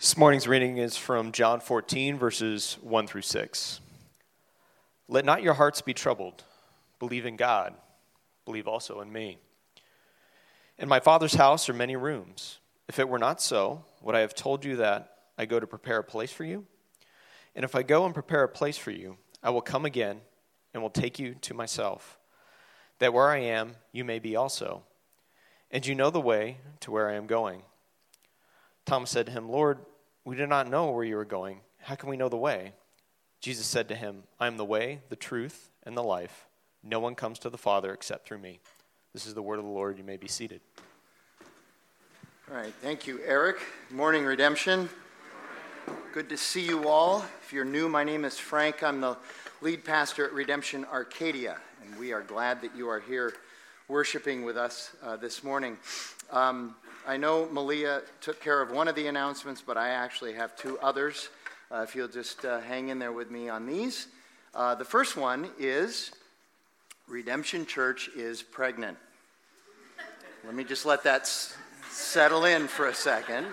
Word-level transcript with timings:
This 0.00 0.16
morning's 0.16 0.48
reading 0.48 0.78
is 0.78 0.96
from 0.96 1.30
John 1.30 1.60
14, 1.60 2.16
verses 2.16 2.78
1 2.80 3.06
through 3.06 3.20
6. 3.20 3.80
Let 5.08 5.26
not 5.26 5.42
your 5.42 5.52
hearts 5.52 5.82
be 5.82 5.92
troubled. 5.92 6.42
Believe 6.98 7.26
in 7.26 7.36
God. 7.36 7.74
Believe 8.46 8.66
also 8.66 9.02
in 9.02 9.12
me. 9.12 9.36
In 10.78 10.88
my 10.88 11.00
Father's 11.00 11.34
house 11.34 11.68
are 11.68 11.74
many 11.74 11.96
rooms. 11.96 12.60
If 12.88 12.98
it 12.98 13.10
were 13.10 13.18
not 13.18 13.42
so, 13.42 13.84
would 14.00 14.14
I 14.14 14.20
have 14.20 14.34
told 14.34 14.64
you 14.64 14.76
that 14.76 15.18
I 15.36 15.44
go 15.44 15.60
to 15.60 15.66
prepare 15.66 15.98
a 15.98 16.04
place 16.04 16.32
for 16.32 16.44
you? 16.44 16.64
And 17.54 17.62
if 17.62 17.74
I 17.74 17.82
go 17.82 18.06
and 18.06 18.14
prepare 18.14 18.44
a 18.44 18.48
place 18.48 18.78
for 18.78 18.92
you, 18.92 19.18
I 19.42 19.50
will 19.50 19.60
come 19.60 19.84
again 19.84 20.22
and 20.72 20.82
will 20.82 20.88
take 20.88 21.18
you 21.18 21.34
to 21.42 21.52
myself, 21.52 22.18
that 23.00 23.12
where 23.12 23.28
I 23.28 23.40
am, 23.40 23.76
you 23.92 24.06
may 24.06 24.18
be 24.18 24.34
also. 24.34 24.82
And 25.70 25.86
you 25.86 25.94
know 25.94 26.08
the 26.08 26.22
way 26.22 26.56
to 26.80 26.90
where 26.90 27.10
I 27.10 27.16
am 27.16 27.26
going. 27.26 27.64
Thomas 28.86 29.10
said 29.10 29.26
to 29.26 29.32
him, 29.32 29.50
Lord, 29.50 29.80
we 30.24 30.36
do 30.36 30.46
not 30.46 30.68
know 30.68 30.90
where 30.90 31.04
you 31.04 31.18
are 31.18 31.24
going. 31.24 31.60
How 31.78 31.94
can 31.94 32.08
we 32.08 32.16
know 32.16 32.28
the 32.28 32.36
way? 32.36 32.72
Jesus 33.40 33.66
said 33.66 33.88
to 33.88 33.94
him, 33.94 34.24
I 34.38 34.46
am 34.46 34.56
the 34.56 34.64
way, 34.64 35.00
the 35.08 35.16
truth, 35.16 35.70
and 35.84 35.96
the 35.96 36.02
life. 36.02 36.46
No 36.82 37.00
one 37.00 37.14
comes 37.14 37.38
to 37.40 37.50
the 37.50 37.58
Father 37.58 37.92
except 37.92 38.26
through 38.26 38.38
me. 38.38 38.60
This 39.12 39.26
is 39.26 39.34
the 39.34 39.42
word 39.42 39.58
of 39.58 39.64
the 39.64 39.70
Lord. 39.70 39.98
You 39.98 40.04
may 40.04 40.16
be 40.16 40.28
seated. 40.28 40.60
All 42.50 42.56
right, 42.56 42.72
thank 42.82 43.06
you, 43.06 43.20
Eric. 43.24 43.56
Morning, 43.90 44.24
Redemption. 44.24 44.88
Good 46.12 46.28
to 46.28 46.36
see 46.36 46.66
you 46.66 46.88
all. 46.88 47.24
If 47.42 47.52
you're 47.52 47.64
new, 47.64 47.88
my 47.88 48.04
name 48.04 48.24
is 48.24 48.38
Frank. 48.38 48.82
I'm 48.82 49.00
the 49.00 49.16
lead 49.60 49.84
pastor 49.84 50.26
at 50.26 50.32
Redemption 50.32 50.84
Arcadia, 50.92 51.56
and 51.84 51.98
we 51.98 52.12
are 52.12 52.22
glad 52.22 52.60
that 52.62 52.76
you 52.76 52.88
are 52.88 53.00
here 53.00 53.34
worshiping 53.88 54.44
with 54.44 54.56
us 54.56 54.90
uh, 55.02 55.16
this 55.16 55.42
morning. 55.42 55.76
Um, 56.30 56.74
I 57.10 57.16
know 57.16 57.48
Malia 57.50 58.02
took 58.20 58.40
care 58.40 58.62
of 58.62 58.70
one 58.70 58.86
of 58.86 58.94
the 58.94 59.08
announcements, 59.08 59.60
but 59.60 59.76
I 59.76 59.88
actually 59.88 60.32
have 60.34 60.54
two 60.54 60.78
others. 60.78 61.28
Uh, 61.68 61.78
if 61.78 61.96
you'll 61.96 62.06
just 62.06 62.44
uh, 62.44 62.60
hang 62.60 62.88
in 62.90 63.00
there 63.00 63.10
with 63.10 63.32
me 63.32 63.48
on 63.48 63.66
these. 63.66 64.06
Uh, 64.54 64.76
the 64.76 64.84
first 64.84 65.16
one 65.16 65.50
is 65.58 66.12
Redemption 67.08 67.66
Church 67.66 68.10
is 68.14 68.44
pregnant. 68.44 68.96
Let 70.44 70.54
me 70.54 70.62
just 70.62 70.86
let 70.86 71.02
that 71.02 71.22
s- 71.22 71.56
settle 71.90 72.44
in 72.44 72.68
for 72.68 72.86
a 72.86 72.94
second. 72.94 73.44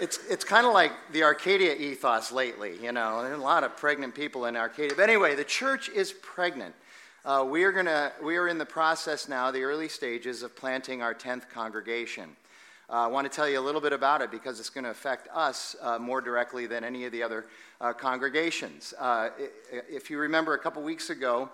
It's, 0.00 0.18
it's 0.28 0.42
kind 0.42 0.66
of 0.66 0.72
like 0.72 0.90
the 1.12 1.22
Arcadia 1.22 1.76
ethos 1.76 2.32
lately, 2.32 2.76
you 2.82 2.90
know. 2.90 3.22
There's 3.22 3.38
a 3.38 3.40
lot 3.40 3.62
of 3.62 3.76
pregnant 3.76 4.16
people 4.16 4.46
in 4.46 4.56
Arcadia. 4.56 4.96
But 4.96 5.08
anyway, 5.08 5.36
the 5.36 5.44
church 5.44 5.88
is 5.90 6.12
pregnant. 6.12 6.74
Uh, 7.24 7.42
we, 7.48 7.64
are 7.64 7.72
gonna, 7.72 8.12
we 8.22 8.36
are 8.36 8.48
in 8.48 8.58
the 8.58 8.66
process 8.66 9.28
now, 9.28 9.50
the 9.50 9.62
early 9.62 9.88
stages 9.88 10.42
of 10.42 10.54
planting 10.54 11.00
our 11.00 11.14
10th 11.14 11.48
congregation. 11.48 12.36
Uh, 12.90 12.92
I 12.92 13.06
want 13.06 13.24
to 13.24 13.34
tell 13.34 13.48
you 13.48 13.58
a 13.58 13.62
little 13.64 13.80
bit 13.80 13.94
about 13.94 14.20
it 14.20 14.30
because 14.30 14.60
it's 14.60 14.68
going 14.68 14.84
to 14.84 14.90
affect 14.90 15.26
us 15.32 15.74
uh, 15.80 15.98
more 15.98 16.20
directly 16.20 16.66
than 16.66 16.84
any 16.84 17.06
of 17.06 17.12
the 17.12 17.22
other 17.22 17.46
uh, 17.80 17.94
congregations. 17.94 18.92
Uh, 18.98 19.30
if 19.88 20.10
you 20.10 20.18
remember 20.18 20.52
a 20.52 20.58
couple 20.58 20.82
weeks 20.82 21.08
ago, 21.08 21.48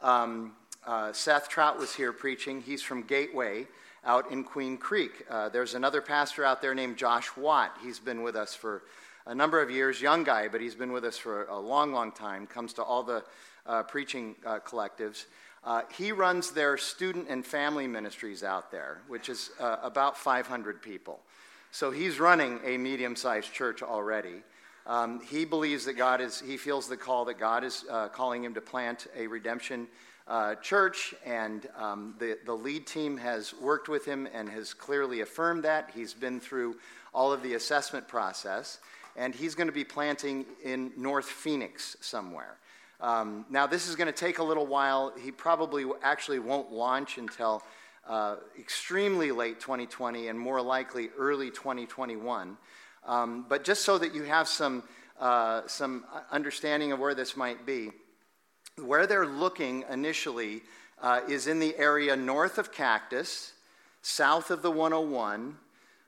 um, 0.00 0.52
uh, 0.86 1.12
Seth 1.12 1.48
Trout 1.48 1.76
was 1.76 1.92
here 1.92 2.12
preaching. 2.12 2.60
He's 2.60 2.84
from 2.84 3.02
Gateway 3.02 3.66
out 4.04 4.30
in 4.30 4.44
Queen 4.44 4.78
Creek. 4.78 5.26
Uh, 5.28 5.48
there's 5.48 5.74
another 5.74 6.00
pastor 6.00 6.44
out 6.44 6.62
there 6.62 6.72
named 6.72 6.96
Josh 6.96 7.36
Watt. 7.36 7.76
He's 7.82 7.98
been 7.98 8.22
with 8.22 8.36
us 8.36 8.54
for 8.54 8.84
a 9.26 9.34
number 9.34 9.60
of 9.60 9.72
years, 9.72 10.00
young 10.00 10.22
guy, 10.22 10.46
but 10.46 10.60
he's 10.60 10.76
been 10.76 10.92
with 10.92 11.04
us 11.04 11.18
for 11.18 11.46
a 11.46 11.58
long, 11.58 11.92
long 11.92 12.12
time, 12.12 12.46
comes 12.46 12.72
to 12.74 12.84
all 12.84 13.02
the 13.02 13.24
uh, 13.66 13.82
preaching 13.82 14.34
uh, 14.44 14.58
collectives. 14.60 15.26
Uh, 15.64 15.82
he 15.96 16.12
runs 16.12 16.52
their 16.52 16.76
student 16.76 17.26
and 17.28 17.44
family 17.44 17.88
ministries 17.88 18.44
out 18.44 18.70
there, 18.70 19.00
which 19.08 19.28
is 19.28 19.50
uh, 19.58 19.76
about 19.82 20.16
500 20.16 20.80
people. 20.80 21.20
So 21.72 21.90
he's 21.90 22.20
running 22.20 22.60
a 22.64 22.78
medium 22.78 23.16
sized 23.16 23.52
church 23.52 23.82
already. 23.82 24.42
Um, 24.86 25.20
he 25.20 25.44
believes 25.44 25.84
that 25.86 25.94
God 25.94 26.20
is, 26.20 26.40
he 26.40 26.56
feels 26.56 26.88
the 26.88 26.96
call 26.96 27.24
that 27.24 27.38
God 27.38 27.64
is 27.64 27.84
uh, 27.90 28.08
calling 28.08 28.44
him 28.44 28.54
to 28.54 28.60
plant 28.60 29.08
a 29.16 29.26
redemption 29.26 29.88
uh, 30.28 30.54
church, 30.56 31.14
and 31.24 31.68
um, 31.76 32.14
the, 32.18 32.38
the 32.46 32.52
lead 32.52 32.86
team 32.86 33.16
has 33.16 33.54
worked 33.60 33.88
with 33.88 34.04
him 34.04 34.28
and 34.32 34.48
has 34.48 34.74
clearly 34.74 35.20
affirmed 35.20 35.64
that. 35.64 35.90
He's 35.94 36.14
been 36.14 36.40
through 36.40 36.76
all 37.12 37.32
of 37.32 37.42
the 37.42 37.54
assessment 37.54 38.06
process, 38.06 38.78
and 39.16 39.34
he's 39.34 39.54
going 39.54 39.68
to 39.68 39.72
be 39.72 39.84
planting 39.84 40.46
in 40.64 40.92
North 40.96 41.26
Phoenix 41.26 41.96
somewhere. 42.00 42.56
Um, 43.00 43.44
now, 43.50 43.66
this 43.66 43.88
is 43.88 43.96
going 43.96 44.06
to 44.06 44.12
take 44.12 44.38
a 44.38 44.42
little 44.42 44.66
while. 44.66 45.12
He 45.22 45.30
probably 45.30 45.84
actually 46.02 46.38
won't 46.38 46.72
launch 46.72 47.18
until 47.18 47.62
uh, 48.08 48.36
extremely 48.58 49.32
late 49.32 49.60
2020 49.60 50.28
and 50.28 50.38
more 50.38 50.62
likely 50.62 51.10
early 51.18 51.50
2021. 51.50 52.56
Um, 53.04 53.46
but 53.48 53.64
just 53.64 53.84
so 53.84 53.98
that 53.98 54.14
you 54.14 54.22
have 54.24 54.48
some, 54.48 54.82
uh, 55.20 55.62
some 55.66 56.04
understanding 56.30 56.92
of 56.92 56.98
where 56.98 57.14
this 57.14 57.36
might 57.36 57.66
be, 57.66 57.90
where 58.82 59.06
they're 59.06 59.26
looking 59.26 59.84
initially 59.90 60.62
uh, 61.02 61.20
is 61.28 61.46
in 61.46 61.60
the 61.60 61.76
area 61.76 62.16
north 62.16 62.58
of 62.58 62.72
Cactus, 62.72 63.52
south 64.02 64.50
of 64.50 64.62
the 64.62 64.70
101, 64.70 65.56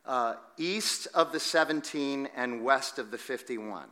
uh, 0.06 0.34
east 0.56 1.06
of 1.14 1.32
the 1.32 1.40
17, 1.40 2.28
and 2.34 2.64
west 2.64 2.98
of 2.98 3.10
the 3.10 3.18
51. 3.18 3.84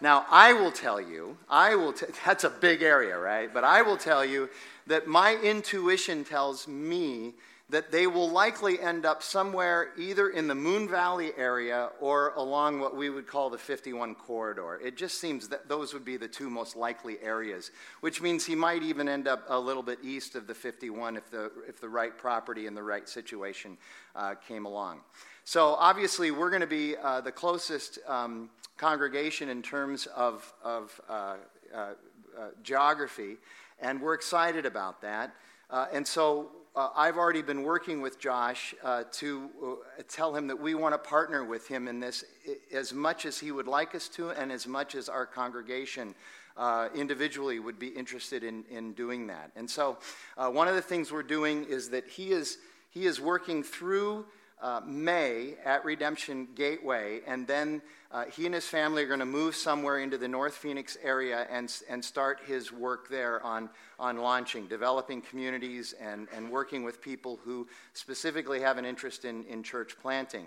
Now, 0.00 0.26
I 0.30 0.52
will 0.52 0.72
tell 0.72 1.00
you, 1.00 1.36
I 1.48 1.74
will 1.76 1.92
t- 1.92 2.06
that's 2.26 2.44
a 2.44 2.50
big 2.50 2.82
area, 2.82 3.18
right? 3.18 3.52
But 3.52 3.64
I 3.64 3.82
will 3.82 3.96
tell 3.96 4.24
you 4.24 4.48
that 4.86 5.06
my 5.06 5.36
intuition 5.36 6.24
tells 6.24 6.68
me 6.68 7.34
that 7.70 7.90
they 7.90 8.06
will 8.06 8.28
likely 8.28 8.78
end 8.78 9.06
up 9.06 9.22
somewhere 9.22 9.88
either 9.96 10.28
in 10.28 10.46
the 10.46 10.54
Moon 10.54 10.86
Valley 10.86 11.32
area 11.36 11.88
or 11.98 12.34
along 12.36 12.78
what 12.78 12.94
we 12.94 13.08
would 13.08 13.26
call 13.26 13.48
the 13.48 13.56
51 13.56 14.14
corridor. 14.16 14.78
It 14.84 14.98
just 14.98 15.18
seems 15.18 15.48
that 15.48 15.66
those 15.66 15.94
would 15.94 16.04
be 16.04 16.18
the 16.18 16.28
two 16.28 16.50
most 16.50 16.76
likely 16.76 17.18
areas, 17.22 17.70
which 18.00 18.20
means 18.20 18.44
he 18.44 18.54
might 18.54 18.82
even 18.82 19.08
end 19.08 19.26
up 19.26 19.44
a 19.48 19.58
little 19.58 19.82
bit 19.82 19.98
east 20.02 20.34
of 20.34 20.46
the 20.46 20.54
51 20.54 21.16
if 21.16 21.30
the, 21.30 21.50
if 21.66 21.80
the 21.80 21.88
right 21.88 22.16
property 22.16 22.66
and 22.66 22.76
the 22.76 22.82
right 22.82 23.08
situation 23.08 23.78
uh, 24.14 24.34
came 24.46 24.66
along. 24.66 25.00
So, 25.46 25.74
obviously, 25.74 26.30
we're 26.30 26.50
going 26.50 26.62
to 26.62 26.66
be 26.66 26.96
uh, 26.96 27.22
the 27.22 27.32
closest 27.32 27.98
um, 28.06 28.50
congregation 28.76 29.48
in 29.48 29.62
terms 29.62 30.06
of, 30.06 30.52
of 30.62 31.00
uh, 31.08 31.36
uh, 31.74 31.76
uh, 31.76 32.48
geography, 32.62 33.36
and 33.80 34.00
we're 34.00 34.14
excited 34.14 34.66
about 34.66 35.00
that. 35.02 35.34
Uh, 35.70 35.86
and 35.92 36.06
so, 36.06 36.50
uh, 36.76 36.88
I've 36.96 37.16
already 37.16 37.42
been 37.42 37.62
working 37.62 38.00
with 38.00 38.18
Josh 38.18 38.74
to 39.12 39.78
tell 40.08 40.34
him 40.34 40.48
that 40.48 40.60
we 40.60 40.74
want 40.74 40.92
to 40.92 40.98
partner 40.98 41.44
with 41.44 41.68
him 41.68 41.86
in 41.86 42.00
this 42.00 42.24
as 42.72 42.92
much 42.92 43.26
as 43.26 43.38
he 43.38 43.52
would 43.52 43.68
like 43.68 43.94
us 43.94 44.08
to, 44.08 44.30
and 44.30 44.50
as 44.50 44.66
much 44.66 44.96
as 44.96 45.08
our 45.08 45.24
congregation 45.24 46.16
uh, 46.56 46.88
individually 46.94 47.58
would 47.58 47.78
be 47.78 47.88
interested 47.88 48.44
in, 48.44 48.64
in 48.70 48.92
doing 48.92 49.26
that. 49.26 49.50
And 49.56 49.68
so, 49.68 49.98
uh, 50.36 50.48
one 50.48 50.68
of 50.68 50.74
the 50.74 50.82
things 50.82 51.10
we're 51.10 51.22
doing 51.22 51.64
is 51.64 51.90
that 51.90 52.06
he 52.06 52.30
is, 52.30 52.58
he 52.90 53.06
is 53.06 53.20
working 53.20 53.62
through 53.62 54.26
uh, 54.64 54.80
May 54.86 55.56
at 55.62 55.84
Redemption 55.84 56.48
Gateway, 56.54 57.20
and 57.26 57.46
then 57.46 57.82
uh, 58.10 58.24
he 58.24 58.46
and 58.46 58.54
his 58.54 58.66
family 58.66 59.02
are 59.02 59.06
going 59.06 59.20
to 59.20 59.26
move 59.26 59.54
somewhere 59.54 59.98
into 59.98 60.16
the 60.16 60.26
North 60.26 60.54
Phoenix 60.54 60.96
area 61.02 61.46
and, 61.50 61.70
and 61.90 62.02
start 62.02 62.40
his 62.46 62.72
work 62.72 63.10
there 63.10 63.44
on, 63.44 63.68
on 63.98 64.16
launching, 64.16 64.66
developing 64.66 65.20
communities, 65.20 65.94
and, 66.00 66.28
and 66.34 66.50
working 66.50 66.82
with 66.82 67.02
people 67.02 67.38
who 67.44 67.68
specifically 67.92 68.58
have 68.58 68.78
an 68.78 68.86
interest 68.86 69.26
in, 69.26 69.44
in 69.44 69.62
church 69.62 69.96
planting. 70.00 70.46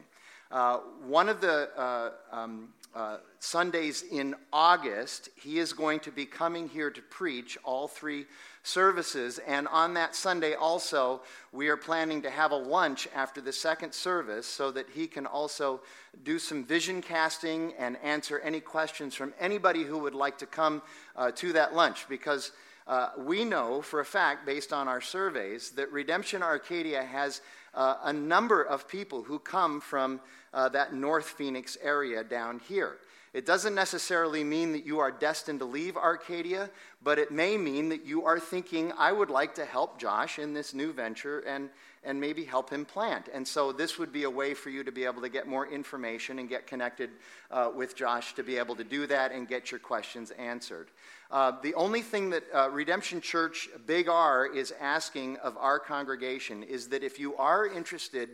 Uh, 0.50 0.78
one 1.06 1.30
of 1.30 1.40
the 1.40 1.70
uh, 1.78 2.12
um, 2.32 2.70
uh, 2.96 3.18
Sundays 3.40 4.02
in 4.02 4.34
August, 4.52 5.30
he 5.36 5.60
is 5.60 5.74
going 5.74 6.00
to 6.00 6.12
be 6.12 6.26
coming 6.26 6.68
here 6.68 6.90
to 6.90 7.02
preach 7.04 7.56
all 7.64 7.88
three 7.88 8.26
services. 8.68 9.40
And 9.48 9.68
on 9.70 9.94
that 9.96 10.16
Sunday, 10.16 10.54
also, 10.54 11.22
we 11.52 11.70
are 11.70 11.78
planning 11.78 12.22
to 12.24 12.30
have 12.30 12.52
a 12.52 12.58
lunch 12.58 13.08
after 13.16 13.42
the 13.42 13.54
second 13.54 13.94
service 13.94 14.46
so 14.46 14.72
that 14.72 14.88
he 14.94 15.08
can 15.08 15.26
also 15.26 15.82
do 16.24 16.38
some 16.38 16.64
vision 16.64 17.02
casting 17.02 17.74
and 17.80 17.98
answer 18.04 18.40
any 18.40 18.60
questions 18.60 19.16
from 19.16 19.34
anybody 19.40 19.84
who 19.84 19.98
would 20.00 20.16
like 20.16 20.38
to 20.40 20.46
come 20.46 20.82
uh, 21.16 21.32
to 21.32 21.54
that 21.54 21.74
lunch. 21.74 22.08
Because 22.10 22.52
uh, 22.88 23.10
we 23.18 23.44
know 23.44 23.82
for 23.82 24.00
a 24.00 24.06
fact, 24.06 24.46
based 24.46 24.72
on 24.72 24.88
our 24.88 25.02
surveys, 25.02 25.72
that 25.72 25.92
Redemption 25.92 26.44
Arcadia 26.44 27.04
has 27.04 27.42
uh, 27.74 27.96
a 28.04 28.14
number 28.14 28.64
of 28.64 28.88
people 28.88 29.24
who 29.24 29.40
come 29.40 29.82
from 29.82 30.20
uh, 30.54 30.70
that 30.70 30.94
North 30.94 31.30
Phoenix 31.30 31.78
area 31.82 32.24
down 32.24 32.60
here. 32.68 32.98
It 33.34 33.46
doesn't 33.46 33.76
necessarily 33.76 34.44
mean 34.44 34.72
that 34.72 34.86
you 34.86 35.00
are 35.00 35.12
destined 35.12 35.60
to 35.60 35.66
leave 35.66 35.98
Arcadia, 35.98 36.70
but 37.04 37.20
it 37.20 37.32
may 37.32 37.58
mean 37.58 37.90
that 37.90 38.06
you 38.06 38.26
are 38.26 38.40
thinking, 38.40 38.94
I 38.98 39.12
would 39.12 39.30
like 39.30 39.56
to 39.56 39.66
help 39.66 40.00
Josh 40.00 40.40
in 40.40 40.54
this 40.54 40.74
new 40.74 40.94
venture 40.94 41.40
and, 41.42 41.70
and 42.04 42.20
maybe 42.20 42.46
help 42.46 42.70
him 42.70 42.86
plant. 42.86 43.30
And 43.34 43.48
so 43.48 43.72
this 43.72 44.00
would 44.00 44.14
be 44.14 44.24
a 44.24 44.30
way 44.30 44.54
for 44.54 44.70
you 44.70 44.84
to 44.84 44.92
be 44.92 45.04
able 45.04 45.22
to 45.22 45.30
get 45.30 45.48
more 45.48 45.68
information 45.68 46.40
and 46.40 46.48
get 46.48 46.68
connected 46.68 47.10
uh, 47.52 47.70
with 47.76 47.96
Josh 47.96 48.34
to 48.36 48.44
be 48.44 48.58
able 48.58 48.76
to 48.76 48.84
do 48.84 49.06
that 49.08 49.32
and 49.32 49.48
get 49.48 49.72
your 49.72 49.80
questions 49.80 50.32
answered. 50.32 50.88
Uh, 51.30 51.52
the 51.62 51.74
only 51.74 52.02
thing 52.02 52.30
that 52.30 52.44
uh, 52.54 52.70
Redemption 52.70 53.20
Church 53.20 53.68
Big 53.86 54.08
R 54.08 54.48
is 54.48 54.74
asking 54.80 55.36
of 55.38 55.58
our 55.58 55.80
congregation 55.80 56.64
is 56.64 56.88
that 56.88 57.04
if 57.04 57.20
you 57.20 57.36
are 57.36 57.68
interested 57.68 58.30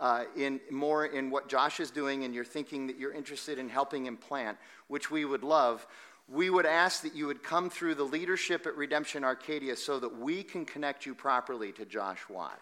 uh, 0.00 0.24
in 0.36 0.60
more 0.70 1.06
in 1.06 1.30
what 1.30 1.48
Josh 1.48 1.80
is 1.80 1.90
doing 1.90 2.24
and 2.24 2.34
you're 2.34 2.44
thinking 2.44 2.86
that 2.86 2.98
you're 2.98 3.12
interested 3.12 3.58
in 3.58 3.68
helping 3.68 4.06
him 4.06 4.16
plant, 4.16 4.58
which 4.88 5.10
we 5.10 5.24
would 5.24 5.42
love, 5.42 5.86
we 6.28 6.50
would 6.50 6.66
ask 6.66 7.02
that 7.02 7.14
you 7.14 7.26
would 7.26 7.42
come 7.42 7.70
through 7.70 7.94
the 7.94 8.04
leadership 8.04 8.66
at 8.66 8.76
Redemption 8.76 9.24
Arcadia 9.24 9.76
so 9.76 9.98
that 9.98 10.18
we 10.18 10.42
can 10.42 10.64
connect 10.64 11.06
you 11.06 11.14
properly 11.14 11.72
to 11.72 11.84
Josh 11.86 12.20
Watt. 12.28 12.60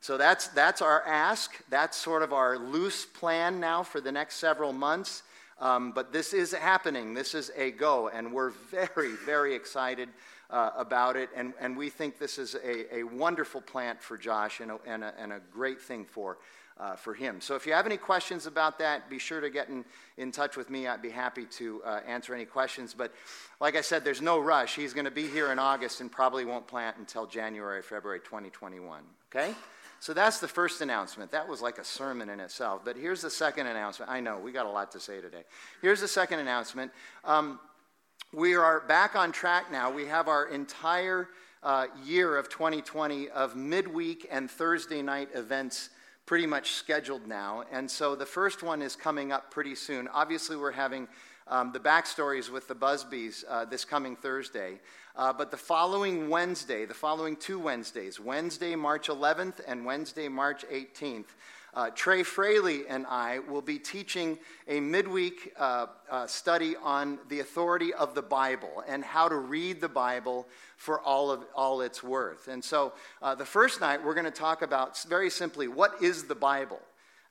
So 0.00 0.16
that's, 0.16 0.48
that's 0.48 0.82
our 0.82 1.06
ask. 1.06 1.62
That's 1.68 1.96
sort 1.96 2.22
of 2.22 2.32
our 2.32 2.58
loose 2.58 3.06
plan 3.06 3.60
now 3.60 3.82
for 3.82 4.00
the 4.00 4.12
next 4.12 4.36
several 4.36 4.72
months. 4.72 5.22
Um, 5.60 5.92
but 5.92 6.12
this 6.12 6.32
is 6.32 6.52
happening. 6.52 7.14
This 7.14 7.34
is 7.34 7.52
a 7.56 7.70
go, 7.70 8.08
and 8.08 8.32
we're 8.32 8.50
very, 8.50 9.14
very 9.24 9.54
excited 9.54 10.08
uh, 10.50 10.70
about 10.76 11.16
it. 11.16 11.30
And, 11.36 11.54
and 11.60 11.76
we 11.76 11.88
think 11.88 12.18
this 12.18 12.36
is 12.36 12.56
a, 12.56 12.96
a 12.96 13.04
wonderful 13.04 13.60
plant 13.60 14.02
for 14.02 14.18
Josh 14.18 14.60
and 14.60 14.72
a, 14.72 14.78
and 14.86 15.04
a, 15.04 15.14
and 15.18 15.32
a 15.32 15.40
great 15.52 15.80
thing 15.80 16.04
for, 16.04 16.38
uh, 16.78 16.96
for 16.96 17.14
him. 17.14 17.40
So 17.40 17.54
if 17.54 17.66
you 17.66 17.72
have 17.72 17.86
any 17.86 17.96
questions 17.96 18.46
about 18.46 18.78
that, 18.78 19.08
be 19.08 19.18
sure 19.18 19.40
to 19.40 19.50
get 19.50 19.68
in, 19.68 19.84
in 20.16 20.32
touch 20.32 20.56
with 20.56 20.70
me. 20.70 20.86
I'd 20.86 21.02
be 21.02 21.10
happy 21.10 21.44
to 21.44 21.82
uh, 21.84 22.00
answer 22.06 22.34
any 22.34 22.44
questions. 22.44 22.94
But 22.94 23.12
like 23.60 23.76
I 23.76 23.80
said, 23.80 24.04
there's 24.04 24.22
no 24.22 24.38
rush. 24.38 24.74
He's 24.74 24.92
going 24.92 25.04
to 25.04 25.10
be 25.10 25.26
here 25.26 25.52
in 25.52 25.58
August 25.58 26.00
and 26.00 26.10
probably 26.10 26.44
won't 26.44 26.66
plant 26.66 26.96
until 26.96 27.26
January, 27.26 27.82
February 27.82 28.20
2021. 28.20 29.02
Okay? 29.34 29.54
So 30.00 30.12
that's 30.12 30.40
the 30.40 30.48
first 30.48 30.80
announcement. 30.80 31.30
That 31.30 31.48
was 31.48 31.62
like 31.62 31.78
a 31.78 31.84
sermon 31.84 32.28
in 32.28 32.40
itself. 32.40 32.82
But 32.84 32.96
here's 32.96 33.22
the 33.22 33.30
second 33.30 33.68
announcement. 33.68 34.10
I 34.10 34.20
know, 34.20 34.38
we 34.38 34.50
got 34.50 34.66
a 34.66 34.70
lot 34.70 34.90
to 34.92 35.00
say 35.00 35.20
today. 35.20 35.44
Here's 35.80 36.00
the 36.00 36.08
second 36.08 36.40
announcement. 36.40 36.90
Um, 37.24 37.60
we 38.32 38.56
are 38.56 38.80
back 38.80 39.14
on 39.14 39.30
track 39.30 39.70
now. 39.70 39.92
We 39.92 40.06
have 40.06 40.26
our 40.26 40.48
entire 40.48 41.28
uh, 41.62 41.86
year 42.04 42.36
of 42.36 42.48
2020 42.48 43.28
of 43.28 43.54
midweek 43.54 44.26
and 44.30 44.50
Thursday 44.50 45.02
night 45.02 45.28
events 45.34 45.90
pretty 46.26 46.46
much 46.46 46.72
scheduled 46.72 47.26
now. 47.26 47.64
And 47.72 47.90
so 47.90 48.14
the 48.14 48.26
first 48.26 48.62
one 48.62 48.82
is 48.82 48.96
coming 48.96 49.32
up 49.32 49.50
pretty 49.50 49.74
soon. 49.74 50.08
Obviously, 50.08 50.56
we're 50.56 50.72
having 50.72 51.08
um, 51.48 51.72
the 51.72 51.80
backstories 51.80 52.50
with 52.50 52.68
the 52.68 52.74
Busbys 52.74 53.44
uh, 53.48 53.64
this 53.64 53.84
coming 53.84 54.16
Thursday. 54.16 54.80
Uh, 55.14 55.32
but 55.32 55.50
the 55.50 55.56
following 55.56 56.30
Wednesday, 56.30 56.86
the 56.86 56.94
following 56.94 57.36
two 57.36 57.58
Wednesdays, 57.58 58.18
Wednesday, 58.18 58.74
March 58.74 59.08
11th 59.08 59.60
and 59.66 59.84
Wednesday, 59.84 60.28
March 60.28 60.64
18th, 60.72 61.26
uh, 61.74 61.90
Trey 61.94 62.22
Fraley 62.22 62.86
and 62.88 63.06
I 63.06 63.38
will 63.38 63.62
be 63.62 63.78
teaching 63.78 64.38
a 64.68 64.80
midweek 64.80 65.52
uh, 65.58 65.86
uh, 66.10 66.26
study 66.26 66.76
on 66.76 67.18
the 67.28 67.40
authority 67.40 67.94
of 67.94 68.14
the 68.14 68.22
Bible 68.22 68.84
and 68.86 69.04
how 69.04 69.28
to 69.28 69.36
read 69.36 69.80
the 69.80 69.88
Bible 69.88 70.46
for 70.76 71.00
all 71.00 71.30
of 71.30 71.44
all 71.54 71.80
its 71.80 72.02
worth. 72.02 72.48
And 72.48 72.62
so, 72.62 72.92
uh, 73.22 73.34
the 73.34 73.46
first 73.46 73.80
night 73.80 74.04
we're 74.04 74.14
going 74.14 74.24
to 74.24 74.30
talk 74.30 74.62
about 74.62 75.02
very 75.04 75.30
simply 75.30 75.68
what 75.68 76.02
is 76.02 76.24
the 76.24 76.34
Bible. 76.34 76.80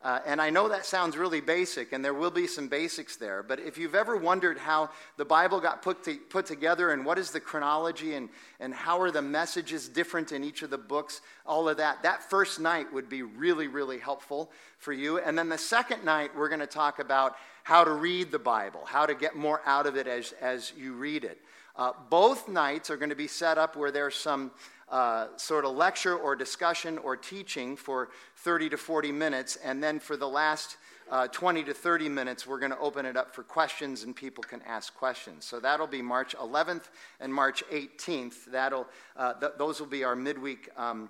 Uh, 0.03 0.19
and 0.25 0.41
I 0.41 0.49
know 0.49 0.67
that 0.67 0.85
sounds 0.87 1.15
really 1.15 1.41
basic, 1.41 1.93
and 1.93 2.03
there 2.03 2.13
will 2.15 2.31
be 2.31 2.47
some 2.47 2.67
basics 2.67 3.17
there, 3.17 3.43
but 3.43 3.59
if 3.59 3.77
you've 3.77 3.93
ever 3.93 4.17
wondered 4.17 4.57
how 4.57 4.89
the 5.17 5.25
Bible 5.25 5.59
got 5.59 5.83
put, 5.83 6.03
to, 6.05 6.15
put 6.15 6.47
together 6.47 6.89
and 6.89 7.05
what 7.05 7.19
is 7.19 7.29
the 7.29 7.39
chronology 7.39 8.15
and, 8.15 8.29
and 8.59 8.73
how 8.73 8.99
are 8.99 9.11
the 9.11 9.21
messages 9.21 9.87
different 9.87 10.31
in 10.31 10.43
each 10.43 10.63
of 10.63 10.71
the 10.71 10.77
books, 10.77 11.21
all 11.45 11.69
of 11.69 11.77
that, 11.77 12.01
that 12.01 12.27
first 12.31 12.59
night 12.59 12.91
would 12.91 13.09
be 13.09 13.21
really, 13.21 13.67
really 13.67 13.99
helpful 13.99 14.49
for 14.79 14.91
you. 14.91 15.19
And 15.19 15.37
then 15.37 15.49
the 15.49 15.57
second 15.57 16.03
night, 16.03 16.35
we're 16.35 16.49
going 16.49 16.61
to 16.61 16.67
talk 16.67 16.97
about 16.97 17.35
how 17.63 17.83
to 17.83 17.91
read 17.91 18.31
the 18.31 18.39
Bible, 18.39 18.81
how 18.85 19.05
to 19.05 19.13
get 19.13 19.35
more 19.35 19.61
out 19.67 19.85
of 19.85 19.95
it 19.97 20.07
as, 20.07 20.33
as 20.41 20.73
you 20.75 20.93
read 20.93 21.23
it. 21.23 21.39
Uh, 21.75 21.91
both 22.09 22.49
nights 22.49 22.89
are 22.89 22.97
going 22.97 23.09
to 23.09 23.15
be 23.15 23.27
set 23.27 23.59
up 23.59 23.75
where 23.75 23.91
there's 23.91 24.15
some 24.15 24.51
uh, 24.91 25.27
sort 25.37 25.63
of 25.63 25.75
lecture 25.75 26.15
or 26.15 26.35
discussion 26.35 26.97
or 26.97 27.15
teaching 27.15 27.77
for 27.77 28.09
30 28.37 28.69
to 28.69 28.77
40 28.77 29.11
minutes. 29.11 29.55
And 29.63 29.81
then 29.81 29.99
for 29.99 30.17
the 30.17 30.27
last 30.27 30.75
uh, 31.09 31.27
20 31.29 31.63
to 31.63 31.73
30 31.73 32.09
minutes, 32.09 32.45
we're 32.45 32.59
going 32.59 32.73
to 32.73 32.79
open 32.79 33.05
it 33.05 33.15
up 33.15 33.33
for 33.33 33.41
questions 33.41 34.03
and 34.03 34.13
people 34.13 34.43
can 34.43 34.61
ask 34.67 34.93
questions. 34.93 35.45
So 35.45 35.61
that'll 35.61 35.87
be 35.87 36.01
March 36.01 36.35
11th 36.35 36.89
and 37.21 37.33
March 37.33 37.63
18th. 37.71 38.51
That'll, 38.51 38.85
uh, 39.15 39.33
th- 39.39 39.53
those 39.57 39.79
will 39.79 39.87
be 39.87 40.03
our 40.03 40.15
midweek 40.15 40.69
um, 40.75 41.09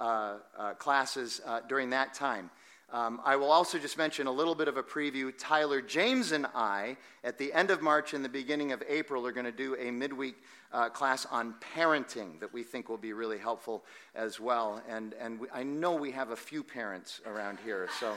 uh, 0.00 0.38
uh, 0.58 0.74
classes 0.74 1.40
during 1.68 1.90
that 1.90 2.14
time. 2.14 2.50
Um, 2.92 3.20
I 3.24 3.36
will 3.36 3.50
also 3.52 3.78
just 3.78 3.96
mention 3.96 4.26
a 4.26 4.32
little 4.32 4.54
bit 4.54 4.66
of 4.66 4.76
a 4.76 4.82
preview. 4.82 5.32
Tyler, 5.38 5.80
James, 5.80 6.32
and 6.32 6.46
I, 6.54 6.96
at 7.22 7.38
the 7.38 7.52
end 7.52 7.70
of 7.70 7.82
March 7.82 8.14
and 8.14 8.24
the 8.24 8.28
beginning 8.28 8.72
of 8.72 8.82
April, 8.88 9.26
are 9.26 9.32
going 9.32 9.46
to 9.46 9.52
do 9.52 9.76
a 9.76 9.92
midweek 9.92 10.36
uh, 10.72 10.88
class 10.88 11.24
on 11.30 11.54
parenting 11.74 12.40
that 12.40 12.52
we 12.52 12.62
think 12.62 12.88
will 12.88 12.96
be 12.96 13.12
really 13.12 13.38
helpful 13.38 13.84
as 14.14 14.40
well. 14.40 14.82
And, 14.88 15.14
and 15.20 15.38
we, 15.38 15.46
I 15.52 15.62
know 15.62 15.94
we 15.94 16.10
have 16.12 16.30
a 16.30 16.36
few 16.36 16.64
parents 16.64 17.20
around 17.26 17.58
here, 17.64 17.88
so 18.00 18.14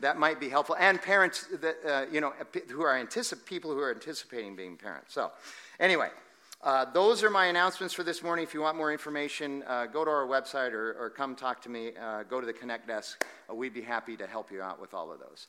that 0.00 0.18
might 0.18 0.40
be 0.40 0.48
helpful. 0.48 0.76
And 0.78 1.00
parents 1.00 1.46
that, 1.60 1.76
uh, 1.86 2.06
you 2.12 2.20
know, 2.20 2.32
who 2.68 2.82
are 2.82 2.94
anticip- 2.94 3.44
people 3.44 3.72
who 3.72 3.78
are 3.80 3.92
anticipating 3.92 4.56
being 4.56 4.76
parents. 4.76 5.14
So, 5.14 5.30
anyway. 5.78 6.10
Uh, 6.66 6.84
those 6.84 7.22
are 7.22 7.30
my 7.30 7.46
announcements 7.46 7.94
for 7.94 8.02
this 8.02 8.24
morning. 8.24 8.42
If 8.42 8.52
you 8.52 8.60
want 8.60 8.76
more 8.76 8.90
information, 8.90 9.62
uh, 9.68 9.86
go 9.86 10.04
to 10.04 10.10
our 10.10 10.26
website 10.26 10.72
or, 10.72 10.96
or 10.98 11.10
come 11.10 11.36
talk 11.36 11.62
to 11.62 11.68
me. 11.68 11.92
Uh, 11.96 12.24
go 12.24 12.40
to 12.40 12.46
the 12.46 12.52
Connect 12.52 12.88
desk. 12.88 13.24
Uh, 13.48 13.54
we'd 13.54 13.72
be 13.72 13.82
happy 13.82 14.16
to 14.16 14.26
help 14.26 14.50
you 14.50 14.60
out 14.60 14.80
with 14.80 14.92
all 14.92 15.12
of 15.12 15.20
those. 15.20 15.46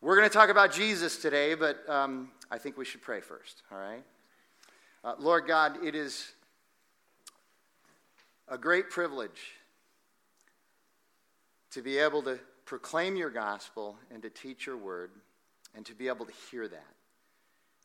We're 0.00 0.16
going 0.16 0.28
to 0.28 0.32
talk 0.34 0.48
about 0.48 0.72
Jesus 0.72 1.18
today, 1.18 1.54
but 1.54 1.88
um, 1.88 2.32
I 2.50 2.58
think 2.58 2.76
we 2.76 2.84
should 2.84 3.02
pray 3.02 3.20
first, 3.20 3.62
all 3.70 3.78
right? 3.78 4.02
Uh, 5.04 5.14
Lord 5.20 5.46
God, 5.46 5.84
it 5.84 5.94
is 5.94 6.32
a 8.48 8.58
great 8.58 8.90
privilege 8.90 9.52
to 11.70 11.82
be 11.82 11.98
able 11.98 12.22
to 12.22 12.40
proclaim 12.64 13.14
your 13.14 13.30
gospel 13.30 13.96
and 14.12 14.22
to 14.22 14.30
teach 14.30 14.66
your 14.66 14.76
word 14.76 15.12
and 15.76 15.86
to 15.86 15.94
be 15.94 16.08
able 16.08 16.26
to 16.26 16.32
hear 16.50 16.66
that. 16.66 16.94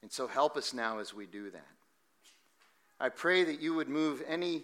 And 0.02 0.12
so 0.12 0.26
help 0.26 0.58
us 0.58 0.74
now 0.74 0.98
as 0.98 1.14
we 1.14 1.28
do 1.28 1.52
that. 1.52 1.68
I 3.02 3.10
pray 3.10 3.44
that 3.44 3.62
you 3.62 3.74
would 3.74 3.90
move 3.90 4.24
any 4.28 4.64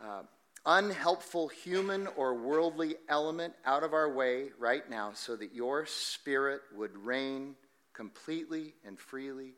uh, 0.00 0.22
unhelpful 0.66 1.48
human 1.48 2.06
or 2.16 2.34
worldly 2.34 2.94
element 3.08 3.54
out 3.64 3.82
of 3.82 3.94
our 3.94 4.12
way 4.12 4.50
right 4.58 4.88
now 4.88 5.12
so 5.14 5.34
that 5.36 5.54
your 5.54 5.86
spirit 5.86 6.60
would 6.76 6.96
reign 6.96 7.56
completely 7.92 8.74
and 8.86 8.98
freely 8.98 9.54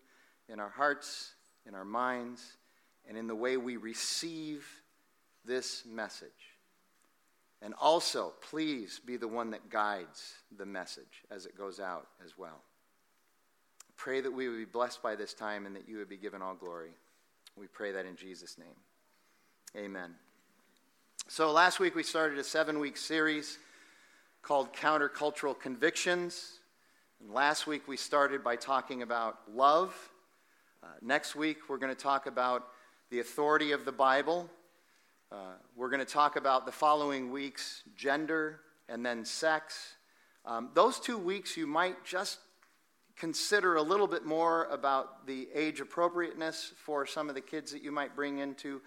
in 0.48 0.60
our 0.60 0.70
hearts 0.70 1.32
in 1.66 1.74
our 1.74 1.84
minds, 1.84 2.56
and 3.08 3.16
in 3.16 3.26
the 3.26 3.34
way 3.34 3.56
we 3.56 3.76
receive 3.76 4.66
this 5.44 5.84
message. 5.86 6.30
And 7.60 7.74
also, 7.80 8.32
please 8.50 9.00
be 9.04 9.16
the 9.16 9.28
one 9.28 9.50
that 9.50 9.70
guides 9.70 10.34
the 10.56 10.66
message 10.66 11.24
as 11.30 11.46
it 11.46 11.56
goes 11.56 11.78
out 11.78 12.08
as 12.24 12.36
well. 12.36 12.62
Pray 13.96 14.20
that 14.20 14.32
we 14.32 14.48
would 14.48 14.58
be 14.58 14.64
blessed 14.64 15.02
by 15.02 15.14
this 15.14 15.32
time 15.32 15.66
and 15.66 15.76
that 15.76 15.88
you 15.88 15.98
would 15.98 16.08
be 16.08 16.16
given 16.16 16.42
all 16.42 16.54
glory. 16.54 16.90
We 17.56 17.66
pray 17.66 17.92
that 17.92 18.06
in 18.06 18.16
Jesus' 18.16 18.58
name. 18.58 18.68
Amen. 19.76 20.14
So, 21.28 21.52
last 21.52 21.80
week 21.80 21.94
we 21.94 22.02
started 22.02 22.38
a 22.38 22.44
seven 22.44 22.78
week 22.78 22.96
series 22.96 23.58
called 24.42 24.72
Countercultural 24.72 25.58
Convictions. 25.58 26.58
And 27.20 27.32
last 27.32 27.66
week 27.66 27.86
we 27.86 27.96
started 27.96 28.42
by 28.42 28.56
talking 28.56 29.02
about 29.02 29.38
love 29.52 29.94
uh, 30.82 30.88
next 31.00 31.36
week, 31.36 31.68
we're 31.68 31.78
going 31.78 31.94
to 31.94 32.02
talk 32.02 32.26
about 32.26 32.66
the 33.10 33.20
authority 33.20 33.70
of 33.70 33.84
the 33.84 33.92
Bible. 33.92 34.50
Uh, 35.30 35.52
we're 35.76 35.90
going 35.90 36.04
to 36.04 36.12
talk 36.12 36.34
about 36.34 36.66
the 36.66 36.72
following 36.72 37.30
weeks 37.30 37.84
gender 37.94 38.58
and 38.88 39.06
then 39.06 39.24
sex. 39.24 39.94
Um, 40.44 40.70
those 40.74 40.98
two 40.98 41.18
weeks, 41.18 41.56
you 41.56 41.68
might 41.68 42.04
just 42.04 42.40
consider 43.22 43.76
a 43.76 43.82
little 43.82 44.08
bit 44.08 44.24
more 44.24 44.64
about 44.64 45.28
the 45.28 45.46
age 45.54 45.80
appropriateness 45.80 46.72
for 46.74 47.06
some 47.06 47.28
of 47.28 47.36
the 47.36 47.40
kids 47.40 47.70
that 47.70 47.80
you 47.80 47.92
might 47.92 48.16
bring 48.16 48.38
into 48.38 48.80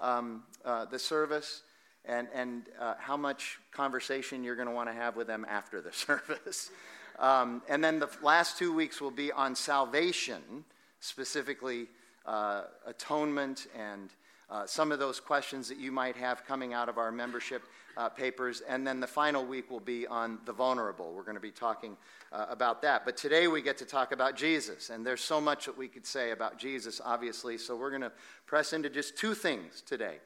um, 0.00 0.42
uh, 0.64 0.86
the 0.86 0.98
service 0.98 1.60
and, 2.06 2.26
and 2.34 2.70
uh, 2.80 2.94
how 2.98 3.18
much 3.18 3.58
conversation 3.70 4.42
you're 4.42 4.56
going 4.56 4.66
to 4.66 4.72
want 4.72 4.88
to 4.88 4.94
have 4.94 5.14
with 5.14 5.26
them 5.26 5.44
after 5.46 5.82
the 5.82 5.92
service. 5.92 6.70
Um, 7.18 7.60
and 7.68 7.84
then 7.84 7.98
the 7.98 8.08
last 8.22 8.56
two 8.56 8.72
weeks 8.72 8.98
will 8.98 9.10
be 9.10 9.30
on 9.30 9.54
salvation 9.54 10.64
specifically 11.00 11.86
uh, 12.24 12.62
atonement 12.86 13.66
and 13.78 14.08
uh, 14.48 14.64
some 14.64 14.90
of 14.90 15.00
those 15.00 15.20
questions 15.20 15.68
that 15.68 15.76
you 15.76 15.92
might 15.92 16.16
have 16.16 16.46
coming 16.46 16.72
out 16.72 16.88
of 16.88 16.96
our 16.96 17.12
membership 17.12 17.62
uh, 17.96 18.08
papers. 18.08 18.62
And 18.68 18.86
then 18.86 19.00
the 19.00 19.06
final 19.06 19.44
week 19.44 19.70
will 19.70 19.80
be 19.80 20.06
on 20.06 20.38
the 20.44 20.52
vulnerable. 20.52 21.12
We're 21.12 21.22
going 21.22 21.36
to 21.36 21.40
be 21.40 21.50
talking 21.50 21.96
uh, 22.32 22.46
about 22.48 22.82
that. 22.82 23.04
But 23.04 23.16
today 23.16 23.48
we 23.48 23.62
get 23.62 23.78
to 23.78 23.84
talk 23.84 24.12
about 24.12 24.36
Jesus. 24.36 24.90
And 24.90 25.06
there's 25.06 25.20
so 25.20 25.40
much 25.40 25.66
that 25.66 25.76
we 25.76 25.88
could 25.88 26.06
say 26.06 26.30
about 26.30 26.58
Jesus, 26.58 27.00
obviously. 27.04 27.58
So 27.58 27.76
we're 27.76 27.90
going 27.90 28.02
to 28.02 28.12
press 28.46 28.72
into 28.72 28.90
just 28.90 29.16
two 29.16 29.34
things 29.34 29.82
today. 29.82 30.16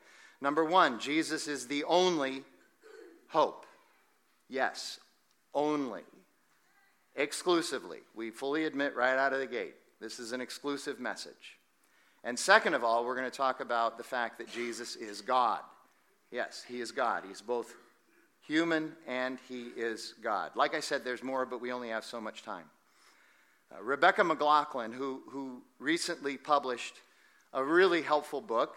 Number 0.41 0.65
one, 0.65 1.01
Jesus 1.01 1.49
is 1.49 1.67
the 1.67 1.85
only 1.85 2.43
hope. 3.29 3.67
Yes, 4.49 5.01
only. 5.55 6.03
Exclusively. 7.15 8.01
We 8.15 8.31
fully 8.31 8.65
admit 8.65 8.95
right 8.95 9.17
out 9.17 9.33
of 9.33 9.41
the 9.41 9.47
gate. 9.47 9.75
This 10.01 10.19
is 10.19 10.33
an 10.33 10.41
exclusive 10.41 11.01
message. 11.01 11.59
And 12.23 12.39
second 12.39 12.75
of 12.75 12.85
all, 12.85 13.05
we're 13.05 13.17
going 13.17 13.31
to 13.31 13.37
talk 13.37 13.61
about 13.61 13.99
the 13.99 14.05
fact 14.05 14.39
that 14.39 14.53
Jesus 14.53 14.97
is 14.97 15.21
God. 15.21 15.61
Yes, 16.31 16.65
he 16.67 16.81
is 16.81 16.91
God. 16.91 17.25
He's 17.27 17.41
both 17.41 17.75
human, 18.47 18.93
and 19.07 19.39
he 19.49 19.69
is 19.77 20.15
God. 20.23 20.53
Like 20.55 20.75
I 20.75 20.81
said, 20.81 21.05
there's 21.05 21.23
more, 21.23 21.47
but 21.47 21.61
we 21.61 21.73
only 21.73 21.89
have 21.89 22.05
so 22.05 22.21
much 22.21 22.43
time. 22.43 22.65
Uh, 23.73 23.83
Rebecca 23.83 24.23
McLaughlin, 24.23 24.93
who, 24.93 25.23
who 25.29 25.63
recently 25.79 26.37
published 26.37 26.95
a 27.53 27.65
really 27.65 28.03
helpful 28.03 28.41
book, 28.41 28.77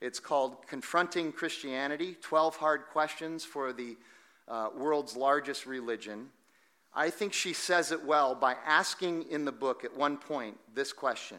it's 0.00 0.20
called 0.20 0.66
Confronting 0.66 1.32
Christianity 1.32 2.16
12 2.20 2.56
Hard 2.56 2.86
Questions 2.92 3.44
for 3.44 3.72
the 3.72 3.96
uh, 4.48 4.68
World's 4.76 5.16
Largest 5.16 5.64
Religion. 5.64 6.28
I 6.94 7.10
think 7.10 7.32
she 7.32 7.52
says 7.52 7.92
it 7.92 8.04
well 8.04 8.34
by 8.34 8.56
asking 8.66 9.30
in 9.30 9.44
the 9.44 9.52
book 9.52 9.84
at 9.84 9.96
one 9.96 10.16
point 10.16 10.58
this 10.74 10.92
question 10.92 11.38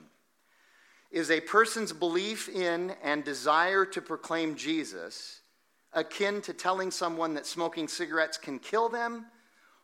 Is 1.12 1.30
a 1.30 1.42
person's 1.42 1.94
belief 1.94 2.50
in 2.50 2.94
and 3.04 3.24
desire 3.24 3.86
to 3.86 4.02
proclaim 4.02 4.56
Jesus 4.56 5.42
akin 5.98 6.42
to 6.44 6.54
telling 6.54 6.92
someone 6.92 7.34
that 7.34 7.46
smoking 7.46 7.88
cigarettes 7.88 8.38
can 8.38 8.60
kill 8.60 8.88
them, 8.88 9.25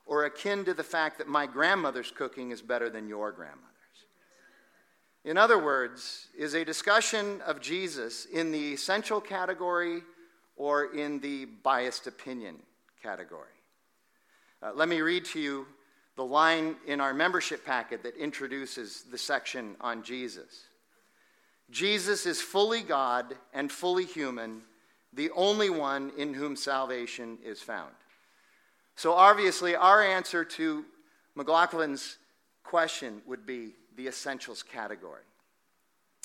or 0.06 0.26
akin 0.26 0.64
to 0.66 0.74
the 0.74 0.84
fact 0.84 1.18
that 1.18 1.28
my 1.28 1.48
grandmother's 1.48 2.12
cooking 2.12 2.52
is 2.52 2.62
better 2.62 2.90
than 2.90 3.08
your 3.08 3.32
grandmother's? 3.32 3.70
In 5.26 5.38
other 5.38 5.58
words, 5.58 6.28
is 6.38 6.54
a 6.54 6.64
discussion 6.64 7.42
of 7.42 7.62
Jesus 7.62 8.26
in 8.26 8.52
the 8.52 8.74
essential 8.74 9.22
category 9.22 10.02
or 10.56 10.94
in 10.94 11.20
the 11.20 11.46
biased 11.46 12.08
opinion 12.08 12.58
category? 13.02 13.48
Uh, 14.62 14.72
let 14.76 14.90
me 14.90 15.02
read 15.02 15.26
to 15.26 15.40
you 15.40 15.66
the 16.16 16.24
line 16.24 16.76
in 16.86 17.02
our 17.02 17.14
membership 17.14 17.66
packet 17.66 18.04
that 18.04 18.16
introduces 18.18 19.04
the 19.10 19.18
section 19.18 19.76
on 19.82 20.04
Jesus. 20.04 20.66
Jesus 21.72 22.26
is 22.26 22.42
fully 22.42 22.82
God 22.82 23.34
and 23.54 23.72
fully 23.72 24.06
human 24.06 24.62
the 25.16 25.30
only 25.32 25.70
one 25.70 26.12
in 26.18 26.34
whom 26.34 26.56
salvation 26.56 27.38
is 27.44 27.62
found. 27.62 27.92
So, 28.96 29.14
obviously, 29.14 29.76
our 29.76 30.04
answer 30.04 30.44
to 30.46 30.86
McLaughlin's 31.38 32.18
question 32.64 33.22
would 33.26 33.46
be 33.46 33.74
the 33.96 34.08
essentials 34.08 34.64
category. 34.64 35.24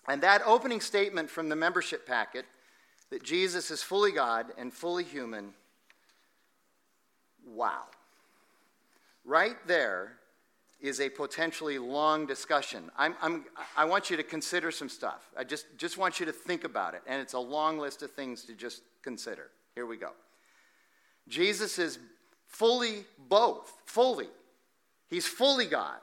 And 0.06 0.22
that 0.22 0.42
opening 0.44 0.80
statement 0.80 1.30
from 1.30 1.48
the 1.48 1.56
membership 1.56 2.06
packet 2.06 2.46
that 3.10 3.22
Jesus 3.22 3.70
is 3.70 3.82
fully 3.82 4.12
God 4.12 4.46
and 4.56 4.72
fully 4.72 5.04
human, 5.04 5.52
wow. 7.46 7.84
Right 9.24 9.56
there 9.66 10.17
is 10.80 11.00
a 11.00 11.08
potentially 11.08 11.78
long 11.78 12.26
discussion. 12.26 12.90
I'm, 12.96 13.14
I'm, 13.20 13.44
i 13.76 13.84
want 13.84 14.10
you 14.10 14.16
to 14.16 14.22
consider 14.22 14.70
some 14.70 14.88
stuff. 14.88 15.28
I 15.36 15.44
just, 15.44 15.66
just 15.76 15.98
want 15.98 16.20
you 16.20 16.26
to 16.26 16.32
think 16.32 16.64
about 16.64 16.94
it. 16.94 17.02
And 17.06 17.20
it's 17.20 17.32
a 17.32 17.38
long 17.38 17.78
list 17.78 18.02
of 18.02 18.12
things 18.12 18.44
to 18.44 18.54
just 18.54 18.82
consider. 19.02 19.50
Here 19.74 19.86
we 19.86 19.96
go. 19.96 20.10
Jesus 21.28 21.78
is 21.78 21.98
fully 22.46 23.04
both, 23.28 23.72
fully. 23.86 24.28
He's 25.08 25.26
fully 25.26 25.66
God. 25.66 25.98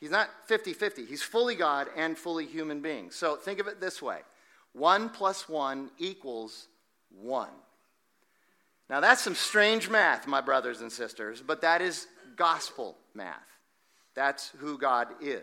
He's 0.00 0.10
not 0.10 0.28
50 0.46 0.72
50. 0.72 1.06
He's 1.06 1.22
fully 1.22 1.54
God 1.54 1.88
and 1.96 2.16
fully 2.16 2.46
human 2.46 2.80
being. 2.80 3.10
So 3.10 3.36
think 3.36 3.58
of 3.58 3.66
it 3.66 3.80
this 3.80 4.00
way 4.00 4.20
1 4.74 5.08
plus 5.10 5.48
1 5.48 5.90
equals 5.98 6.68
1. 7.10 7.48
Now, 8.90 9.00
that's 9.00 9.22
some 9.22 9.34
strange 9.34 9.88
math, 9.88 10.26
my 10.26 10.40
brothers 10.40 10.82
and 10.82 10.92
sisters, 10.92 11.40
but 11.40 11.62
that 11.62 11.80
is 11.80 12.06
gospel 12.36 12.96
math. 13.14 13.53
That's 14.14 14.50
who 14.58 14.78
God 14.78 15.08
is. 15.20 15.42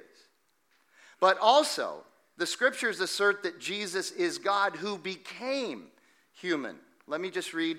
But 1.19 1.37
also, 1.39 2.03
the 2.37 2.47
scriptures 2.47 2.99
assert 2.99 3.43
that 3.43 3.59
Jesus 3.59 4.11
is 4.11 4.37
God 4.37 4.75
who 4.75 4.97
became 4.97 5.87
human. 6.33 6.77
Let 7.07 7.21
me 7.21 7.29
just 7.29 7.53
read 7.53 7.77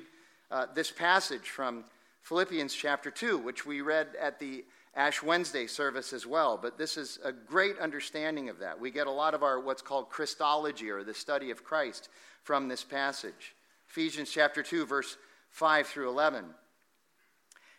uh, 0.51 0.67
this 0.75 0.91
passage 0.91 1.49
from 1.49 1.85
Philippians 2.23 2.75
chapter 2.75 3.11
2, 3.11 3.39
which 3.39 3.67
we 3.67 3.81
read 3.81 4.09
at 4.21 4.39
the 4.39 4.65
Ash 4.95 5.23
Wednesday 5.23 5.67
service 5.67 6.13
as 6.13 6.27
well. 6.27 6.59
But 6.61 6.77
this 6.77 6.97
is 6.97 7.19
a 7.25 7.33
great 7.33 7.79
understanding 7.79 8.49
of 8.49 8.59
that. 8.59 8.79
We 8.79 8.91
get 8.91 9.07
a 9.07 9.11
lot 9.11 9.35
of 9.35 9.43
our 9.43 9.59
what's 9.59 9.83
called 9.83 10.11
Christology 10.11 10.91
or 10.91 11.03
the 11.03 11.15
study 11.15 11.51
of 11.51 11.65
Christ 11.65 12.09
from 12.45 12.69
this 12.69 12.85
passage. 12.85 13.55
Ephesians 13.89 14.31
chapter 14.31 14.63
2, 14.63 14.87
verse 14.87 15.17
5 15.51 15.87
through 15.87 16.11
11. 16.11 16.45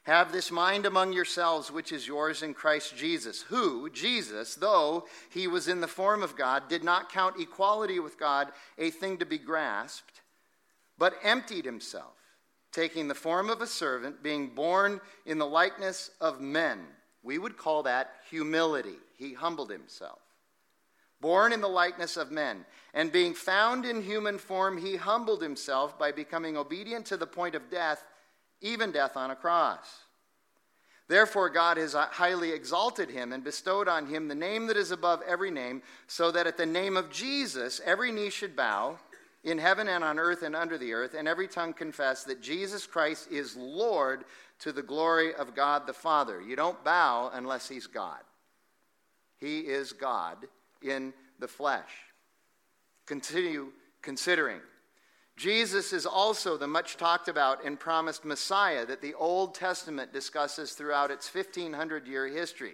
Have 0.03 0.33
this 0.33 0.51
mind 0.51 0.85
among 0.85 1.13
yourselves, 1.13 1.71
which 1.71 1.93
is 1.93 2.07
yours 2.07 2.43
in 2.43 2.53
Christ 2.53 2.97
Jesus, 2.97 3.41
who, 3.43 3.89
Jesus, 3.89 4.55
though 4.55 5.05
he 5.29 5.47
was 5.47 5.69
in 5.69 5.79
the 5.79 5.87
form 5.87 6.21
of 6.21 6.35
God, 6.35 6.67
did 6.67 6.83
not 6.83 7.09
count 7.09 7.39
equality 7.39 7.99
with 7.99 8.19
God 8.19 8.49
a 8.77 8.89
thing 8.89 9.17
to 9.19 9.25
be 9.25 9.37
grasped, 9.37 10.19
but 10.97 11.15
emptied 11.23 11.63
himself, 11.63 12.17
taking 12.73 13.07
the 13.07 13.15
form 13.15 13.49
of 13.49 13.61
a 13.61 13.67
servant, 13.67 14.21
being 14.21 14.49
born 14.49 14.99
in 15.25 15.37
the 15.37 15.47
likeness 15.47 16.11
of 16.19 16.41
men. 16.41 16.79
We 17.23 17.37
would 17.37 17.55
call 17.55 17.83
that 17.83 18.09
humility. 18.29 18.97
He 19.17 19.33
humbled 19.33 19.71
himself. 19.71 20.19
Born 21.21 21.53
in 21.53 21.61
the 21.61 21.69
likeness 21.69 22.17
of 22.17 22.29
men, 22.29 22.65
and 22.93 23.09
being 23.09 23.33
found 23.33 23.85
in 23.85 24.01
human 24.01 24.37
form, 24.37 24.77
he 24.77 24.97
humbled 24.97 25.41
himself 25.41 25.97
by 25.97 26.11
becoming 26.11 26.57
obedient 26.57 27.05
to 27.05 27.15
the 27.15 27.25
point 27.25 27.55
of 27.55 27.69
death 27.69 28.03
even 28.63 28.91
death 28.91 29.15
on 29.15 29.29
a 29.29 29.35
cross. 29.35 29.99
Therefore, 31.07 31.49
God 31.49 31.77
has 31.77 31.93
uh, 31.93 32.07
highly 32.09 32.51
exalted 32.51 33.09
him 33.09 33.33
and 33.33 33.43
bestowed 33.43 33.87
on 33.87 34.07
him 34.07 34.27
the 34.27 34.35
name 34.35 34.67
that 34.67 34.77
is 34.77 34.89
above 34.89 35.21
every 35.27 35.51
name, 35.51 35.83
so 36.07 36.31
that 36.31 36.47
at 36.47 36.57
the 36.57 36.65
name 36.65 36.97
of 36.97 37.11
Jesus 37.11 37.79
every 37.85 38.11
knee 38.11 38.31
should 38.31 38.55
bow 38.55 38.97
in 39.43 39.57
heaven 39.57 39.89
and 39.89 40.03
on 40.03 40.17
earth 40.17 40.41
and 40.41 40.55
under 40.55 40.77
the 40.77 40.93
earth, 40.93 41.13
and 41.13 41.27
every 41.27 41.47
tongue 41.47 41.73
confess 41.73 42.23
that 42.23 42.41
Jesus 42.41 42.87
Christ 42.87 43.29
is 43.29 43.57
Lord 43.57 44.23
to 44.59 44.71
the 44.71 44.81
glory 44.81 45.35
of 45.35 45.53
God 45.53 45.85
the 45.85 45.93
Father. 45.93 46.41
You 46.41 46.55
don't 46.55 46.81
bow 46.85 47.29
unless 47.33 47.67
he's 47.67 47.85
God. 47.85 48.21
He 49.37 49.59
is 49.59 49.91
God 49.91 50.37
in 50.81 51.13
the 51.39 51.49
flesh. 51.49 51.91
Continue 53.05 53.73
considering 54.01 54.61
Jesus 55.35 55.93
is 55.93 56.05
also 56.05 56.57
the 56.57 56.67
much 56.67 56.97
talked 56.97 57.27
about 57.27 57.65
and 57.65 57.79
promised 57.79 58.23
Messiah 58.23 58.85
that 58.85 59.01
the 59.01 59.15
Old 59.15 59.55
Testament 59.55 60.13
discusses 60.13 60.73
throughout 60.73 61.11
its 61.11 61.33
1500 61.33 62.07
year 62.07 62.27
history. 62.27 62.73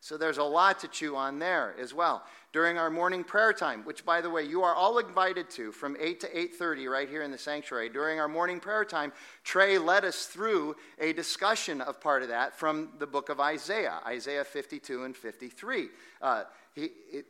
So 0.00 0.16
there's 0.16 0.38
a 0.38 0.44
lot 0.44 0.78
to 0.80 0.88
chew 0.88 1.16
on 1.16 1.38
there 1.38 1.74
as 1.78 1.92
well. 1.92 2.22
During 2.52 2.78
our 2.78 2.88
morning 2.88 3.24
prayer 3.24 3.52
time, 3.52 3.84
which 3.84 4.06
by 4.06 4.20
the 4.20 4.30
way 4.30 4.44
you 4.44 4.62
are 4.62 4.74
all 4.74 4.98
invited 4.98 5.50
to 5.50 5.72
from 5.72 5.96
8 5.98 6.20
to 6.20 6.38
8:30 6.38 6.86
right 6.86 7.08
here 7.08 7.22
in 7.22 7.30
the 7.30 7.38
sanctuary. 7.38 7.88
During 7.88 8.20
our 8.20 8.28
morning 8.28 8.60
prayer 8.60 8.84
time, 8.84 9.12
Trey 9.42 9.76
led 9.76 10.04
us 10.04 10.26
through 10.26 10.76
a 10.98 11.12
discussion 11.12 11.80
of 11.80 12.00
part 12.00 12.22
of 12.22 12.28
that 12.28 12.56
from 12.56 12.92
the 12.98 13.06
book 13.06 13.28
of 13.28 13.40
Isaiah, 13.40 14.00
Isaiah 14.06 14.44
52 14.44 15.04
and 15.04 15.16
53. 15.16 15.88
Uh, 16.22 16.44
he, 16.74 16.90
it, 17.12 17.26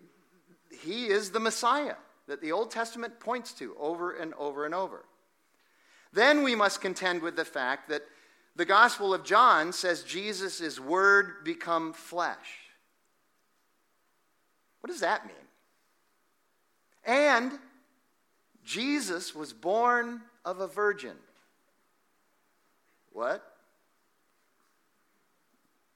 he 0.70 1.06
is 1.06 1.30
the 1.30 1.40
Messiah 1.40 1.96
that 2.28 2.40
the 2.40 2.52
Old 2.52 2.70
Testament 2.70 3.18
points 3.18 3.52
to 3.54 3.74
over 3.80 4.12
and 4.12 4.32
over 4.34 4.64
and 4.64 4.74
over. 4.74 5.04
Then 6.12 6.42
we 6.42 6.54
must 6.54 6.80
contend 6.80 7.22
with 7.22 7.36
the 7.36 7.44
fact 7.44 7.88
that 7.88 8.02
the 8.54 8.64
Gospel 8.64 9.12
of 9.12 9.24
John 9.24 9.72
says 9.72 10.02
Jesus 10.02 10.60
is 10.60 10.78
Word 10.78 11.44
become 11.44 11.92
flesh. 11.92 12.68
What 14.80 14.90
does 14.90 15.00
that 15.00 15.26
mean? 15.26 15.36
And 17.04 17.58
Jesus 18.64 19.34
was 19.34 19.52
born 19.52 20.20
of 20.44 20.60
a 20.60 20.68
virgin. 20.68 21.16
What? 23.12 23.42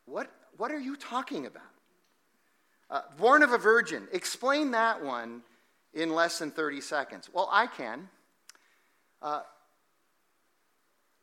What, 0.07 0.31
what 0.57 0.73
are 0.73 0.81
you 0.81 0.97
talking 0.97 1.47
about? 1.47 1.62
Uh, 2.91 3.03
born 3.19 3.43
of 3.43 3.53
a 3.53 3.59
virgin. 3.59 4.09
Explain 4.12 4.73
that 4.73 5.03
one 5.03 5.43
in 5.95 6.15
less 6.15 6.39
than 6.39 6.51
30 6.51 6.81
seconds? 6.81 7.31
Well, 7.33 7.49
I 7.51 7.67
can. 7.67 8.09
Uh, 9.21 9.43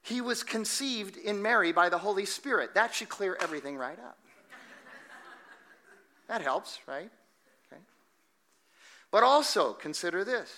he 0.03 0.21
was 0.21 0.43
conceived 0.43 1.17
in 1.17 1.41
Mary 1.41 1.71
by 1.71 1.89
the 1.89 1.97
Holy 1.97 2.25
Spirit. 2.25 2.73
That 2.73 2.93
should 2.93 3.09
clear 3.09 3.37
everything 3.41 3.77
right 3.77 3.99
up. 3.99 4.17
that 6.27 6.41
helps, 6.41 6.79
right? 6.87 7.11
Okay. 7.67 7.81
But 9.11 9.23
also 9.23 9.73
consider 9.73 10.23
this 10.23 10.51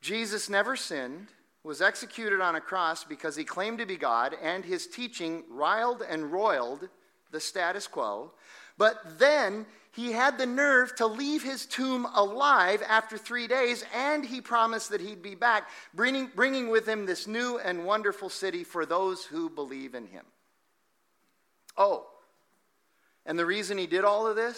Jesus 0.00 0.48
never 0.48 0.76
sinned, 0.76 1.28
was 1.64 1.80
executed 1.80 2.40
on 2.40 2.56
a 2.56 2.60
cross 2.60 3.04
because 3.04 3.36
he 3.36 3.44
claimed 3.44 3.78
to 3.78 3.86
be 3.86 3.96
God, 3.96 4.34
and 4.42 4.64
his 4.64 4.86
teaching 4.86 5.44
riled 5.48 6.02
and 6.02 6.32
roiled 6.32 6.88
the 7.30 7.40
status 7.40 7.86
quo. 7.86 8.32
But 8.78 9.18
then 9.18 9.66
he 9.92 10.12
had 10.12 10.38
the 10.38 10.46
nerve 10.46 10.94
to 10.96 11.06
leave 11.06 11.42
his 11.42 11.66
tomb 11.66 12.06
alive 12.14 12.82
after 12.88 13.18
three 13.18 13.46
days, 13.46 13.84
and 13.94 14.24
he 14.24 14.40
promised 14.40 14.90
that 14.90 15.02
he'd 15.02 15.22
be 15.22 15.34
back, 15.34 15.68
bringing, 15.92 16.30
bringing 16.34 16.70
with 16.70 16.88
him 16.88 17.04
this 17.04 17.26
new 17.26 17.58
and 17.58 17.84
wonderful 17.84 18.30
city 18.30 18.64
for 18.64 18.86
those 18.86 19.24
who 19.24 19.50
believe 19.50 19.94
in 19.94 20.06
him. 20.06 20.24
Oh, 21.76 22.06
and 23.26 23.38
the 23.38 23.46
reason 23.46 23.76
he 23.76 23.86
did 23.86 24.04
all 24.04 24.26
of 24.26 24.34
this 24.34 24.56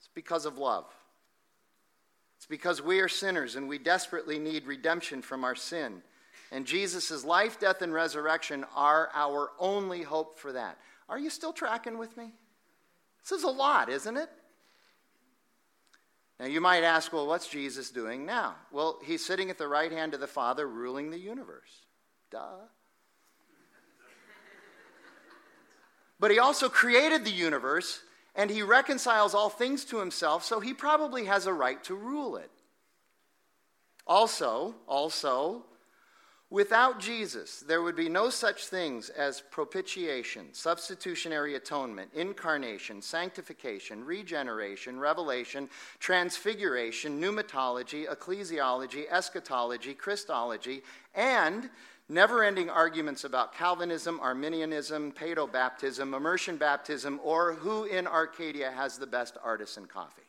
is 0.00 0.08
because 0.12 0.44
of 0.44 0.58
love. 0.58 0.86
It's 2.36 2.46
because 2.46 2.82
we 2.82 2.98
are 2.98 3.08
sinners 3.08 3.54
and 3.54 3.68
we 3.68 3.78
desperately 3.78 4.40
need 4.40 4.66
redemption 4.66 5.22
from 5.22 5.44
our 5.44 5.54
sin. 5.54 6.02
And 6.50 6.66
Jesus' 6.66 7.24
life, 7.24 7.60
death, 7.60 7.80
and 7.80 7.94
resurrection 7.94 8.66
are 8.74 9.08
our 9.14 9.52
only 9.60 10.02
hope 10.02 10.38
for 10.38 10.52
that. 10.52 10.78
Are 11.08 11.18
you 11.18 11.30
still 11.30 11.52
tracking 11.52 11.96
with 11.96 12.16
me? 12.16 12.32
This 13.22 13.38
is 13.38 13.44
a 13.44 13.50
lot, 13.50 13.88
isn't 13.88 14.16
it? 14.16 14.28
Now, 16.40 16.46
you 16.46 16.60
might 16.60 16.82
ask, 16.82 17.12
well, 17.12 17.26
what's 17.26 17.48
Jesus 17.48 17.90
doing 17.90 18.26
now? 18.26 18.56
Well, 18.72 18.98
he's 19.04 19.24
sitting 19.24 19.48
at 19.48 19.58
the 19.58 19.68
right 19.68 19.92
hand 19.92 20.12
of 20.12 20.20
the 20.20 20.26
Father, 20.26 20.66
ruling 20.66 21.10
the 21.10 21.18
universe. 21.18 21.86
Duh. 22.30 22.66
but 26.18 26.30
he 26.30 26.38
also 26.38 26.68
created 26.68 27.24
the 27.24 27.30
universe, 27.30 28.00
and 28.34 28.50
he 28.50 28.62
reconciles 28.62 29.34
all 29.34 29.50
things 29.50 29.84
to 29.84 29.98
himself, 29.98 30.44
so 30.44 30.58
he 30.58 30.74
probably 30.74 31.26
has 31.26 31.46
a 31.46 31.52
right 31.52 31.82
to 31.84 31.94
rule 31.94 32.36
it. 32.36 32.50
Also, 34.06 34.74
also, 34.88 35.64
Without 36.52 37.00
Jesus, 37.00 37.60
there 37.60 37.80
would 37.80 37.96
be 37.96 38.10
no 38.10 38.28
such 38.28 38.66
things 38.66 39.08
as 39.08 39.40
propitiation, 39.40 40.52
substitutionary 40.52 41.54
atonement, 41.54 42.10
incarnation, 42.12 43.00
sanctification, 43.00 44.04
regeneration, 44.04 45.00
revelation, 45.00 45.70
transfiguration, 45.98 47.18
pneumatology, 47.18 48.06
ecclesiology, 48.06 49.10
eschatology, 49.10 49.94
Christology, 49.94 50.82
and 51.14 51.70
never 52.10 52.44
ending 52.44 52.68
arguments 52.68 53.24
about 53.24 53.54
Calvinism, 53.54 54.20
Arminianism, 54.20 55.12
paedobaptism, 55.12 56.14
immersion 56.14 56.58
baptism, 56.58 57.18
or 57.24 57.54
who 57.54 57.84
in 57.84 58.06
Arcadia 58.06 58.70
has 58.72 58.98
the 58.98 59.06
best 59.06 59.38
artisan 59.42 59.86
coffee. 59.86 60.20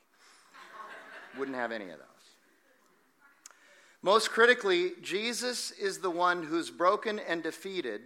Wouldn't 1.37 1.57
have 1.57 1.73
any 1.73 1.89
of 1.89 1.99
those. 1.99 2.12
Most 4.05 4.31
critically, 4.31 4.91
Jesus 5.01 5.71
is 5.71 5.99
the 5.99 6.11
one 6.11 6.43
who's 6.43 6.69
broken 6.69 7.19
and 7.19 7.41
defeated 7.41 8.01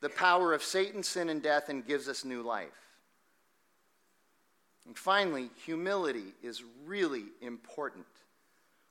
the 0.00 0.08
power 0.08 0.52
of 0.52 0.64
Satan, 0.64 1.04
sin, 1.04 1.28
and 1.28 1.40
death 1.40 1.68
and 1.68 1.86
gives 1.86 2.08
us 2.08 2.24
new 2.24 2.42
life. 2.42 2.68
And 4.84 4.98
finally, 4.98 5.50
humility 5.64 6.34
is 6.42 6.64
really 6.84 7.26
important. 7.40 8.06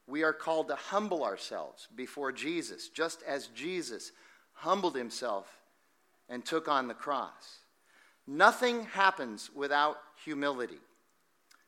We 0.07 0.23
are 0.23 0.31
called 0.31 0.69
to 0.69 0.75
humble 0.75 1.25
ourselves 1.25 1.89
before 1.95 2.31
Jesus, 2.31 2.87
just 2.87 3.23
as 3.23 3.47
Jesus 3.47 4.13
humbled 4.53 4.95
himself 4.95 5.47
and 6.29 6.45
took 6.45 6.69
on 6.69 6.87
the 6.87 6.93
cross. 6.93 7.59
Nothing 8.25 8.83
happens 8.85 9.49
without 9.53 9.97
humility. 10.23 10.79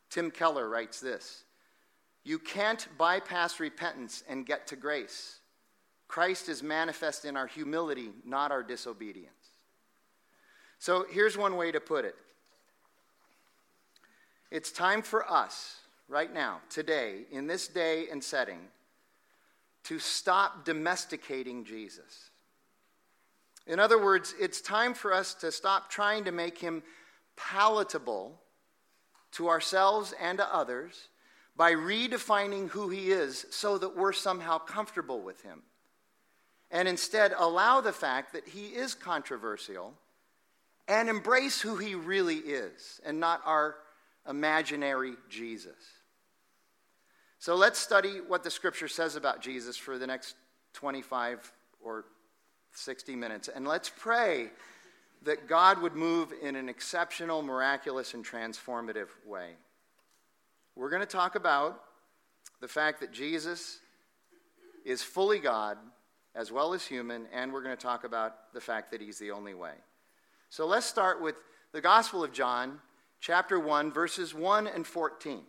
Tim 0.10 0.32
Keller 0.32 0.70
writes 0.70 1.02
this 1.02 1.44
you 2.24 2.40
can't 2.40 2.88
bypass 2.98 3.60
repentance 3.60 4.24
and 4.28 4.46
get 4.46 4.68
to 4.68 4.76
grace. 4.76 5.40
Christ 6.08 6.50
is 6.50 6.64
manifest 6.64 7.26
in 7.26 7.38
our 7.38 7.48
humility, 7.48 8.12
not 8.26 8.52
our 8.52 8.64
disobedience. 8.64 9.34
So 10.80 11.06
here's 11.10 11.38
one 11.38 11.56
way 11.56 11.72
to 11.72 11.80
put 11.80 12.06
it 12.06 12.16
it's 14.52 14.72
time 14.72 15.02
for 15.02 15.30
us, 15.32 15.78
right 16.08 16.34
now, 16.34 16.62
today, 16.70 17.26
in 17.32 17.46
this 17.46 17.68
day 17.68 18.08
and 18.12 18.24
setting, 18.24 18.60
to 19.84 20.00
stop 20.00 20.66
domesticating 20.66 21.64
Jesus. 21.64 22.32
In 23.68 23.80
other 23.80 24.04
words, 24.04 24.34
it's 24.40 24.62
time 24.62 24.96
for 24.96 25.14
us 25.14 25.36
to 25.36 25.52
stop 25.52 25.92
trying 25.92 26.24
to 26.24 26.32
make 26.32 26.58
him 26.58 26.82
palatable 27.38 28.40
to 29.34 29.48
ourselves 29.48 30.14
and 30.20 30.40
to 30.40 30.56
others 30.56 31.10
by 31.60 31.74
redefining 31.74 32.70
who 32.70 32.88
he 32.88 33.12
is 33.12 33.46
so 33.50 33.78
that 33.78 33.98
we're 33.98 34.14
somehow 34.14 34.58
comfortable 34.58 35.20
with 35.20 35.42
him. 35.42 35.62
And 36.72 36.88
instead, 36.88 37.34
allow 37.38 37.82
the 37.82 37.92
fact 37.92 38.32
that 38.32 38.48
he 38.48 38.68
is 38.68 38.96
controversial 38.96 39.94
and 40.88 41.10
embrace 41.10 41.60
who 41.60 41.76
he 41.76 41.96
really 41.96 42.38
is 42.38 43.02
and 43.06 43.20
not 43.20 43.42
our 43.46 43.76
imaginary 44.26 45.16
Jesus. 45.30 45.76
So 47.40 47.56
let's 47.56 47.78
study 47.78 48.22
what 48.26 48.46
the 48.46 48.52
scripture 48.52 48.88
says 48.88 49.18
about 49.18 49.42
Jesus 49.42 49.76
for 49.76 49.98
the 49.98 50.08
next 50.08 50.36
25 50.76 51.52
or 51.84 52.06
60 52.72 53.18
minutes. 53.18 53.50
And 53.54 53.68
let's 53.68 53.90
pray 53.90 54.48
that 55.24 55.50
God 55.50 55.82
would 55.82 55.96
move 55.96 56.32
in 56.42 56.56
an 56.56 56.70
exceptional, 56.70 57.42
miraculous, 57.42 58.14
and 58.14 58.26
transformative 58.26 59.10
way. 59.26 59.56
We're 60.80 60.90
going 60.90 61.02
to 61.02 61.06
talk 61.06 61.36
about 61.36 61.78
the 62.62 62.68
fact 62.70 63.02
that 63.02 63.12
Jesus 63.12 63.80
is 64.86 65.04
fully 65.04 65.38
God 65.38 65.78
as 66.34 66.54
well 66.54 66.74
as 66.74 66.86
human, 66.86 67.26
and 67.34 67.52
we're 67.52 67.64
going 67.64 67.76
to 67.76 67.84
talk 67.84 68.06
about 68.06 68.54
the 68.54 68.62
fact 68.62 68.90
that 68.92 69.02
he's 69.02 69.20
the 69.20 69.32
only 69.32 69.54
way. 69.54 69.74
So 70.48 70.66
let's 70.66 70.86
start 70.86 71.22
with 71.22 71.36
the 71.74 71.82
Gospel 71.82 72.24
of 72.24 72.32
John, 72.32 72.80
chapter 73.20 73.60
1, 73.60 73.92
verses 73.92 74.34
1 74.34 74.68
and 74.68 74.88
14. 74.88 75.42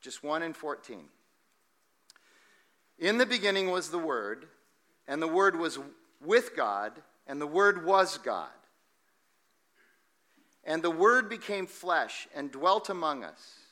Just 0.00 0.22
1 0.22 0.44
and 0.44 0.56
14. 0.56 1.00
In 3.00 3.18
the 3.18 3.26
beginning 3.26 3.72
was 3.72 3.90
the 3.90 3.98
Word, 3.98 4.46
and 5.08 5.20
the 5.20 5.26
Word 5.26 5.58
was 5.58 5.80
with 6.24 6.54
God, 6.54 6.92
and 7.26 7.40
the 7.40 7.46
Word 7.48 7.84
was 7.84 8.18
God. 8.18 8.46
And 10.62 10.80
the 10.80 10.92
Word 10.92 11.28
became 11.28 11.66
flesh 11.66 12.28
and 12.36 12.52
dwelt 12.52 12.88
among 12.88 13.24
us 13.24 13.65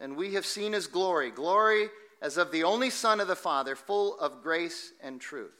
and 0.00 0.16
we 0.16 0.34
have 0.34 0.46
seen 0.46 0.72
his 0.72 0.86
glory 0.86 1.30
glory 1.30 1.88
as 2.20 2.36
of 2.38 2.50
the 2.50 2.64
only 2.64 2.90
Son 2.90 3.20
of 3.20 3.28
the 3.28 3.36
Father, 3.36 3.76
full 3.76 4.18
of 4.18 4.42
grace 4.42 4.92
and 5.02 5.20
truth. 5.20 5.52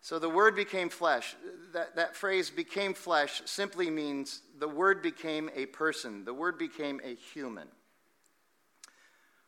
So 0.00 0.18
the 0.18 0.28
Word 0.28 0.54
became 0.54 0.88
flesh. 0.88 1.34
That, 1.72 1.96
that 1.96 2.16
phrase, 2.16 2.50
became 2.50 2.94
flesh, 2.94 3.42
simply 3.44 3.90
means 3.90 4.42
the 4.58 4.68
Word 4.68 5.02
became 5.02 5.50
a 5.54 5.66
person, 5.66 6.24
the 6.24 6.34
Word 6.34 6.58
became 6.58 7.00
a 7.04 7.14
human. 7.14 7.68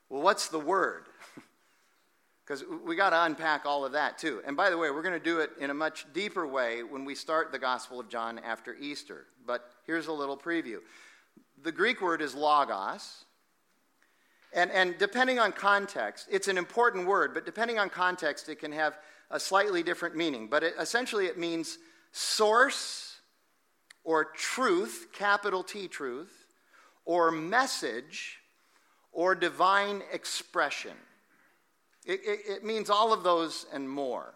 Well, 0.09 0.23
what's 0.23 0.49
the 0.49 0.61
Word? 0.61 1.07
Because 2.47 2.63
we 2.85 2.95
got 2.95 3.11
to 3.11 3.23
unpack 3.23 3.65
all 3.65 3.87
of 3.87 3.93
that 3.93 4.19
too. 4.19 4.43
And 4.47 4.55
by 4.55 4.69
the 4.69 4.77
way, 4.77 4.91
we're 4.91 5.01
going 5.01 5.19
to 5.19 5.25
do 5.25 5.39
it 5.39 5.53
in 5.59 5.71
a 5.71 5.75
much 5.75 6.05
deeper 6.13 6.47
way 6.47 6.83
when 6.83 7.07
we 7.07 7.15
start 7.15 7.53
the 7.53 7.59
Gospel 7.59 7.99
of 7.99 8.11
John 8.11 8.39
after 8.39 8.75
Easter. 8.75 9.25
But 9.47 9.71
here's 9.87 10.09
a 10.09 10.13
little 10.13 10.37
preview 10.37 10.81
the 11.63 11.73
Greek 11.73 12.01
word 12.01 12.23
is 12.23 12.35
logos. 12.35 13.25
And, 14.53 14.71
and 14.71 14.97
depending 14.99 15.39
on 15.39 15.53
context, 15.53 16.29
it's 16.31 16.47
an 16.47 16.57
important 16.57 17.07
word, 17.07 17.35
but 17.35 17.45
depending 17.45 17.79
on 17.79 17.91
context, 17.91 18.49
it 18.49 18.61
can 18.61 18.71
have 18.73 18.97
a 19.31 19.41
slightly 19.41 19.83
different 19.83 20.15
meaning. 20.15 20.47
But 20.49 20.63
it, 20.63 20.75
essentially, 20.79 21.27
it 21.27 21.39
means 21.39 21.79
source 22.13 23.17
or 24.05 24.27
truth, 24.27 25.09
capital 25.13 25.65
T 25.65 25.89
truth, 25.89 26.47
or 27.05 27.33
message 27.33 28.39
or 29.13 29.35
divine 29.35 30.03
expression. 30.13 30.93
It, 32.05 32.21
it, 32.25 32.41
it 32.47 32.65
means 32.65 32.91
all 32.91 33.13
of 33.13 33.23
those 33.23 33.67
and 33.73 33.89
more. 33.89 34.35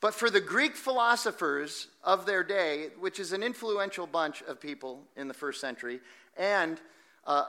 But 0.00 0.14
for 0.14 0.30
the 0.30 0.40
Greek 0.40 0.76
philosophers 0.76 1.88
of 2.02 2.24
their 2.24 2.42
day, 2.42 2.88
which 2.98 3.20
is 3.20 3.32
an 3.32 3.42
influential 3.42 4.06
bunch 4.06 4.42
of 4.42 4.60
people 4.60 5.02
in 5.16 5.28
the 5.28 5.34
first 5.34 5.60
century, 5.60 6.00
and 6.38 6.80
uh, 7.26 7.44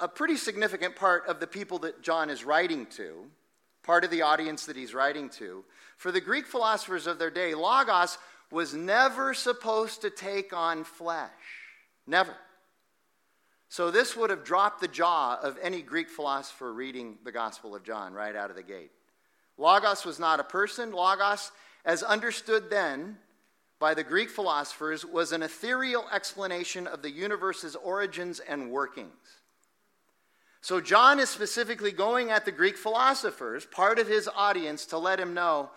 a 0.00 0.08
pretty 0.08 0.36
significant 0.36 0.96
part 0.96 1.26
of 1.26 1.40
the 1.40 1.46
people 1.46 1.78
that 1.80 2.02
John 2.02 2.28
is 2.28 2.44
writing 2.44 2.86
to, 2.96 3.24
part 3.82 4.04
of 4.04 4.10
the 4.10 4.22
audience 4.22 4.66
that 4.66 4.76
he's 4.76 4.92
writing 4.92 5.30
to, 5.30 5.64
for 5.96 6.12
the 6.12 6.20
Greek 6.20 6.46
philosophers 6.46 7.06
of 7.06 7.18
their 7.18 7.30
day, 7.30 7.54
Logos 7.54 8.18
was 8.50 8.74
never 8.74 9.32
supposed 9.32 10.02
to 10.02 10.10
take 10.10 10.52
on 10.52 10.84
flesh. 10.84 11.30
Never. 12.06 12.34
So 13.68 13.90
this 13.90 14.16
would 14.16 14.30
have 14.30 14.44
dropped 14.44 14.80
the 14.80 14.88
jaw 14.88 15.38
of 15.42 15.58
any 15.62 15.80
Greek 15.80 16.08
philosopher 16.10 16.72
reading 16.72 17.18
the 17.24 17.32
Gospel 17.32 17.74
of 17.74 17.82
John 17.82 18.12
right 18.12 18.36
out 18.36 18.50
of 18.50 18.56
the 18.56 18.62
gate. 18.62 18.90
Logos 19.56 20.04
was 20.04 20.18
not 20.18 20.38
a 20.38 20.44
person. 20.44 20.92
Logos 20.92 21.50
as 21.84 22.02
understood 22.02 22.70
then 22.70 23.18
by 23.78 23.94
the 23.94 24.04
Greek 24.04 24.30
philosophers, 24.30 25.04
was 25.04 25.32
an 25.32 25.42
ethereal 25.42 26.06
explanation 26.12 26.86
of 26.86 27.02
the 27.02 27.10
universe's 27.10 27.76
origins 27.76 28.40
and 28.40 28.70
workings. 28.70 29.40
So, 30.60 30.80
John 30.80 31.20
is 31.20 31.28
specifically 31.28 31.92
going 31.92 32.30
at 32.30 32.46
the 32.46 32.52
Greek 32.52 32.78
philosophers, 32.78 33.66
part 33.66 33.98
of 33.98 34.08
his 34.08 34.28
audience, 34.34 34.86
to 34.86 34.98
let 34.98 35.20
him 35.20 35.34
know 35.34 35.70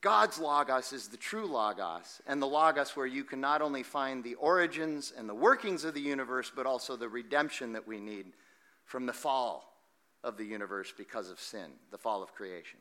God's 0.00 0.38
Logos 0.38 0.92
is 0.92 1.08
the 1.08 1.16
true 1.16 1.46
Logos, 1.46 2.20
and 2.26 2.40
the 2.40 2.46
Logos 2.46 2.96
where 2.96 3.06
you 3.06 3.24
can 3.24 3.40
not 3.40 3.62
only 3.62 3.82
find 3.82 4.22
the 4.22 4.34
origins 4.34 5.12
and 5.16 5.28
the 5.28 5.34
workings 5.34 5.84
of 5.84 5.94
the 5.94 6.00
universe, 6.00 6.52
but 6.54 6.66
also 6.66 6.96
the 6.96 7.08
redemption 7.08 7.72
that 7.72 7.86
we 7.86 8.00
need 8.00 8.26
from 8.84 9.06
the 9.06 9.12
fall 9.12 9.74
of 10.22 10.36
the 10.36 10.44
universe 10.44 10.92
because 10.96 11.30
of 11.30 11.40
sin, 11.40 11.70
the 11.90 11.98
fall 11.98 12.22
of 12.22 12.34
creation. 12.34 12.78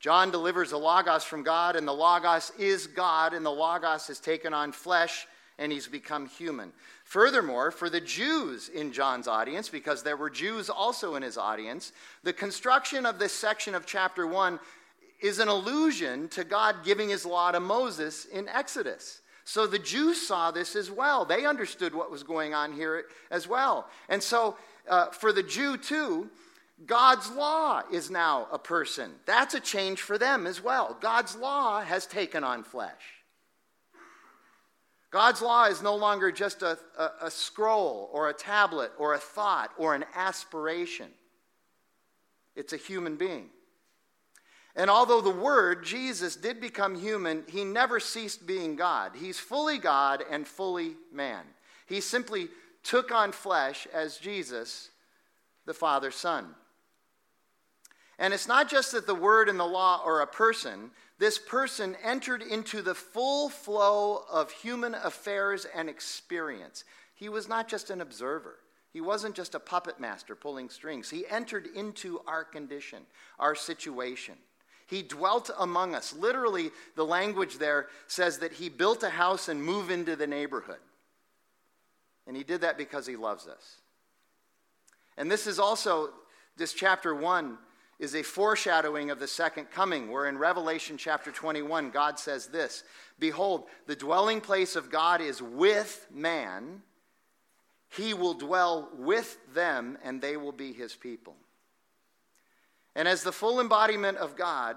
John 0.00 0.30
delivers 0.30 0.70
the 0.70 0.78
Logos 0.78 1.24
from 1.24 1.42
God, 1.42 1.74
and 1.74 1.86
the 1.86 1.92
Logos 1.92 2.52
is 2.58 2.86
God, 2.86 3.34
and 3.34 3.44
the 3.44 3.50
Logos 3.50 4.06
has 4.06 4.20
taken 4.20 4.54
on 4.54 4.72
flesh 4.72 5.26
and 5.58 5.72
he's 5.72 5.88
become 5.88 6.26
human. 6.26 6.72
Furthermore, 7.04 7.70
for 7.70 7.90
the 7.90 8.00
Jews 8.00 8.68
in 8.68 8.92
John's 8.92 9.26
audience, 9.26 9.68
because 9.68 10.02
there 10.02 10.16
were 10.16 10.30
Jews 10.30 10.70
also 10.70 11.16
in 11.16 11.22
his 11.22 11.36
audience, 11.36 11.92
the 12.22 12.32
construction 12.32 13.04
of 13.04 13.18
this 13.18 13.32
section 13.32 13.74
of 13.74 13.86
chapter 13.86 14.26
1 14.26 14.60
is 15.20 15.40
an 15.40 15.48
allusion 15.48 16.28
to 16.28 16.44
God 16.44 16.76
giving 16.84 17.08
his 17.08 17.26
law 17.26 17.50
to 17.50 17.60
Moses 17.60 18.26
in 18.26 18.48
Exodus. 18.48 19.20
So 19.44 19.66
the 19.66 19.78
Jews 19.78 20.24
saw 20.24 20.50
this 20.50 20.76
as 20.76 20.90
well. 20.90 21.24
They 21.24 21.44
understood 21.44 21.94
what 21.94 22.10
was 22.10 22.22
going 22.22 22.54
on 22.54 22.72
here 22.72 23.06
as 23.30 23.48
well. 23.48 23.88
And 24.08 24.22
so 24.22 24.56
uh, 24.88 25.06
for 25.06 25.32
the 25.32 25.42
Jew, 25.42 25.76
too, 25.76 26.28
God's 26.86 27.30
law 27.30 27.82
is 27.92 28.10
now 28.10 28.46
a 28.52 28.58
person. 28.58 29.12
That's 29.26 29.54
a 29.54 29.60
change 29.60 30.00
for 30.00 30.16
them 30.16 30.46
as 30.46 30.62
well. 30.62 30.96
God's 31.00 31.34
law 31.34 31.80
has 31.80 32.06
taken 32.06 32.44
on 32.44 32.62
flesh. 32.62 33.18
God's 35.10 35.40
law 35.40 35.64
is 35.64 35.82
no 35.82 35.96
longer 35.96 36.30
just 36.30 36.62
a, 36.62 36.78
a, 36.98 37.10
a, 37.22 37.30
scroll 37.30 38.10
or 38.12 38.28
a 38.28 38.34
tablet 38.34 38.92
or 38.98 39.14
a 39.14 39.18
thought 39.18 39.70
or 39.78 39.94
an 39.94 40.04
aspiration, 40.14 41.08
it's 42.54 42.72
a 42.72 42.76
human 42.76 43.16
being. 43.16 43.48
And 44.76 44.90
although 44.90 45.22
the 45.22 45.30
Word, 45.30 45.84
Jesus, 45.84 46.36
did 46.36 46.60
become 46.60 46.94
human, 46.94 47.42
he 47.48 47.64
never 47.64 47.98
ceased 47.98 48.46
being 48.46 48.76
God. 48.76 49.12
He's 49.16 49.38
fully 49.38 49.78
God 49.78 50.22
and 50.30 50.46
fully 50.46 50.94
man. 51.12 51.44
He 51.86 52.00
simply 52.00 52.48
took 52.84 53.10
on 53.10 53.32
flesh 53.32 53.88
as 53.92 54.18
Jesus, 54.18 54.90
the 55.66 55.74
Father's 55.74 56.14
Son. 56.14 56.54
And 58.18 58.34
it's 58.34 58.48
not 58.48 58.68
just 58.68 58.92
that 58.92 59.06
the 59.06 59.14
Word 59.14 59.48
and 59.48 59.60
the 59.60 59.64
law 59.64 60.02
are 60.04 60.20
a 60.20 60.26
person, 60.26 60.90
this 61.18 61.38
person 61.38 61.96
entered 62.02 62.42
into 62.42 62.82
the 62.82 62.94
full 62.94 63.48
flow 63.48 64.24
of 64.30 64.50
human 64.50 64.94
affairs 64.94 65.66
and 65.74 65.88
experience. 65.88 66.84
He 67.14 67.28
was 67.28 67.48
not 67.48 67.68
just 67.68 67.90
an 67.90 68.00
observer. 68.00 68.56
He 68.92 69.00
wasn't 69.00 69.34
just 69.34 69.54
a 69.54 69.60
puppet 69.60 70.00
master 70.00 70.34
pulling 70.34 70.70
strings. 70.70 71.10
He 71.10 71.26
entered 71.28 71.66
into 71.74 72.20
our 72.26 72.44
condition, 72.44 73.02
our 73.38 73.54
situation. 73.54 74.34
He 74.86 75.02
dwelt 75.02 75.50
among 75.58 75.94
us. 75.94 76.14
Literally, 76.14 76.70
the 76.96 77.04
language 77.04 77.58
there 77.58 77.88
says 78.06 78.38
that 78.38 78.54
he 78.54 78.68
built 78.68 79.02
a 79.02 79.10
house 79.10 79.48
and 79.48 79.62
moved 79.62 79.90
into 79.90 80.16
the 80.16 80.26
neighborhood. 80.26 80.78
And 82.26 82.36
he 82.36 82.42
did 82.42 82.62
that 82.62 82.78
because 82.78 83.06
he 83.06 83.16
loves 83.16 83.46
us. 83.46 83.76
And 85.16 85.30
this 85.30 85.46
is 85.46 85.58
also, 85.58 86.10
this 86.56 86.72
chapter 86.72 87.14
1 87.14 87.58
is 87.98 88.14
a 88.14 88.22
foreshadowing 88.22 89.10
of 89.10 89.18
the 89.18 89.26
second 89.26 89.70
coming, 89.70 90.10
where 90.10 90.26
in 90.26 90.38
Revelation 90.38 90.96
chapter 90.96 91.30
21, 91.32 91.90
God 91.90 92.18
says 92.18 92.46
this 92.46 92.84
Behold, 93.18 93.64
the 93.86 93.96
dwelling 93.96 94.40
place 94.40 94.76
of 94.76 94.90
God 94.90 95.20
is 95.20 95.42
with 95.42 96.06
man. 96.12 96.82
He 97.90 98.14
will 98.14 98.34
dwell 98.34 98.90
with 98.96 99.38
them, 99.54 99.98
and 100.04 100.20
they 100.20 100.36
will 100.36 100.52
be 100.52 100.72
his 100.72 100.94
people. 100.94 101.36
And 102.94 103.08
as 103.08 103.22
the 103.22 103.32
full 103.32 103.60
embodiment 103.60 104.18
of 104.18 104.36
God, 104.36 104.76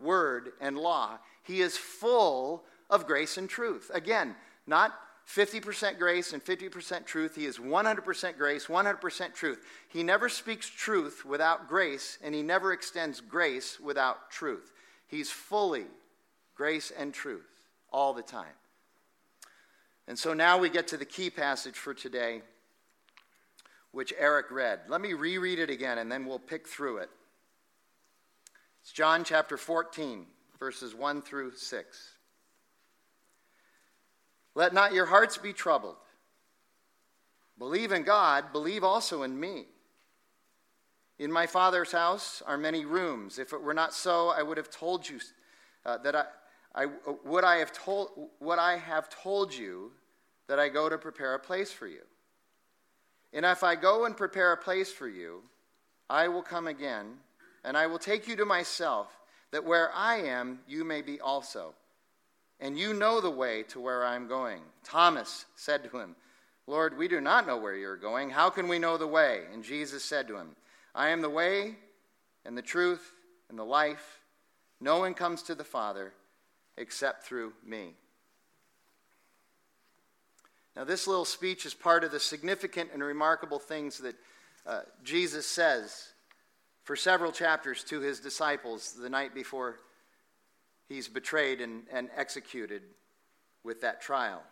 word, 0.00 0.52
and 0.60 0.78
law, 0.78 1.18
he 1.42 1.60
is 1.60 1.76
full 1.76 2.64
of 2.88 3.06
grace 3.06 3.36
and 3.36 3.48
truth. 3.48 3.90
Again, 3.92 4.36
not 4.66 4.94
50% 5.28 5.98
grace 5.98 6.32
and 6.32 6.44
50% 6.44 7.06
truth. 7.06 7.34
He 7.34 7.46
is 7.46 7.58
100% 7.58 8.36
grace, 8.36 8.66
100% 8.66 9.34
truth. 9.34 9.64
He 9.88 10.02
never 10.02 10.28
speaks 10.28 10.68
truth 10.68 11.24
without 11.24 11.68
grace, 11.68 12.18
and 12.22 12.34
he 12.34 12.42
never 12.42 12.72
extends 12.72 13.20
grace 13.20 13.80
without 13.80 14.30
truth. 14.30 14.72
He's 15.06 15.30
fully 15.30 15.86
grace 16.54 16.92
and 16.96 17.12
truth 17.12 17.48
all 17.92 18.12
the 18.12 18.22
time. 18.22 18.54
And 20.06 20.18
so 20.18 20.34
now 20.34 20.58
we 20.58 20.68
get 20.68 20.88
to 20.88 20.96
the 20.96 21.04
key 21.06 21.30
passage 21.30 21.76
for 21.76 21.94
today, 21.94 22.42
which 23.92 24.12
Eric 24.18 24.50
read. 24.50 24.80
Let 24.88 25.00
me 25.00 25.14
reread 25.14 25.58
it 25.58 25.70
again, 25.70 25.98
and 25.98 26.12
then 26.12 26.26
we'll 26.26 26.38
pick 26.38 26.68
through 26.68 26.98
it. 26.98 27.10
It's 28.82 28.92
John 28.92 29.24
chapter 29.24 29.56
14, 29.56 30.26
verses 30.58 30.94
1 30.94 31.22
through 31.22 31.52
6. 31.54 32.13
Let 34.54 34.72
not 34.72 34.92
your 34.92 35.06
hearts 35.06 35.36
be 35.36 35.52
troubled. 35.52 35.96
Believe 37.58 37.92
in 37.92 38.02
God, 38.02 38.52
believe 38.52 38.84
also 38.84 39.22
in 39.22 39.38
me. 39.38 39.66
In 41.18 41.30
my 41.30 41.46
Father's 41.46 41.92
house 41.92 42.42
are 42.46 42.58
many 42.58 42.84
rooms. 42.84 43.38
If 43.38 43.52
it 43.52 43.62
were 43.62 43.74
not 43.74 43.94
so, 43.94 44.30
I 44.30 44.42
would 44.42 44.56
have 44.56 44.70
told 44.70 45.08
you 45.08 45.20
uh, 45.86 45.98
that 45.98 46.16
I, 46.16 46.24
I 46.74 46.86
would 47.24 47.44
I 47.44 47.56
have 47.56 47.72
told 47.72 48.10
what 48.40 48.58
I 48.58 48.76
have 48.76 49.08
told 49.08 49.54
you 49.54 49.92
that 50.48 50.58
I 50.58 50.68
go 50.68 50.88
to 50.88 50.98
prepare 50.98 51.34
a 51.34 51.38
place 51.38 51.72
for 51.72 51.86
you. 51.86 52.02
And 53.32 53.44
if 53.44 53.62
I 53.62 53.76
go 53.76 54.04
and 54.04 54.16
prepare 54.16 54.52
a 54.52 54.56
place 54.56 54.92
for 54.92 55.08
you, 55.08 55.42
I 56.10 56.28
will 56.28 56.42
come 56.42 56.66
again, 56.66 57.14
and 57.64 57.76
I 57.76 57.86
will 57.86 57.98
take 57.98 58.28
you 58.28 58.36
to 58.36 58.44
myself, 58.44 59.16
that 59.52 59.64
where 59.64 59.90
I 59.94 60.16
am, 60.16 60.60
you 60.68 60.84
may 60.84 61.00
be 61.00 61.20
also 61.20 61.74
and 62.64 62.78
you 62.78 62.94
know 62.94 63.20
the 63.20 63.30
way 63.30 63.62
to 63.64 63.78
where 63.78 64.06
I'm 64.06 64.26
going. 64.26 64.62
Thomas 64.84 65.44
said 65.54 65.84
to 65.84 65.98
him, 65.98 66.16
Lord, 66.66 66.96
we 66.96 67.08
do 67.08 67.20
not 67.20 67.46
know 67.46 67.58
where 67.58 67.76
you're 67.76 67.98
going. 67.98 68.30
How 68.30 68.48
can 68.48 68.68
we 68.68 68.78
know 68.78 68.96
the 68.96 69.06
way? 69.06 69.42
And 69.52 69.62
Jesus 69.62 70.02
said 70.02 70.26
to 70.28 70.38
him, 70.38 70.56
I 70.94 71.10
am 71.10 71.20
the 71.20 71.28
way 71.28 71.76
and 72.46 72.56
the 72.56 72.62
truth 72.62 73.12
and 73.50 73.58
the 73.58 73.64
life. 73.64 74.20
No 74.80 74.98
one 74.98 75.12
comes 75.12 75.42
to 75.42 75.54
the 75.54 75.62
Father 75.62 76.14
except 76.78 77.26
through 77.26 77.52
me. 77.66 77.90
Now, 80.74 80.84
this 80.84 81.06
little 81.06 81.26
speech 81.26 81.66
is 81.66 81.74
part 81.74 82.02
of 82.02 82.12
the 82.12 82.18
significant 82.18 82.90
and 82.94 83.02
remarkable 83.02 83.58
things 83.58 83.98
that 83.98 84.14
uh, 84.66 84.80
Jesus 85.04 85.46
says 85.46 86.08
for 86.82 86.96
several 86.96 87.30
chapters 87.30 87.84
to 87.84 88.00
his 88.00 88.20
disciples 88.20 88.94
the 88.94 89.10
night 89.10 89.34
before 89.34 89.80
he's 90.94 91.08
betrayed 91.08 91.60
and, 91.60 91.82
and 91.92 92.08
executed 92.16 92.82
with 93.62 93.80
that 93.80 94.00
trial. 94.00 94.42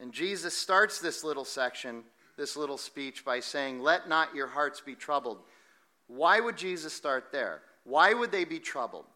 And 0.00 0.12
Jesus 0.12 0.56
starts 0.56 1.00
this 1.00 1.24
little 1.24 1.44
section, 1.44 2.04
this 2.36 2.56
little 2.56 2.78
speech, 2.78 3.24
by 3.24 3.40
saying, 3.40 3.80
Let 3.80 4.08
not 4.08 4.34
your 4.34 4.46
hearts 4.46 4.80
be 4.80 4.94
troubled. 4.94 5.38
Why 6.06 6.40
would 6.40 6.56
Jesus 6.56 6.92
start 6.92 7.32
there? 7.32 7.62
Why 7.84 8.14
would 8.14 8.32
they 8.32 8.44
be 8.44 8.58
troubled? 8.58 9.06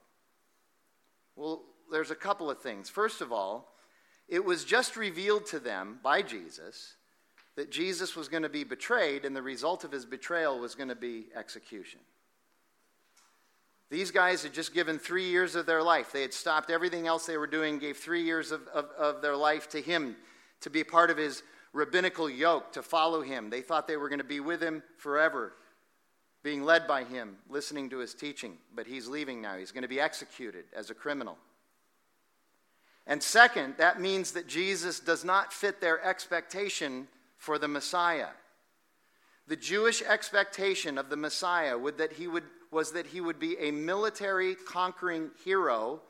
Well, 1.37 1.62
there's 1.90 2.11
a 2.11 2.16
couple 2.16 2.50
of 2.50 2.61
things. 2.61 2.88
First 2.88 3.20
of 3.20 3.33
all, 3.33 3.72
it 4.28 4.44
was 4.44 4.64
just 4.64 4.96
revealed 4.96 5.46
to 5.46 5.59
them 5.59 5.98
by 6.02 6.22
Jesus 6.22 6.94
that 7.56 7.70
Jesus 7.70 8.14
was 8.14 8.28
going 8.28 8.44
to 8.44 8.48
be 8.48 8.64
betrayed, 8.64 9.24
and 9.24 9.35
the 9.35 9.42
result 9.42 9.85
of 9.85 9.92
his 9.92 10.06
betrayal 10.06 10.59
was 10.59 10.74
going 10.74 10.88
to 10.88 10.94
be 10.94 11.26
execution. 11.37 12.00
These 13.90 14.12
guys 14.12 14.44
had 14.44 14.53
just 14.53 14.72
given 14.72 14.98
three 14.98 15.29
years 15.29 15.57
of 15.57 15.66
their 15.66 15.83
life. 15.83 16.12
They 16.12 16.22
had 16.22 16.33
stopped 16.33 16.70
everything 16.70 17.09
else 17.09 17.26
they 17.26 17.37
were 17.37 17.48
doing, 17.48 17.79
gave 17.79 17.96
three 17.96 18.22
years 18.22 18.53
of, 18.53 18.66
of, 18.68 18.87
of 18.96 19.20
their 19.20 19.37
life 19.37 19.68
to 19.70 19.81
him 19.81 20.16
to 20.61 20.70
be 20.70 20.85
part 20.85 21.11
of 21.11 21.16
his 21.16 21.42
rabbinical 21.72 22.31
yoke, 22.31 22.72
to 22.72 22.83
follow 22.83 23.20
him. 23.20 23.50
They 23.50 23.62
thought 23.62 23.88
they 23.88 23.96
were 23.96 24.09
going 24.09 24.20
to 24.20 24.24
be 24.24 24.40
with 24.40 24.62
him 24.62 24.85
forever, 24.96 25.55
being 26.44 26.62
led 26.62 26.87
by 26.87 27.03
him, 27.03 27.37
listening 27.48 27.90
to 27.90 27.98
his 27.98 28.14
teaching. 28.14 28.59
But 28.74 28.87
he's 28.87 29.09
leaving 29.09 29.42
now. 29.42 29.57
He's 29.57 29.72
going 29.72 29.83
to 29.83 29.88
be 29.88 30.00
executed 30.00 30.66
as 30.72 30.90
a 30.90 30.94
criminal. 30.94 31.37
And 33.09 33.20
second, 33.20 33.74
that 33.79 34.00
means 34.00 34.33
that 34.33 34.46
Jesus 34.46 35.00
does 35.00 35.24
not 35.24 35.53
fit 35.53 35.81
their 35.81 36.00
expectation 36.05 37.09
for 37.38 37.59
the 37.59 37.66
Messiah. 37.66 38.29
The 39.50 39.56
Jewish 39.56 40.00
expectation 40.02 40.96
of 40.96 41.10
the 41.10 41.16
Messiah 41.16 41.76
that 41.96 42.16
would 42.28 42.44
was 42.70 42.92
that 42.92 43.08
he 43.08 43.20
would 43.20 43.40
be 43.40 43.58
a 43.58 43.72
military 43.72 44.54
conquering 44.54 45.32
hero, 45.44 46.02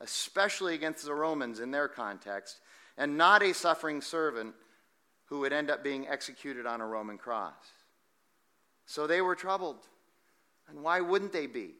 especially 0.00 0.74
against 0.74 1.04
the 1.04 1.12
Romans 1.12 1.60
in 1.60 1.70
their 1.70 1.88
context, 1.88 2.58
and 2.96 3.18
not 3.18 3.42
a 3.42 3.52
suffering 3.52 4.00
servant 4.00 4.54
who 5.26 5.40
would 5.40 5.52
end 5.52 5.70
up 5.70 5.84
being 5.84 6.08
executed 6.08 6.64
on 6.64 6.80
a 6.80 6.86
Roman 6.86 7.18
cross. 7.18 7.52
So 8.86 9.06
they 9.06 9.20
were 9.20 9.34
troubled. 9.34 9.86
And 10.70 10.82
why 10.82 11.02
wouldn't 11.02 11.34
they 11.34 11.46
be? 11.46 11.74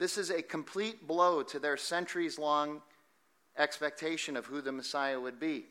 This 0.00 0.18
is 0.18 0.30
a 0.30 0.42
complete 0.42 1.06
blow 1.06 1.44
to 1.44 1.60
their 1.60 1.76
centuries 1.76 2.36
long 2.36 2.82
expectation 3.56 4.36
of 4.36 4.46
who 4.46 4.60
the 4.60 4.72
Messiah 4.72 5.20
would 5.20 5.38
be. 5.38 5.66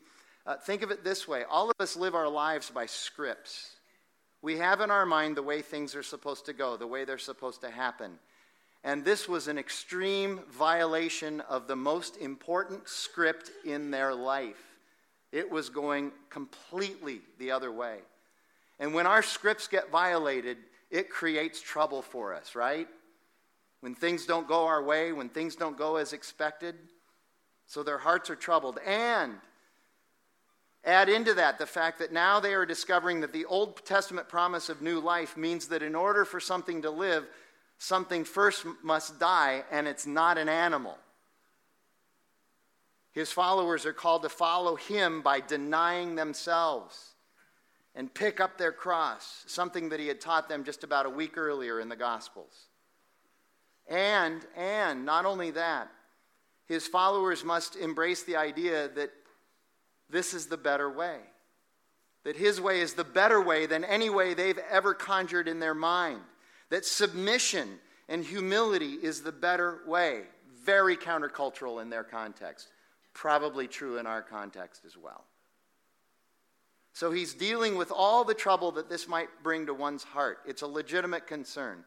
Uh, 0.46 0.56
think 0.56 0.80
of 0.80 0.90
it 0.90 1.04
this 1.04 1.28
way 1.28 1.44
all 1.44 1.68
of 1.68 1.76
us 1.78 1.94
live 1.94 2.14
our 2.14 2.30
lives 2.30 2.70
by 2.70 2.86
scripts. 2.86 3.75
We 4.42 4.58
have 4.58 4.80
in 4.80 4.90
our 4.90 5.06
mind 5.06 5.36
the 5.36 5.42
way 5.42 5.62
things 5.62 5.94
are 5.94 6.02
supposed 6.02 6.46
to 6.46 6.52
go, 6.52 6.76
the 6.76 6.86
way 6.86 7.04
they're 7.04 7.18
supposed 7.18 7.60
to 7.62 7.70
happen. 7.70 8.18
And 8.84 9.04
this 9.04 9.28
was 9.28 9.48
an 9.48 9.58
extreme 9.58 10.40
violation 10.50 11.40
of 11.42 11.66
the 11.66 11.74
most 11.74 12.16
important 12.18 12.88
script 12.88 13.50
in 13.64 13.90
their 13.90 14.14
life. 14.14 14.62
It 15.32 15.50
was 15.50 15.70
going 15.70 16.12
completely 16.30 17.20
the 17.38 17.50
other 17.50 17.72
way. 17.72 17.98
And 18.78 18.94
when 18.94 19.06
our 19.06 19.22
scripts 19.22 19.66
get 19.66 19.90
violated, 19.90 20.58
it 20.90 21.10
creates 21.10 21.60
trouble 21.60 22.02
for 22.02 22.34
us, 22.34 22.54
right? 22.54 22.86
When 23.80 23.94
things 23.94 24.26
don't 24.26 24.46
go 24.46 24.66
our 24.66 24.82
way, 24.82 25.12
when 25.12 25.28
things 25.28 25.56
don't 25.56 25.76
go 25.76 25.96
as 25.96 26.12
expected. 26.12 26.76
So 27.66 27.82
their 27.82 27.98
hearts 27.98 28.30
are 28.30 28.36
troubled. 28.36 28.78
And 28.86 29.34
Add 30.86 31.08
into 31.08 31.34
that 31.34 31.58
the 31.58 31.66
fact 31.66 31.98
that 31.98 32.12
now 32.12 32.38
they 32.38 32.54
are 32.54 32.64
discovering 32.64 33.20
that 33.20 33.32
the 33.32 33.44
Old 33.46 33.84
Testament 33.84 34.28
promise 34.28 34.68
of 34.68 34.80
new 34.80 35.00
life 35.00 35.36
means 35.36 35.66
that 35.68 35.82
in 35.82 35.96
order 35.96 36.24
for 36.24 36.38
something 36.38 36.82
to 36.82 36.90
live, 36.90 37.26
something 37.76 38.24
first 38.24 38.64
must 38.84 39.18
die, 39.18 39.64
and 39.72 39.88
it's 39.88 40.06
not 40.06 40.38
an 40.38 40.48
animal. 40.48 40.96
His 43.10 43.32
followers 43.32 43.84
are 43.84 43.92
called 43.92 44.22
to 44.22 44.28
follow 44.28 44.76
him 44.76 45.22
by 45.22 45.40
denying 45.40 46.14
themselves 46.14 47.14
and 47.96 48.12
pick 48.12 48.40
up 48.40 48.56
their 48.56 48.72
cross, 48.72 49.42
something 49.48 49.88
that 49.88 49.98
he 49.98 50.06
had 50.06 50.20
taught 50.20 50.48
them 50.48 50.62
just 50.62 50.84
about 50.84 51.06
a 51.06 51.10
week 51.10 51.36
earlier 51.36 51.80
in 51.80 51.88
the 51.88 51.96
Gospels. 51.96 52.66
And, 53.88 54.46
and, 54.54 55.04
not 55.04 55.24
only 55.24 55.50
that, 55.52 55.90
his 56.66 56.86
followers 56.86 57.42
must 57.42 57.74
embrace 57.74 58.22
the 58.22 58.36
idea 58.36 58.88
that 58.88 59.10
this 60.10 60.34
is 60.34 60.46
the 60.46 60.56
better 60.56 60.90
way. 60.90 61.18
That 62.24 62.36
his 62.36 62.60
way 62.60 62.80
is 62.80 62.94
the 62.94 63.04
better 63.04 63.40
way 63.40 63.66
than 63.66 63.84
any 63.84 64.10
way 64.10 64.34
they've 64.34 64.58
ever 64.70 64.94
conjured 64.94 65.48
in 65.48 65.60
their 65.60 65.74
mind. 65.74 66.20
That 66.70 66.84
submission 66.84 67.78
and 68.08 68.24
humility 68.24 68.94
is 68.94 69.22
the 69.22 69.32
better 69.32 69.80
way. 69.86 70.22
Very 70.64 70.96
countercultural 70.96 71.80
in 71.80 71.90
their 71.90 72.04
context. 72.04 72.68
Probably 73.14 73.68
true 73.68 73.98
in 73.98 74.06
our 74.06 74.22
context 74.22 74.84
as 74.84 74.96
well. 74.96 75.24
So 76.92 77.12
he's 77.12 77.34
dealing 77.34 77.76
with 77.76 77.92
all 77.94 78.24
the 78.24 78.34
trouble 78.34 78.72
that 78.72 78.88
this 78.88 79.06
might 79.06 79.28
bring 79.42 79.66
to 79.66 79.74
one's 79.74 80.02
heart. 80.02 80.38
It's 80.46 80.62
a 80.62 80.66
legitimate 80.66 81.26
concern. 81.26 81.84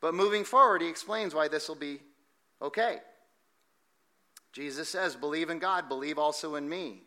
But 0.00 0.14
moving 0.14 0.44
forward, 0.44 0.80
he 0.80 0.88
explains 0.88 1.34
why 1.34 1.48
this 1.48 1.68
will 1.68 1.76
be 1.76 2.00
okay. 2.62 2.98
Jesus 4.52 4.88
says, 4.88 5.14
Believe 5.16 5.50
in 5.50 5.58
God, 5.58 5.88
believe 5.88 6.18
also 6.18 6.54
in 6.54 6.68
me. 6.68 7.02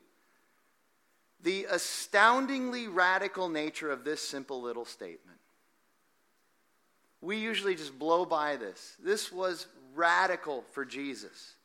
The 1.44 1.66
astoundingly 1.66 2.88
radical 2.88 3.50
nature 3.50 3.92
of 3.92 4.04
this 4.04 4.22
simple 4.22 4.62
little 4.62 4.86
statement. 4.86 5.40
We 7.22 7.38
usually 7.38 7.76
just 7.76 7.98
blow 7.98 8.26
by 8.26 8.56
this. 8.56 8.96
This 9.04 9.32
was 9.32 9.68
radical 9.94 10.64
for 10.72 10.86
Jesus 10.86 11.56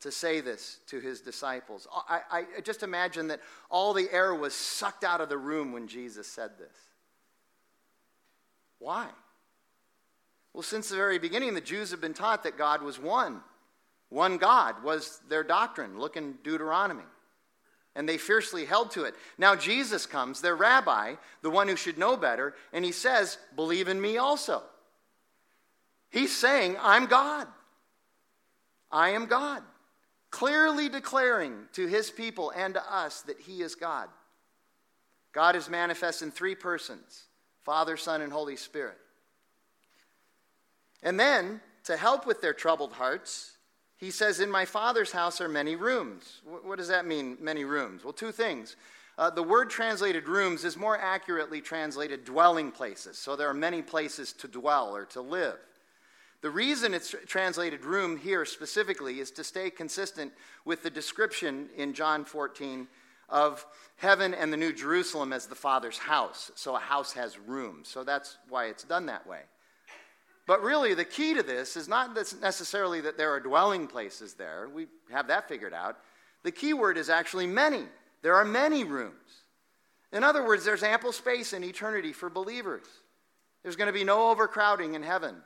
to 0.00 0.10
say 0.10 0.40
this 0.40 0.78
to 0.86 1.00
his 1.00 1.20
disciples. 1.20 1.86
I, 2.08 2.20
I, 2.30 2.60
just 2.62 2.82
imagine 2.82 3.28
that 3.28 3.40
all 3.70 3.92
the 3.92 4.10
air 4.10 4.34
was 4.34 4.54
sucked 4.54 5.04
out 5.04 5.20
of 5.20 5.28
the 5.28 5.36
room 5.36 5.72
when 5.72 5.86
Jesus 5.86 6.26
said 6.26 6.52
this. 6.58 6.76
Why? 8.78 9.08
Well, 10.54 10.62
since 10.62 10.88
the 10.88 10.96
very 10.96 11.18
beginning, 11.18 11.54
the 11.54 11.60
Jews 11.60 11.90
have 11.90 12.00
been 12.00 12.14
taught 12.14 12.44
that 12.44 12.56
God 12.56 12.82
was 12.82 12.98
one. 12.98 13.40
One 14.08 14.38
God 14.38 14.82
was 14.82 15.20
their 15.28 15.44
doctrine. 15.44 15.98
Look 15.98 16.16
in 16.16 16.38
Deuteronomy 16.42 17.04
and 17.96 18.08
they 18.08 18.18
fiercely 18.18 18.64
held 18.64 18.90
to 18.92 19.04
it. 19.04 19.14
Now 19.38 19.56
Jesus 19.56 20.06
comes, 20.06 20.40
their 20.40 20.56
rabbi, 20.56 21.14
the 21.42 21.50
one 21.50 21.68
who 21.68 21.76
should 21.76 21.98
know 21.98 22.16
better, 22.16 22.54
and 22.72 22.84
he 22.84 22.92
says, 22.92 23.38
Believe 23.56 23.88
in 23.88 24.00
me 24.00 24.16
also. 24.16 24.62
He's 26.10 26.34
saying, 26.34 26.76
I'm 26.80 27.06
God. 27.06 27.46
I 28.90 29.10
am 29.10 29.26
God. 29.26 29.62
Clearly 30.30 30.88
declaring 30.88 31.66
to 31.72 31.86
his 31.86 32.10
people 32.10 32.52
and 32.54 32.74
to 32.74 32.94
us 32.94 33.22
that 33.22 33.40
he 33.40 33.62
is 33.62 33.74
God. 33.74 34.08
God 35.32 35.54
is 35.56 35.68
manifest 35.68 36.22
in 36.22 36.30
three 36.30 36.54
persons 36.54 37.24
Father, 37.62 37.96
Son, 37.96 38.22
and 38.22 38.32
Holy 38.32 38.56
Spirit. 38.56 38.98
And 41.02 41.18
then, 41.18 41.60
to 41.84 41.96
help 41.96 42.26
with 42.26 42.40
their 42.40 42.52
troubled 42.52 42.92
hearts, 42.92 43.56
he 44.00 44.10
says, 44.10 44.40
In 44.40 44.50
my 44.50 44.64
Father's 44.64 45.12
house 45.12 45.40
are 45.40 45.48
many 45.48 45.76
rooms. 45.76 46.40
What 46.44 46.78
does 46.78 46.88
that 46.88 47.06
mean, 47.06 47.36
many 47.40 47.64
rooms? 47.64 48.02
Well, 48.02 48.14
two 48.14 48.32
things. 48.32 48.76
Uh, 49.18 49.28
the 49.28 49.42
word 49.42 49.68
translated 49.68 50.26
rooms 50.26 50.64
is 50.64 50.78
more 50.78 50.98
accurately 50.98 51.60
translated 51.60 52.24
dwelling 52.24 52.72
places. 52.72 53.18
So 53.18 53.36
there 53.36 53.48
are 53.48 53.54
many 53.54 53.82
places 53.82 54.32
to 54.34 54.48
dwell 54.48 54.96
or 54.96 55.04
to 55.06 55.20
live. 55.20 55.58
The 56.40 56.48
reason 56.48 56.94
it's 56.94 57.14
translated 57.26 57.84
room 57.84 58.16
here 58.16 58.46
specifically 58.46 59.20
is 59.20 59.30
to 59.32 59.44
stay 59.44 59.68
consistent 59.68 60.32
with 60.64 60.82
the 60.82 60.88
description 60.88 61.68
in 61.76 61.92
John 61.92 62.24
14 62.24 62.88
of 63.28 63.66
heaven 63.96 64.32
and 64.32 64.50
the 64.50 64.56
New 64.56 64.72
Jerusalem 64.72 65.34
as 65.34 65.46
the 65.46 65.54
Father's 65.54 65.98
house. 65.98 66.50
So 66.54 66.74
a 66.74 66.80
house 66.80 67.12
has 67.12 67.38
rooms. 67.38 67.88
So 67.88 68.04
that's 68.04 68.38
why 68.48 68.66
it's 68.66 68.84
done 68.84 69.04
that 69.06 69.26
way. 69.26 69.40
But 70.50 70.64
really, 70.64 70.94
the 70.94 71.04
key 71.04 71.34
to 71.34 71.44
this 71.44 71.76
is 71.76 71.86
not 71.86 72.12
necessarily 72.16 73.00
that 73.02 73.16
there 73.16 73.30
are 73.30 73.38
dwelling 73.38 73.86
places 73.86 74.34
there. 74.34 74.68
We 74.68 74.88
have 75.12 75.28
that 75.28 75.48
figured 75.48 75.72
out. 75.72 75.98
The 76.42 76.50
key 76.50 76.72
word 76.72 76.98
is 76.98 77.08
actually 77.08 77.46
many. 77.46 77.84
There 78.22 78.34
are 78.34 78.44
many 78.44 78.82
rooms. 78.82 79.14
In 80.12 80.24
other 80.24 80.44
words, 80.44 80.64
there's 80.64 80.82
ample 80.82 81.12
space 81.12 81.52
in 81.52 81.62
eternity 81.62 82.12
for 82.12 82.28
believers. 82.28 82.82
There's 83.62 83.76
going 83.76 83.86
to 83.86 83.92
be 83.92 84.02
no 84.02 84.32
overcrowding 84.32 84.94
in 84.94 85.04
heaven. 85.04 85.36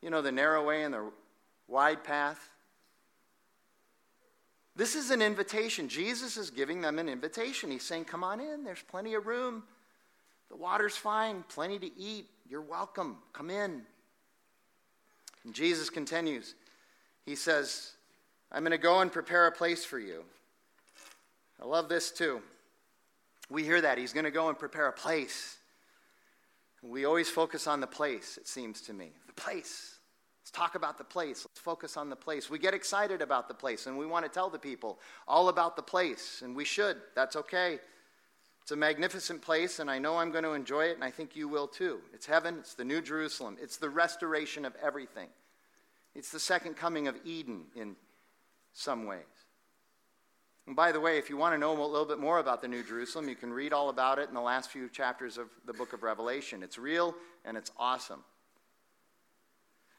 You 0.00 0.08
know, 0.08 0.22
the 0.22 0.32
narrow 0.32 0.64
way 0.66 0.82
and 0.82 0.94
the 0.94 1.10
wide 1.68 2.02
path. 2.02 2.48
This 4.74 4.94
is 4.94 5.10
an 5.10 5.20
invitation. 5.20 5.90
Jesus 5.90 6.38
is 6.38 6.48
giving 6.48 6.80
them 6.80 6.98
an 6.98 7.10
invitation. 7.10 7.70
He's 7.70 7.82
saying, 7.82 8.06
Come 8.06 8.24
on 8.24 8.40
in, 8.40 8.64
there's 8.64 8.82
plenty 8.88 9.12
of 9.12 9.26
room. 9.26 9.64
The 10.48 10.56
water's 10.56 10.96
fine, 10.96 11.44
plenty 11.50 11.78
to 11.78 12.00
eat. 12.00 12.30
You're 12.48 12.62
welcome. 12.62 13.18
Come 13.32 13.50
in. 13.50 13.82
And 15.44 15.54
Jesus 15.54 15.90
continues. 15.90 16.54
He 17.24 17.34
says, 17.34 17.92
I'm 18.52 18.62
going 18.62 18.70
to 18.72 18.78
go 18.78 19.00
and 19.00 19.10
prepare 19.10 19.46
a 19.46 19.52
place 19.52 19.84
for 19.84 19.98
you. 19.98 20.24
I 21.60 21.66
love 21.66 21.88
this 21.88 22.10
too. 22.10 22.40
We 23.50 23.64
hear 23.64 23.80
that. 23.80 23.98
He's 23.98 24.12
going 24.12 24.24
to 24.24 24.30
go 24.30 24.48
and 24.48 24.58
prepare 24.58 24.86
a 24.88 24.92
place. 24.92 25.56
We 26.82 27.04
always 27.04 27.28
focus 27.28 27.66
on 27.66 27.80
the 27.80 27.86
place, 27.86 28.36
it 28.36 28.46
seems 28.46 28.80
to 28.82 28.92
me. 28.92 29.10
The 29.26 29.32
place. 29.32 29.98
Let's 30.42 30.50
talk 30.52 30.76
about 30.76 30.98
the 30.98 31.04
place. 31.04 31.44
Let's 31.48 31.58
focus 31.58 31.96
on 31.96 32.10
the 32.10 32.16
place. 32.16 32.48
We 32.48 32.58
get 32.58 32.74
excited 32.74 33.22
about 33.22 33.48
the 33.48 33.54
place 33.54 33.86
and 33.86 33.98
we 33.98 34.06
want 34.06 34.24
to 34.24 34.30
tell 34.30 34.50
the 34.50 34.58
people 34.58 35.00
all 35.26 35.48
about 35.48 35.74
the 35.74 35.82
place, 35.82 36.42
and 36.44 36.54
we 36.54 36.64
should. 36.64 36.98
That's 37.16 37.34
okay. 37.34 37.80
It's 38.66 38.72
a 38.72 38.76
magnificent 38.76 39.42
place, 39.42 39.78
and 39.78 39.88
I 39.88 40.00
know 40.00 40.16
I'm 40.16 40.32
going 40.32 40.42
to 40.42 40.54
enjoy 40.54 40.86
it, 40.86 40.96
and 40.96 41.04
I 41.04 41.10
think 41.12 41.36
you 41.36 41.46
will 41.46 41.68
too. 41.68 42.00
It's 42.12 42.26
heaven, 42.26 42.56
it's 42.58 42.74
the 42.74 42.84
New 42.84 43.00
Jerusalem, 43.00 43.56
it's 43.62 43.76
the 43.76 43.88
restoration 43.88 44.64
of 44.64 44.74
everything. 44.84 45.28
It's 46.16 46.32
the 46.32 46.40
second 46.40 46.74
coming 46.74 47.06
of 47.06 47.14
Eden 47.24 47.66
in 47.76 47.94
some 48.72 49.06
ways. 49.06 49.20
And 50.66 50.74
by 50.74 50.90
the 50.90 50.98
way, 50.98 51.16
if 51.16 51.30
you 51.30 51.36
want 51.36 51.54
to 51.54 51.58
know 51.58 51.80
a 51.80 51.86
little 51.86 52.04
bit 52.04 52.18
more 52.18 52.40
about 52.40 52.60
the 52.60 52.66
New 52.66 52.82
Jerusalem, 52.82 53.28
you 53.28 53.36
can 53.36 53.52
read 53.52 53.72
all 53.72 53.88
about 53.88 54.18
it 54.18 54.28
in 54.28 54.34
the 54.34 54.40
last 54.40 54.72
few 54.72 54.88
chapters 54.88 55.38
of 55.38 55.46
the 55.64 55.72
book 55.72 55.92
of 55.92 56.02
Revelation. 56.02 56.64
It's 56.64 56.76
real 56.76 57.14
and 57.44 57.56
it's 57.56 57.70
awesome. 57.78 58.24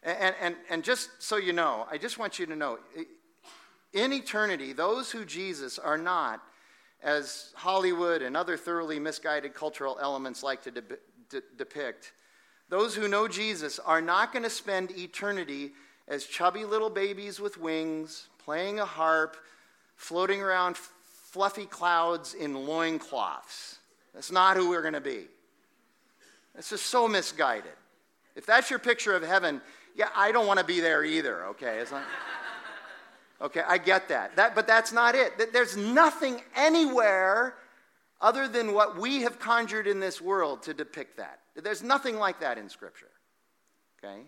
And, 0.03 0.35
and, 0.41 0.55
and 0.69 0.83
just 0.83 1.09
so 1.19 1.37
you 1.37 1.53
know, 1.53 1.87
I 1.89 1.97
just 1.97 2.19
want 2.19 2.37
you 2.37 2.45
to 2.45 2.55
know 2.57 2.79
in 3.93 4.11
eternity, 4.11 4.73
those 4.73 5.09
who 5.09 5.23
Jesus 5.23 5.79
are 5.79 5.97
not 5.97 6.43
as 7.01 7.51
Hollywood 7.55 8.21
and 8.21 8.35
other 8.35 8.57
thoroughly 8.57 8.99
misguided 8.99 9.53
cultural 9.53 9.97
elements 10.01 10.43
like 10.43 10.63
to 10.63 10.71
de- 10.71 10.81
de- 11.29 11.41
depict. 11.57 12.13
Those 12.69 12.95
who 12.95 13.07
know 13.07 13.27
Jesus 13.27 13.79
are 13.79 14.01
not 14.01 14.33
going 14.33 14.43
to 14.43 14.49
spend 14.49 14.91
eternity 14.91 15.71
as 16.07 16.25
chubby 16.25 16.65
little 16.65 16.89
babies 16.89 17.39
with 17.39 17.57
wings, 17.57 18.27
playing 18.43 18.79
a 18.79 18.85
harp, 18.85 19.37
floating 19.95 20.41
around 20.41 20.77
fluffy 20.77 21.65
clouds 21.65 22.33
in 22.33 22.53
loincloths. 22.53 23.79
That's 24.13 24.31
not 24.31 24.57
who 24.57 24.69
we're 24.69 24.81
going 24.81 24.93
to 24.93 25.01
be. 25.01 25.27
It's 26.57 26.69
just 26.69 26.87
so 26.87 27.07
misguided. 27.07 27.71
If 28.35 28.45
that's 28.45 28.69
your 28.69 28.79
picture 28.79 29.15
of 29.15 29.23
heaven, 29.23 29.61
yeah, 29.95 30.09
I 30.15 30.31
don't 30.31 30.47
want 30.47 30.59
to 30.59 30.65
be 30.65 30.79
there 30.79 31.03
either, 31.03 31.45
okay? 31.47 31.79
It's 31.79 31.91
not. 31.91 32.03
Okay, 33.41 33.61
I 33.67 33.77
get 33.77 34.09
that. 34.09 34.35
that. 34.35 34.55
But 34.55 34.67
that's 34.67 34.91
not 34.91 35.15
it. 35.15 35.53
There's 35.53 35.77
nothing 35.77 36.41
anywhere 36.55 37.55
other 38.19 38.47
than 38.47 38.73
what 38.73 38.97
we 38.97 39.21
have 39.21 39.39
conjured 39.39 39.87
in 39.87 39.99
this 39.99 40.19
world 40.19 40.63
to 40.63 40.73
depict 40.73 41.17
that. 41.17 41.39
There's 41.55 41.83
nothing 41.83 42.17
like 42.17 42.39
that 42.39 42.57
in 42.57 42.69
Scripture. 42.69 43.11
Okay? 44.03 44.21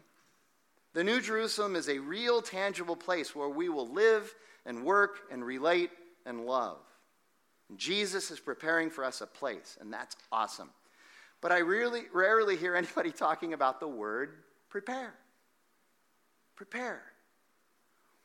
The 0.93 1.04
New 1.04 1.22
Jerusalem 1.22 1.76
is 1.76 1.89
a 1.89 2.00
real, 2.00 2.41
tangible 2.41 2.95
place 2.95 3.36
where 3.36 3.50
we 3.50 3.69
will 3.69 3.88
live 3.88 4.34
and 4.65 4.84
work 4.84 5.19
and 5.32 5.43
relate 5.43 5.91
and 6.26 6.45
love. 6.45 6.78
Jesus 7.76 8.32
is 8.32 8.39
preparing 8.39 8.89
for 8.89 9.04
us 9.04 9.22
a 9.22 9.28
place, 9.28 9.78
and 9.80 9.93
that's 9.93 10.15
awesome. 10.32 10.69
But 11.41 11.52
I 11.52 11.60
really 11.60 12.04
rarely 12.13 12.58
hear 12.58 12.76
anybody 12.76 13.12
talking 13.12 13.54
about 13.54 13.80
the 13.80 13.88
word 13.88 14.34
prepare. 14.69 15.13
Prepare. 16.56 17.02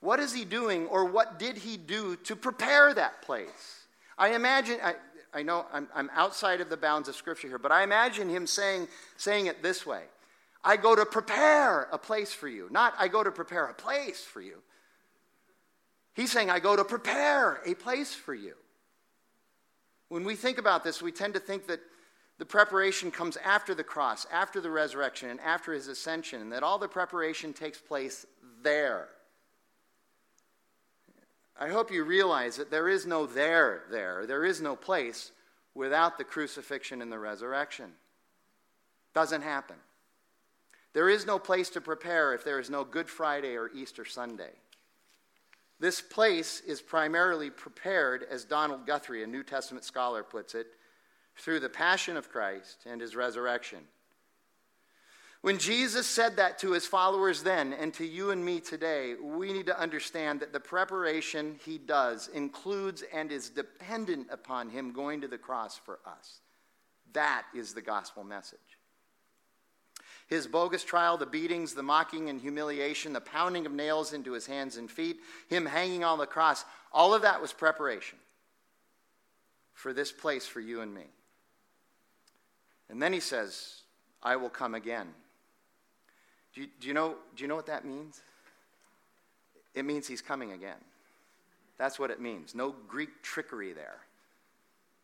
What 0.04 0.20
is 0.20 0.34
he 0.34 0.44
doing, 0.44 0.86
or 0.88 1.06
what 1.06 1.38
did 1.38 1.56
he 1.56 1.78
do 1.78 2.16
to 2.24 2.36
prepare 2.36 2.92
that 2.92 3.22
place? 3.22 3.86
I 4.18 4.34
imagine, 4.34 4.78
I, 4.84 4.96
I 5.32 5.42
know 5.42 5.64
I'm, 5.72 5.88
I'm 5.94 6.10
outside 6.12 6.60
of 6.60 6.68
the 6.68 6.76
bounds 6.76 7.08
of 7.08 7.16
Scripture 7.16 7.48
here, 7.48 7.58
but 7.58 7.72
I 7.72 7.84
imagine 7.84 8.28
him 8.28 8.46
saying, 8.46 8.88
saying 9.16 9.46
it 9.46 9.62
this 9.62 9.86
way 9.86 10.02
I 10.62 10.76
go 10.76 10.94
to 10.94 11.06
prepare 11.06 11.88
a 11.90 11.96
place 11.96 12.34
for 12.34 12.48
you, 12.48 12.68
not 12.70 12.92
I 12.98 13.08
go 13.08 13.24
to 13.24 13.30
prepare 13.30 13.64
a 13.64 13.72
place 13.72 14.20
for 14.20 14.42
you. 14.42 14.58
He's 16.12 16.30
saying, 16.30 16.50
I 16.50 16.60
go 16.60 16.76
to 16.76 16.84
prepare 16.84 17.62
a 17.64 17.72
place 17.72 18.12
for 18.12 18.34
you. 18.34 18.56
When 20.10 20.24
we 20.24 20.36
think 20.36 20.58
about 20.58 20.84
this, 20.84 21.00
we 21.00 21.12
tend 21.12 21.32
to 21.32 21.40
think 21.40 21.66
that 21.68 21.80
the 22.36 22.44
preparation 22.44 23.10
comes 23.10 23.38
after 23.38 23.74
the 23.74 23.84
cross, 23.84 24.26
after 24.30 24.60
the 24.60 24.70
resurrection, 24.70 25.30
and 25.30 25.40
after 25.40 25.72
his 25.72 25.88
ascension, 25.88 26.42
and 26.42 26.52
that 26.52 26.62
all 26.62 26.78
the 26.78 26.88
preparation 26.88 27.54
takes 27.54 27.78
place 27.78 28.26
there. 28.62 29.08
I 31.58 31.68
hope 31.68 31.92
you 31.92 32.04
realize 32.04 32.56
that 32.56 32.70
there 32.70 32.88
is 32.88 33.06
no 33.06 33.26
there 33.26 33.84
there. 33.90 34.26
There 34.26 34.44
is 34.44 34.60
no 34.60 34.74
place 34.74 35.30
without 35.74 36.18
the 36.18 36.24
crucifixion 36.24 37.00
and 37.00 37.12
the 37.12 37.18
resurrection. 37.18 37.92
Doesn't 39.14 39.42
happen. 39.42 39.76
There 40.92 41.08
is 41.08 41.26
no 41.26 41.38
place 41.38 41.70
to 41.70 41.80
prepare 41.80 42.34
if 42.34 42.44
there 42.44 42.60
is 42.60 42.70
no 42.70 42.84
Good 42.84 43.08
Friday 43.08 43.56
or 43.56 43.70
Easter 43.74 44.04
Sunday. 44.04 44.52
This 45.80 46.00
place 46.00 46.60
is 46.60 46.80
primarily 46.80 47.50
prepared, 47.50 48.24
as 48.30 48.44
Donald 48.44 48.86
Guthrie, 48.86 49.24
a 49.24 49.26
New 49.26 49.42
Testament 49.42 49.84
scholar, 49.84 50.22
puts 50.22 50.54
it, 50.54 50.68
through 51.36 51.60
the 51.60 51.68
passion 51.68 52.16
of 52.16 52.30
Christ 52.30 52.86
and 52.86 53.00
his 53.00 53.16
resurrection. 53.16 53.80
When 55.44 55.58
Jesus 55.58 56.06
said 56.06 56.36
that 56.36 56.58
to 56.60 56.72
his 56.72 56.86
followers 56.86 57.42
then 57.42 57.74
and 57.74 57.92
to 57.94 58.06
you 58.06 58.30
and 58.30 58.42
me 58.42 58.60
today, 58.60 59.14
we 59.22 59.52
need 59.52 59.66
to 59.66 59.78
understand 59.78 60.40
that 60.40 60.54
the 60.54 60.58
preparation 60.58 61.60
he 61.66 61.76
does 61.76 62.28
includes 62.28 63.04
and 63.12 63.30
is 63.30 63.50
dependent 63.50 64.28
upon 64.30 64.70
him 64.70 64.94
going 64.94 65.20
to 65.20 65.28
the 65.28 65.36
cross 65.36 65.76
for 65.76 65.98
us. 66.06 66.40
That 67.12 67.42
is 67.54 67.74
the 67.74 67.82
gospel 67.82 68.24
message. 68.24 68.58
His 70.28 70.46
bogus 70.46 70.82
trial, 70.82 71.18
the 71.18 71.26
beatings, 71.26 71.74
the 71.74 71.82
mocking 71.82 72.30
and 72.30 72.40
humiliation, 72.40 73.12
the 73.12 73.20
pounding 73.20 73.66
of 73.66 73.72
nails 73.72 74.14
into 74.14 74.32
his 74.32 74.46
hands 74.46 74.78
and 74.78 74.90
feet, 74.90 75.18
him 75.50 75.66
hanging 75.66 76.04
on 76.04 76.16
the 76.16 76.24
cross, 76.24 76.64
all 76.90 77.12
of 77.12 77.20
that 77.20 77.42
was 77.42 77.52
preparation 77.52 78.16
for 79.74 79.92
this 79.92 80.10
place 80.10 80.46
for 80.46 80.60
you 80.60 80.80
and 80.80 80.94
me. 80.94 81.04
And 82.88 83.02
then 83.02 83.12
he 83.12 83.20
says, 83.20 83.82
I 84.22 84.36
will 84.36 84.48
come 84.48 84.74
again. 84.74 85.08
Do 86.54 86.62
you, 86.62 86.68
do 86.80 86.88
you, 86.88 86.94
know, 86.94 87.16
do 87.34 87.42
you 87.42 87.48
know 87.48 87.56
what 87.56 87.66
that 87.66 87.84
means? 87.84 88.22
It 89.74 89.84
means 89.84 90.06
he's 90.06 90.22
coming 90.22 90.52
again. 90.52 90.78
That's 91.78 91.98
what 91.98 92.10
it 92.10 92.20
means. 92.20 92.54
No 92.54 92.74
Greek 92.86 93.22
trickery 93.22 93.72
there. 93.72 93.98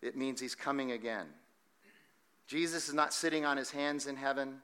It 0.00 0.16
means 0.16 0.40
he's 0.40 0.54
coming 0.54 0.92
again. 0.92 1.26
Jesus 2.46 2.88
is 2.88 2.94
not 2.94 3.12
sitting 3.12 3.44
on 3.44 3.56
his 3.56 3.70
hands 3.70 4.06
in 4.06 4.16
heaven. 4.16 4.60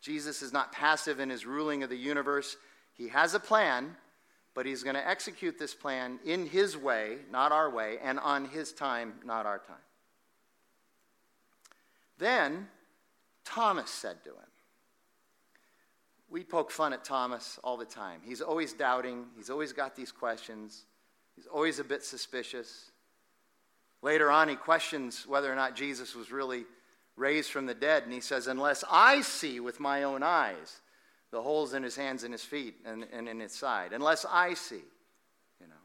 Jesus 0.00 0.42
is 0.42 0.52
not 0.52 0.72
passive 0.72 1.20
in 1.20 1.30
his 1.30 1.46
ruling 1.46 1.82
of 1.82 1.90
the 1.90 1.96
universe. 1.96 2.56
He 2.94 3.08
has 3.08 3.34
a 3.34 3.40
plan, 3.40 3.96
but 4.54 4.66
he's 4.66 4.82
going 4.82 4.96
to 4.96 5.06
execute 5.06 5.58
this 5.58 5.74
plan 5.74 6.18
in 6.24 6.46
his 6.46 6.76
way, 6.76 7.18
not 7.30 7.52
our 7.52 7.70
way, 7.70 7.98
and 8.02 8.18
on 8.18 8.46
his 8.46 8.72
time, 8.72 9.14
not 9.24 9.46
our 9.46 9.58
time. 9.58 9.76
Then 12.18 12.68
Thomas 13.44 13.90
said 13.90 14.22
to 14.24 14.30
him, 14.30 14.36
we 16.34 16.42
poke 16.42 16.72
fun 16.72 16.92
at 16.92 17.04
Thomas 17.04 17.60
all 17.62 17.76
the 17.76 17.84
time. 17.84 18.20
He's 18.24 18.40
always 18.40 18.72
doubting, 18.72 19.26
he's 19.36 19.50
always 19.50 19.72
got 19.72 19.94
these 19.94 20.10
questions, 20.10 20.84
he's 21.36 21.46
always 21.46 21.78
a 21.78 21.84
bit 21.84 22.02
suspicious. 22.02 22.90
Later 24.02 24.32
on, 24.32 24.48
he 24.48 24.56
questions 24.56 25.28
whether 25.28 25.50
or 25.50 25.54
not 25.54 25.76
Jesus 25.76 26.16
was 26.16 26.32
really 26.32 26.64
raised 27.14 27.52
from 27.52 27.66
the 27.66 27.74
dead, 27.74 28.02
and 28.02 28.12
he 28.12 28.20
says, 28.20 28.48
Unless 28.48 28.82
I 28.90 29.20
see 29.20 29.60
with 29.60 29.78
my 29.78 30.02
own 30.02 30.24
eyes 30.24 30.80
the 31.30 31.40
holes 31.40 31.72
in 31.72 31.84
his 31.84 31.94
hands 31.94 32.24
and 32.24 32.34
his 32.34 32.42
feet 32.42 32.74
and, 32.84 33.06
and 33.12 33.28
in 33.28 33.38
his 33.38 33.52
side, 33.52 33.92
unless 33.92 34.26
I 34.28 34.54
see, 34.54 34.82
you 35.60 35.68
know. 35.68 35.84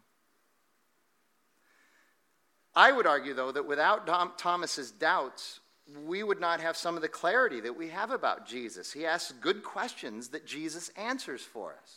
I 2.73 2.91
would 2.91 3.05
argue, 3.05 3.35
though, 3.35 3.51
that 3.51 3.67
without 3.67 4.07
Thomas's 4.39 4.89
doubts, 4.89 5.59
we 6.05 6.23
would 6.23 6.39
not 6.39 6.61
have 6.61 6.77
some 6.77 6.95
of 6.95 7.01
the 7.01 7.07
clarity 7.07 7.59
that 7.61 7.77
we 7.77 7.89
have 7.89 8.11
about 8.11 8.47
Jesus. 8.47 8.91
He 8.91 9.05
asks 9.05 9.31
good 9.41 9.63
questions 9.63 10.29
that 10.29 10.45
Jesus 10.45 10.89
answers 10.97 11.41
for 11.41 11.75
us, 11.81 11.95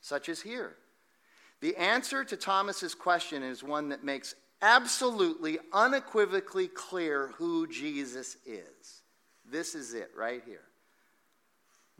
such 0.00 0.28
as 0.28 0.40
here. 0.40 0.76
The 1.60 1.76
answer 1.76 2.24
to 2.24 2.36
Thomas's 2.36 2.94
question 2.94 3.42
is 3.42 3.62
one 3.62 3.88
that 3.88 4.04
makes 4.04 4.34
absolutely, 4.60 5.58
unequivocally 5.72 6.68
clear 6.68 7.28
who 7.36 7.66
Jesus 7.66 8.36
is. 8.46 9.02
This 9.50 9.74
is 9.74 9.94
it 9.94 10.10
right 10.16 10.42
here. 10.46 10.64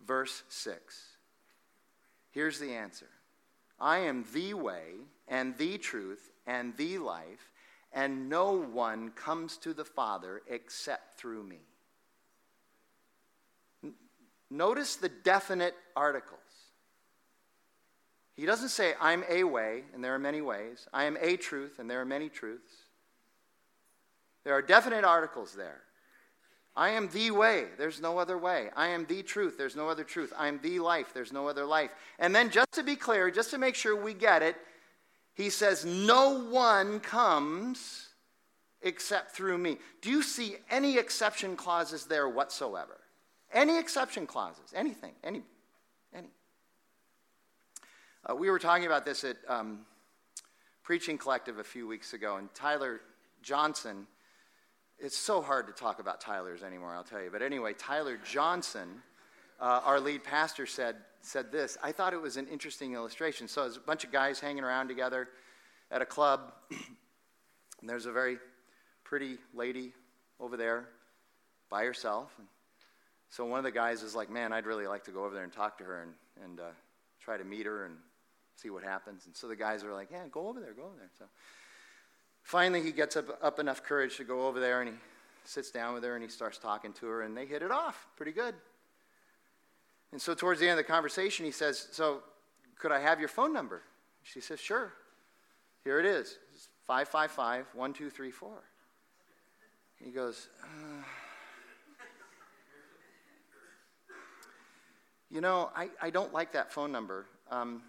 Verse 0.04 0.42
6. 0.48 0.80
Here's 2.30 2.58
the 2.58 2.74
answer 2.74 3.06
I 3.80 3.98
am 3.98 4.24
the 4.32 4.54
way, 4.54 4.92
and 5.28 5.56
the 5.56 5.78
truth, 5.78 6.30
and 6.46 6.76
the 6.76 6.98
life 6.98 7.50
and 7.94 8.28
no 8.28 8.52
one 8.52 9.10
comes 9.10 9.56
to 9.58 9.72
the 9.72 9.84
Father 9.84 10.42
except 10.48 11.16
through 11.18 11.44
me. 11.44 11.60
Notice 14.50 14.96
the 14.96 15.08
definite 15.08 15.74
articles. 15.96 16.40
He 18.34 18.46
doesn't 18.46 18.70
say, 18.70 18.94
I'm 19.00 19.24
a 19.30 19.44
way, 19.44 19.84
and 19.94 20.02
there 20.02 20.14
are 20.14 20.18
many 20.18 20.40
ways. 20.40 20.88
I 20.92 21.04
am 21.04 21.16
a 21.20 21.36
truth, 21.36 21.78
and 21.78 21.88
there 21.88 22.00
are 22.00 22.04
many 22.04 22.28
truths. 22.28 22.72
There 24.42 24.54
are 24.54 24.62
definite 24.62 25.04
articles 25.04 25.54
there. 25.54 25.80
I 26.76 26.90
am 26.90 27.08
the 27.08 27.30
way, 27.30 27.66
there's 27.78 28.00
no 28.00 28.18
other 28.18 28.36
way. 28.36 28.70
I 28.74 28.88
am 28.88 29.06
the 29.06 29.22
truth, 29.22 29.56
there's 29.56 29.76
no 29.76 29.88
other 29.88 30.02
truth. 30.02 30.32
I 30.36 30.48
am 30.48 30.58
the 30.60 30.80
life, 30.80 31.14
there's 31.14 31.32
no 31.32 31.46
other 31.46 31.64
life. 31.64 31.92
And 32.18 32.34
then, 32.34 32.50
just 32.50 32.72
to 32.72 32.82
be 32.82 32.96
clear, 32.96 33.30
just 33.30 33.50
to 33.50 33.58
make 33.58 33.76
sure 33.76 33.94
we 33.94 34.12
get 34.12 34.42
it, 34.42 34.56
he 35.34 35.50
says, 35.50 35.84
No 35.84 36.44
one 36.48 37.00
comes 37.00 38.08
except 38.82 39.34
through 39.34 39.58
me. 39.58 39.78
Do 40.00 40.10
you 40.10 40.22
see 40.22 40.56
any 40.70 40.98
exception 40.98 41.56
clauses 41.56 42.04
there 42.04 42.28
whatsoever? 42.28 43.00
Any 43.52 43.78
exception 43.78 44.26
clauses? 44.26 44.72
Anything? 44.74 45.12
Any? 45.22 45.42
Any? 46.14 46.28
Uh, 48.28 48.34
we 48.34 48.50
were 48.50 48.58
talking 48.58 48.86
about 48.86 49.04
this 49.04 49.24
at 49.24 49.36
um, 49.48 49.80
Preaching 50.82 51.18
Collective 51.18 51.58
a 51.58 51.64
few 51.64 51.86
weeks 51.86 52.12
ago, 52.12 52.36
and 52.36 52.52
Tyler 52.54 53.00
Johnson. 53.42 54.06
It's 54.98 55.16
so 55.16 55.42
hard 55.42 55.66
to 55.66 55.72
talk 55.72 55.98
about 55.98 56.20
Tyler's 56.20 56.62
anymore, 56.62 56.94
I'll 56.94 57.04
tell 57.04 57.22
you. 57.22 57.30
But 57.30 57.42
anyway, 57.42 57.74
Tyler 57.74 58.18
Johnson, 58.24 59.02
uh, 59.60 59.80
our 59.84 60.00
lead 60.00 60.24
pastor, 60.24 60.66
said 60.66 60.96
said 61.24 61.50
this. 61.50 61.78
I 61.82 61.92
thought 61.92 62.12
it 62.12 62.20
was 62.20 62.36
an 62.36 62.46
interesting 62.48 62.94
illustration. 62.94 63.48
So 63.48 63.62
there's 63.62 63.76
a 63.76 63.80
bunch 63.80 64.04
of 64.04 64.12
guys 64.12 64.40
hanging 64.40 64.62
around 64.62 64.88
together 64.88 65.28
at 65.90 66.02
a 66.02 66.06
club, 66.06 66.52
and 66.70 67.88
there's 67.88 68.06
a 68.06 68.12
very 68.12 68.38
pretty 69.04 69.38
lady 69.54 69.92
over 70.38 70.56
there 70.56 70.88
by 71.70 71.84
herself. 71.84 72.32
And 72.38 72.46
so 73.30 73.44
one 73.44 73.58
of 73.58 73.64
the 73.64 73.70
guys 73.70 74.02
is 74.02 74.14
like, 74.14 74.30
Man, 74.30 74.52
I'd 74.52 74.66
really 74.66 74.86
like 74.86 75.04
to 75.04 75.10
go 75.10 75.24
over 75.24 75.34
there 75.34 75.44
and 75.44 75.52
talk 75.52 75.78
to 75.78 75.84
her 75.84 76.02
and, 76.02 76.12
and 76.44 76.60
uh, 76.60 76.72
try 77.20 77.36
to 77.36 77.44
meet 77.44 77.66
her 77.66 77.86
and 77.86 77.96
see 78.56 78.70
what 78.70 78.82
happens. 78.82 79.26
And 79.26 79.34
so 79.34 79.48
the 79.48 79.56
guys 79.56 79.82
are 79.82 79.92
like, 79.92 80.10
Yeah, 80.10 80.26
go 80.30 80.48
over 80.48 80.60
there, 80.60 80.72
go 80.72 80.82
over 80.82 80.96
there. 80.98 81.10
So 81.18 81.24
finally, 82.42 82.82
he 82.82 82.92
gets 82.92 83.16
up, 83.16 83.38
up 83.42 83.58
enough 83.58 83.82
courage 83.82 84.16
to 84.18 84.24
go 84.24 84.46
over 84.46 84.60
there 84.60 84.82
and 84.82 84.90
he 84.90 84.96
sits 85.44 85.70
down 85.70 85.94
with 85.94 86.04
her 86.04 86.14
and 86.14 86.22
he 86.22 86.30
starts 86.30 86.58
talking 86.58 86.92
to 86.94 87.06
her, 87.06 87.22
and 87.22 87.36
they 87.36 87.46
hit 87.46 87.62
it 87.62 87.70
off 87.70 88.06
pretty 88.16 88.32
good. 88.32 88.54
And 90.14 90.22
so, 90.22 90.32
towards 90.32 90.60
the 90.60 90.68
end 90.68 90.78
of 90.78 90.86
the 90.86 90.92
conversation, 90.92 91.44
he 91.44 91.50
says, 91.50 91.88
So, 91.90 92.22
could 92.78 92.92
I 92.92 93.00
have 93.00 93.18
your 93.18 93.28
phone 93.28 93.52
number? 93.52 93.82
She 94.22 94.40
says, 94.40 94.60
Sure. 94.60 94.92
Here 95.82 95.98
it 95.98 96.06
is 96.06 96.38
555 96.86 97.66
1234. 97.74 98.62
He 99.96 100.12
goes, 100.12 100.50
uh, 100.62 101.02
You 105.32 105.40
know, 105.40 105.72
I, 105.74 105.88
I 106.00 106.10
don't 106.10 106.32
like 106.32 106.52
that 106.52 106.72
phone 106.72 106.92
number. 106.92 107.26
Um, 107.50 107.82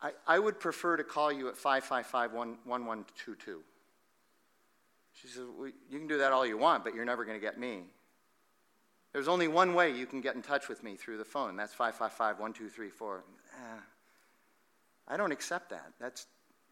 I, 0.00 0.12
I 0.24 0.38
would 0.38 0.60
prefer 0.60 0.96
to 0.96 1.02
call 1.02 1.32
you 1.32 1.48
at 1.48 1.56
555 1.56 2.32
1122. 2.32 3.60
She 5.14 5.26
says, 5.26 5.42
well, 5.58 5.68
You 5.90 5.98
can 5.98 6.06
do 6.06 6.18
that 6.18 6.30
all 6.30 6.46
you 6.46 6.58
want, 6.58 6.84
but 6.84 6.94
you're 6.94 7.04
never 7.04 7.24
going 7.24 7.36
to 7.36 7.44
get 7.44 7.58
me. 7.58 7.86
There's 9.12 9.28
only 9.28 9.48
one 9.48 9.74
way 9.74 9.90
you 9.90 10.06
can 10.06 10.20
get 10.20 10.34
in 10.34 10.42
touch 10.42 10.68
with 10.68 10.82
me 10.82 10.96
through 10.96 11.18
the 11.18 11.24
phone. 11.24 11.56
That's 11.56 11.72
555 11.72 12.38
1234. 12.38 13.24
Eh, 13.54 13.80
I 15.08 15.16
don't 15.16 15.32
accept 15.32 15.70
that. 15.70 15.92
That's, 15.98 16.26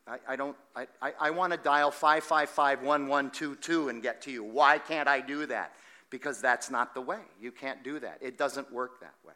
I, 0.06 0.18
I 0.28 0.36
don't, 0.36 0.56
I, 0.74 0.86
I, 1.00 1.12
I 1.20 1.30
want 1.30 1.52
to 1.52 1.58
dial 1.58 1.90
555 1.90 2.82
1122 2.82 3.88
and 3.88 4.02
get 4.02 4.22
to 4.22 4.30
you. 4.30 4.44
Why 4.44 4.78
can't 4.78 5.08
I 5.08 5.20
do 5.20 5.46
that? 5.46 5.72
Because 6.10 6.40
that's 6.40 6.70
not 6.70 6.94
the 6.94 7.00
way. 7.00 7.20
You 7.40 7.50
can't 7.50 7.82
do 7.82 7.98
that. 8.00 8.18
It 8.20 8.36
doesn't 8.36 8.72
work 8.72 9.00
that 9.00 9.14
way. 9.26 9.34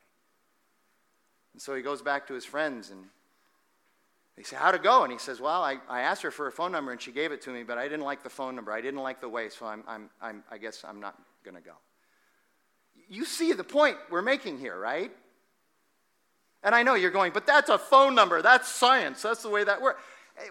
And 1.55 1.63
so 1.63 1.75
he 1.75 1.83
goes 1.83 2.03
back 2.03 2.29
to 2.29 2.35
his 2.35 2.45
friends 2.45 2.91
and 2.91 3.07
they 4.37 4.45
say, 4.45 4.57
How'd 4.57 4.75
it 4.75 4.83
go? 4.83 5.03
And 5.03 5.13
he 5.13 5.19
says, 5.19 5.41
Well, 5.41 5.63
I, 5.63 5.79
I 5.89 6.03
asked 6.03 6.23
her 6.23 6.31
for 6.31 6.47
a 6.47 6.53
phone 6.53 6.71
number 6.71 6.93
and 6.93 7.01
she 7.01 7.13
gave 7.13 7.33
it 7.33 7.43
to 7.43 7.51
me, 7.51 7.65
but 7.65 7.79
I 7.79 7.85
didn't 7.85 8.05
like 8.05 8.23
the 8.23 8.31
phone 8.31 8.55
number. 8.55 8.73
I 8.73 8.81
didn't 8.81 9.01
like 9.01 9.21
the 9.21 9.29
way, 9.29 9.49
so 9.49 9.67
I'm, 9.67 9.83
I'm, 9.89 10.11
I'm, 10.23 10.45
I 10.51 10.59
guess 10.59 10.85
I'm 10.87 11.01
not 11.01 11.21
going 11.45 11.57
to 11.57 11.63
go. 11.63 11.73
You 13.11 13.25
see 13.25 13.53
the 13.53 13.65
point 13.65 13.97
we're 14.09 14.23
making 14.23 14.59
here, 14.59 14.79
right? 14.79 15.11
And 16.63 16.75
I 16.75 16.85
know 16.85 16.95
you're 16.95 17.11
going, 17.11 17.33
but 17.33 17.45
that's 17.45 17.69
a 17.69 17.77
phone 17.77 18.15
number. 18.15 18.41
That's 18.41 18.69
science. 18.69 19.21
That's 19.21 19.43
the 19.43 19.49
way 19.49 19.65
that 19.65 19.83
works. 19.83 20.01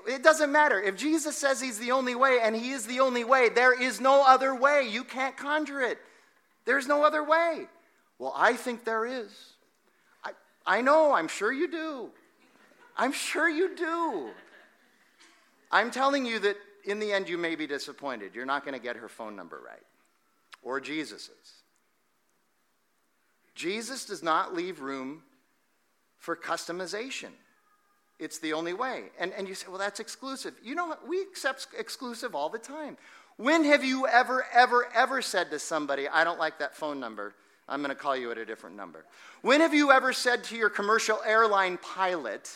It 0.07 0.23
doesn't 0.23 0.51
matter. 0.51 0.79
If 0.79 0.97
Jesus 0.97 1.37
says 1.37 1.61
he's 1.61 1.79
the 1.79 1.91
only 1.91 2.15
way 2.15 2.39
and 2.43 2.55
he 2.55 2.71
is 2.71 2.85
the 2.85 2.99
only 2.99 3.23
way, 3.23 3.47
there 3.49 3.79
is 3.81 4.01
no 4.01 4.23
other 4.27 4.53
way. 4.53 4.87
You 4.89 5.05
can't 5.05 5.37
conjure 5.37 5.81
it. 5.81 5.99
There's 6.65 6.85
no 6.85 7.03
other 7.03 7.23
way. 7.23 7.67
Well, 8.19 8.33
I 8.35 8.53
think 8.53 8.83
there 8.83 9.05
is. 9.05 9.31
I, 10.23 10.31
I 10.65 10.81
know, 10.81 11.13
I'm 11.13 11.29
sure 11.29 11.53
you 11.53 11.71
do. 11.71 12.09
I'm 12.97 13.13
sure 13.13 13.47
you 13.47 13.75
do. 13.75 14.29
I'm 15.71 15.91
telling 15.91 16.25
you 16.25 16.39
that 16.39 16.57
in 16.83 16.99
the 16.99 17.13
end 17.13 17.29
you 17.29 17.37
may 17.37 17.55
be 17.55 17.65
disappointed. 17.65 18.35
You're 18.35 18.45
not 18.45 18.65
going 18.65 18.73
to 18.73 18.83
get 18.83 18.97
her 18.97 19.07
phone 19.07 19.35
number 19.35 19.61
right, 19.65 19.85
or 20.61 20.81
Jesus's. 20.81 21.58
Jesus 23.59 24.05
does 24.05 24.23
not 24.23 24.55
leave 24.55 24.79
room 24.79 25.21
for 26.17 26.33
customization. 26.33 27.27
It's 28.17 28.39
the 28.39 28.53
only 28.53 28.71
way. 28.71 29.03
And, 29.19 29.33
and 29.33 29.49
you 29.49 29.53
say, 29.53 29.67
well, 29.67 29.77
that's 29.77 29.99
exclusive. 29.99 30.53
You 30.63 30.75
know 30.75 30.87
what? 30.87 31.05
We 31.05 31.21
accept 31.21 31.67
exclusive 31.77 32.35
all 32.35 32.47
the 32.47 32.57
time. 32.57 32.95
When 33.35 33.65
have 33.65 33.83
you 33.83 34.07
ever, 34.07 34.45
ever, 34.53 34.87
ever 34.95 35.21
said 35.21 35.51
to 35.51 35.59
somebody, 35.59 36.07
I 36.07 36.23
don't 36.23 36.39
like 36.39 36.59
that 36.59 36.73
phone 36.73 37.01
number, 37.01 37.35
I'm 37.67 37.81
going 37.81 37.89
to 37.89 38.01
call 38.01 38.15
you 38.15 38.31
at 38.31 38.37
a 38.37 38.45
different 38.45 38.77
number? 38.77 39.03
When 39.41 39.59
have 39.59 39.73
you 39.73 39.91
ever 39.91 40.13
said 40.13 40.45
to 40.45 40.55
your 40.55 40.69
commercial 40.69 41.19
airline 41.25 41.79
pilot, 41.79 42.49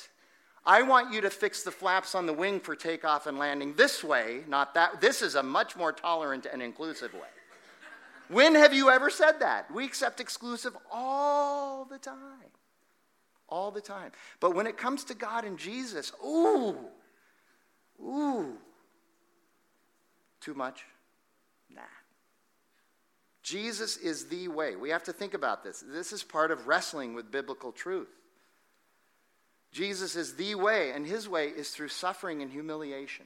I 0.65 0.83
want 0.83 1.13
you 1.13 1.19
to 1.19 1.29
fix 1.29 1.63
the 1.63 1.71
flaps 1.71 2.15
on 2.15 2.27
the 2.27 2.33
wing 2.33 2.61
for 2.61 2.77
takeoff 2.77 3.27
and 3.27 3.37
landing 3.37 3.73
this 3.73 4.05
way, 4.05 4.43
not 4.47 4.73
that? 4.75 5.01
This 5.01 5.21
is 5.21 5.35
a 5.35 5.43
much 5.43 5.75
more 5.75 5.91
tolerant 5.91 6.47
and 6.51 6.61
inclusive 6.61 7.13
way. 7.13 7.19
When 8.33 8.55
have 8.55 8.73
you 8.73 8.89
ever 8.89 9.09
said 9.09 9.39
that? 9.39 9.71
We 9.71 9.85
accept 9.85 10.19
exclusive 10.19 10.75
all 10.91 11.85
the 11.85 11.99
time 11.99 12.51
all 13.53 13.69
the 13.69 13.81
time. 13.81 14.11
But 14.39 14.55
when 14.55 14.65
it 14.65 14.77
comes 14.77 15.03
to 15.05 15.13
God 15.13 15.45
and 15.45 15.59
Jesus, 15.59 16.11
ooh, 16.25 16.75
ooh, 18.01 18.57
too 20.41 20.55
much? 20.55 20.83
Nah. 21.69 21.81
Jesus 23.43 23.97
is 23.97 24.25
the 24.25 24.47
way. 24.47 24.75
We 24.75 24.89
have 24.89 25.03
to 25.03 25.13
think 25.13 25.35
about 25.35 25.63
this. 25.63 25.83
This 25.87 26.11
is 26.11 26.23
part 26.23 26.49
of 26.49 26.65
wrestling 26.65 27.13
with 27.13 27.31
biblical 27.31 27.71
truth. 27.71 28.09
Jesus 29.71 30.15
is 30.15 30.35
the 30.35 30.55
way, 30.55 30.91
and 30.91 31.05
his 31.05 31.29
way 31.29 31.47
is 31.47 31.69
through 31.69 31.89
suffering 31.89 32.41
and 32.41 32.51
humiliation. 32.51 33.25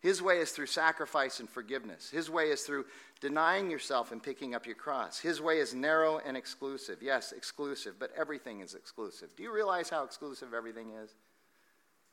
His 0.00 0.22
way 0.22 0.38
is 0.38 0.52
through 0.52 0.66
sacrifice 0.66 1.40
and 1.40 1.50
forgiveness. 1.50 2.08
His 2.08 2.30
way 2.30 2.50
is 2.50 2.62
through 2.62 2.84
denying 3.20 3.68
yourself 3.70 4.12
and 4.12 4.22
picking 4.22 4.54
up 4.54 4.64
your 4.64 4.76
cross. 4.76 5.18
His 5.18 5.40
way 5.40 5.58
is 5.58 5.74
narrow 5.74 6.20
and 6.24 6.36
exclusive. 6.36 6.98
Yes, 7.02 7.32
exclusive, 7.32 7.94
but 7.98 8.12
everything 8.16 8.60
is 8.60 8.74
exclusive. 8.74 9.30
Do 9.36 9.42
you 9.42 9.52
realize 9.52 9.90
how 9.90 10.04
exclusive 10.04 10.54
everything 10.54 10.92
is? 11.02 11.10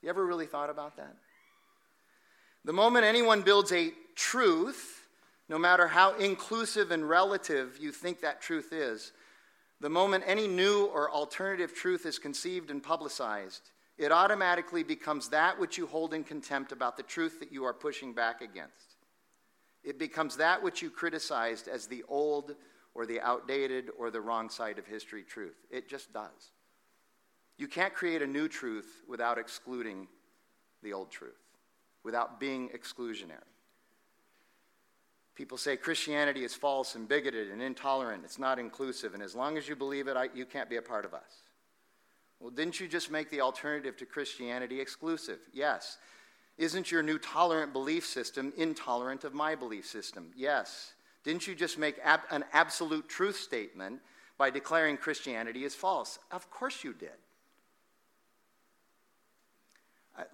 You 0.02 0.10
ever 0.10 0.26
really 0.26 0.48
thought 0.48 0.72
about 0.72 0.98
that? 0.98 1.16
The 2.64 2.74
moment 2.74 3.06
anyone 3.06 3.44
builds 3.44 3.72
a 3.72 3.92
truth, 4.16 5.08
no 5.48 5.60
matter 5.60 5.88
how 5.88 6.16
inclusive 6.16 6.90
and 6.90 7.08
relative 7.08 7.78
you 7.80 7.92
think 7.92 8.22
that 8.22 8.42
truth 8.42 8.74
is, 8.74 9.12
the 9.80 9.90
moment 9.90 10.24
any 10.26 10.48
new 10.48 10.86
or 10.86 11.12
alternative 11.12 11.76
truth 11.76 12.08
is 12.08 12.18
conceived 12.18 12.72
and 12.72 12.82
publicized, 12.82 13.70
it 13.98 14.12
automatically 14.12 14.84
becomes 14.84 15.30
that 15.30 15.60
which 15.60 15.78
you 15.78 15.88
hold 15.88 16.14
in 16.14 16.24
contempt 16.24 16.72
about 16.72 16.98
the 16.98 17.04
truth 17.04 17.40
that 17.40 17.52
you 17.52 17.64
are 17.64 17.74
pushing 17.74 18.14
back 18.14 18.42
against. 18.42 18.96
It 19.84 19.98
becomes 20.00 20.38
that 20.38 20.62
which 20.62 20.82
you 20.82 20.90
criticized 20.90 21.68
as 21.68 21.88
the 21.88 22.04
old 22.10 22.56
or 22.94 23.06
the 23.06 23.22
outdated 23.22 23.92
or 23.98 24.12
the 24.12 24.22
wrong 24.22 24.50
side 24.50 24.80
of 24.80 24.86
history 24.86 25.24
truth. 25.24 25.56
It 25.70 25.88
just 25.88 26.12
does. 26.12 26.52
You 27.58 27.68
can't 27.68 27.94
create 27.94 28.22
a 28.22 28.28
new 28.28 28.48
truth 28.48 29.04
without 29.08 29.38
excluding 29.38 30.08
the 30.84 30.92
old 30.92 31.12
truth, 31.12 31.34
without 32.04 32.40
being 32.40 32.70
exclusionary. 32.70 33.44
People 35.36 35.58
say 35.58 35.78
Christianity 35.78 36.44
is 36.44 36.56
false 36.56 36.96
and 36.96 37.08
bigoted 37.08 37.52
and 37.52 37.62
intolerant. 37.62 38.24
It's 38.24 38.40
not 38.40 38.58
inclusive. 38.58 39.14
And 39.14 39.22
as 39.22 39.36
long 39.36 39.58
as 39.58 39.68
you 39.68 39.76
believe 39.76 40.08
it, 40.08 40.16
I, 40.18 40.30
you 40.34 40.46
can't 40.46 40.70
be 40.70 40.78
a 40.78 40.82
part 40.82 41.06
of 41.06 41.14
us. 41.14 41.45
Well, 42.40 42.52
didn't 42.52 42.80
you 42.80 42.88
just 42.88 43.12
make 43.12 43.30
the 43.30 43.42
alternative 43.42 43.98
to 43.98 44.06
Christianity 44.06 44.80
exclusive? 44.80 45.40
Yes. 45.54 45.98
Isn't 46.58 46.92
your 46.92 47.04
new 47.04 47.18
tolerant 47.18 47.74
belief 47.74 48.06
system 48.06 48.54
intolerant 48.58 49.24
of 49.24 49.34
my 49.34 49.56
belief 49.56 49.86
system? 49.86 50.32
Yes. 50.36 50.94
Didn't 51.24 51.48
you 51.48 51.56
just 51.56 51.78
make 51.78 51.98
ab- 52.04 52.22
an 52.30 52.46
absolute 52.54 53.10
truth 53.10 53.38
statement 53.38 54.00
by 54.38 54.50
declaring 54.50 54.98
Christianity 54.98 55.64
is 55.64 55.76
false? 55.76 56.20
Of 56.32 56.50
course 56.52 56.84
you 56.84 56.94
did. 56.94 57.18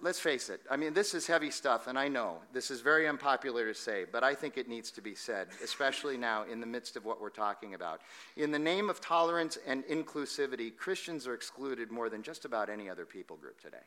Let's 0.00 0.20
face 0.20 0.48
it. 0.48 0.60
I 0.70 0.76
mean, 0.76 0.94
this 0.94 1.12
is 1.12 1.26
heavy 1.26 1.50
stuff, 1.50 1.88
and 1.88 1.98
I 1.98 2.06
know 2.06 2.36
this 2.52 2.70
is 2.70 2.80
very 2.80 3.08
unpopular 3.08 3.66
to 3.66 3.74
say, 3.74 4.04
but 4.10 4.22
I 4.22 4.32
think 4.32 4.56
it 4.56 4.68
needs 4.68 4.92
to 4.92 5.00
be 5.00 5.16
said, 5.16 5.48
especially 5.62 6.16
now 6.16 6.44
in 6.44 6.60
the 6.60 6.66
midst 6.66 6.96
of 6.96 7.04
what 7.04 7.20
we're 7.20 7.30
talking 7.30 7.74
about. 7.74 8.00
In 8.36 8.52
the 8.52 8.60
name 8.60 8.88
of 8.88 9.00
tolerance 9.00 9.58
and 9.66 9.82
inclusivity, 9.86 10.76
Christians 10.76 11.26
are 11.26 11.34
excluded 11.34 11.90
more 11.90 12.08
than 12.08 12.22
just 12.22 12.44
about 12.44 12.70
any 12.70 12.88
other 12.88 13.04
people 13.04 13.36
group 13.36 13.60
today. 13.60 13.84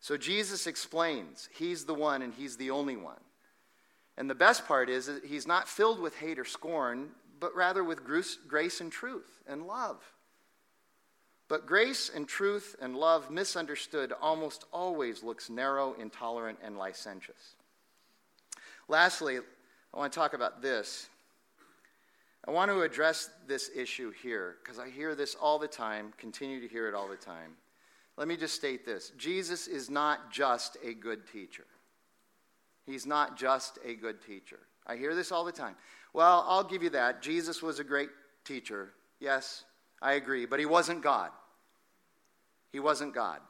So 0.00 0.16
Jesus 0.16 0.66
explains 0.66 1.50
He's 1.54 1.84
the 1.84 1.94
one 1.94 2.22
and 2.22 2.32
He's 2.32 2.56
the 2.56 2.70
only 2.70 2.96
one. 2.96 3.20
And 4.16 4.30
the 4.30 4.34
best 4.34 4.66
part 4.66 4.88
is 4.88 5.06
that 5.06 5.26
He's 5.26 5.46
not 5.46 5.68
filled 5.68 6.00
with 6.00 6.16
hate 6.16 6.38
or 6.38 6.44
scorn, 6.46 7.10
but 7.38 7.54
rather 7.54 7.84
with 7.84 8.02
grace 8.04 8.80
and 8.80 8.90
truth 8.90 9.42
and 9.46 9.66
love. 9.66 10.02
But 11.48 11.66
grace 11.66 12.10
and 12.14 12.28
truth 12.28 12.76
and 12.80 12.94
love, 12.94 13.30
misunderstood, 13.30 14.12
almost 14.20 14.66
always 14.72 15.22
looks 15.22 15.48
narrow, 15.48 15.94
intolerant, 15.98 16.58
and 16.62 16.76
licentious. 16.76 17.54
Lastly, 18.86 19.38
I 19.94 19.98
want 19.98 20.12
to 20.12 20.18
talk 20.18 20.34
about 20.34 20.60
this. 20.60 21.08
I 22.46 22.50
want 22.50 22.70
to 22.70 22.82
address 22.82 23.30
this 23.46 23.70
issue 23.74 24.10
here 24.22 24.56
because 24.62 24.78
I 24.78 24.88
hear 24.88 25.14
this 25.14 25.34
all 25.34 25.58
the 25.58 25.68
time, 25.68 26.12
continue 26.18 26.60
to 26.60 26.68
hear 26.68 26.88
it 26.88 26.94
all 26.94 27.08
the 27.08 27.16
time. 27.16 27.52
Let 28.16 28.28
me 28.28 28.36
just 28.36 28.54
state 28.54 28.84
this 28.84 29.12
Jesus 29.16 29.68
is 29.68 29.88
not 29.88 30.30
just 30.30 30.76
a 30.84 30.92
good 30.92 31.26
teacher. 31.30 31.66
He's 32.84 33.06
not 33.06 33.36
just 33.36 33.78
a 33.84 33.94
good 33.94 34.22
teacher. 34.22 34.60
I 34.86 34.96
hear 34.96 35.14
this 35.14 35.30
all 35.30 35.44
the 35.44 35.52
time. 35.52 35.76
Well, 36.14 36.44
I'll 36.48 36.64
give 36.64 36.82
you 36.82 36.90
that. 36.90 37.20
Jesus 37.20 37.62
was 37.62 37.78
a 37.78 37.84
great 37.84 38.08
teacher. 38.44 38.94
Yes, 39.20 39.64
I 40.00 40.12
agree, 40.12 40.46
but 40.46 40.58
he 40.58 40.64
wasn't 40.64 41.02
God. 41.02 41.30
He 42.72 42.80
wasn't 42.80 43.14
God. 43.14 43.40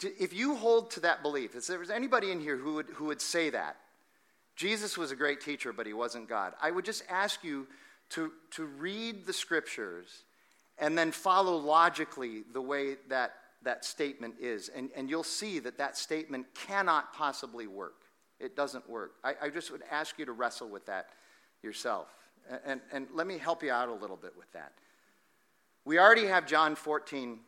If 0.00 0.32
you 0.32 0.56
hold 0.56 0.90
to 0.92 1.00
that 1.00 1.22
belief, 1.22 1.54
if 1.54 1.66
there's 1.66 1.90
anybody 1.90 2.32
in 2.32 2.40
here 2.40 2.56
who 2.56 2.74
would, 2.74 2.86
who 2.94 3.04
would 3.06 3.20
say 3.20 3.50
that, 3.50 3.76
Jesus 4.56 4.98
was 4.98 5.12
a 5.12 5.16
great 5.16 5.40
teacher, 5.40 5.72
but 5.72 5.86
he 5.86 5.92
wasn't 5.92 6.28
God, 6.28 6.54
I 6.60 6.70
would 6.70 6.84
just 6.84 7.04
ask 7.08 7.44
you 7.44 7.66
to, 8.10 8.32
to 8.52 8.64
read 8.64 9.26
the 9.26 9.32
scriptures 9.32 10.24
and 10.78 10.98
then 10.98 11.12
follow 11.12 11.56
logically 11.56 12.42
the 12.52 12.60
way 12.60 12.96
that 13.08 13.34
that 13.62 13.84
statement 13.84 14.34
is. 14.40 14.68
And, 14.68 14.90
and 14.96 15.08
you'll 15.08 15.22
see 15.22 15.58
that 15.60 15.78
that 15.78 15.96
statement 15.96 16.46
cannot 16.54 17.14
possibly 17.14 17.66
work. 17.66 17.94
It 18.40 18.56
doesn't 18.56 18.88
work. 18.90 19.12
I, 19.22 19.34
I 19.42 19.48
just 19.50 19.70
would 19.70 19.82
ask 19.90 20.18
you 20.18 20.24
to 20.24 20.32
wrestle 20.32 20.68
with 20.68 20.86
that 20.86 21.10
yourself. 21.62 22.08
And, 22.66 22.80
and 22.92 23.06
let 23.14 23.26
me 23.26 23.38
help 23.38 23.62
you 23.62 23.70
out 23.70 23.88
a 23.88 23.94
little 23.94 24.16
bit 24.16 24.32
with 24.36 24.50
that. 24.52 24.72
We 25.84 25.98
already 25.98 26.26
have 26.26 26.46
John 26.46 26.76
14, 26.76 27.38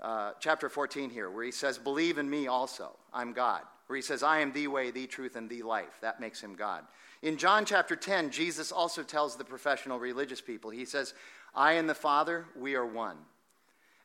uh, 0.00 0.32
chapter 0.40 0.68
14 0.68 1.10
here, 1.10 1.30
where 1.30 1.44
he 1.44 1.52
says, 1.52 1.78
Believe 1.78 2.18
in 2.18 2.28
me 2.28 2.46
also, 2.46 2.96
I'm 3.12 3.32
God. 3.32 3.62
Where 3.86 3.96
he 3.96 4.02
says, 4.02 4.22
I 4.22 4.40
am 4.40 4.52
the 4.52 4.66
way, 4.66 4.90
the 4.90 5.06
truth, 5.06 5.36
and 5.36 5.48
the 5.48 5.62
life. 5.62 5.98
That 6.02 6.20
makes 6.20 6.40
him 6.42 6.54
God. 6.54 6.84
In 7.22 7.36
John 7.36 7.64
chapter 7.64 7.96
10, 7.96 8.30
Jesus 8.30 8.70
also 8.70 9.02
tells 9.02 9.36
the 9.36 9.44
professional 9.44 9.98
religious 9.98 10.40
people, 10.40 10.70
He 10.70 10.84
says, 10.84 11.14
I 11.54 11.72
and 11.72 11.88
the 11.88 11.94
Father, 11.94 12.44
we 12.56 12.74
are 12.74 12.86
one. 12.86 13.16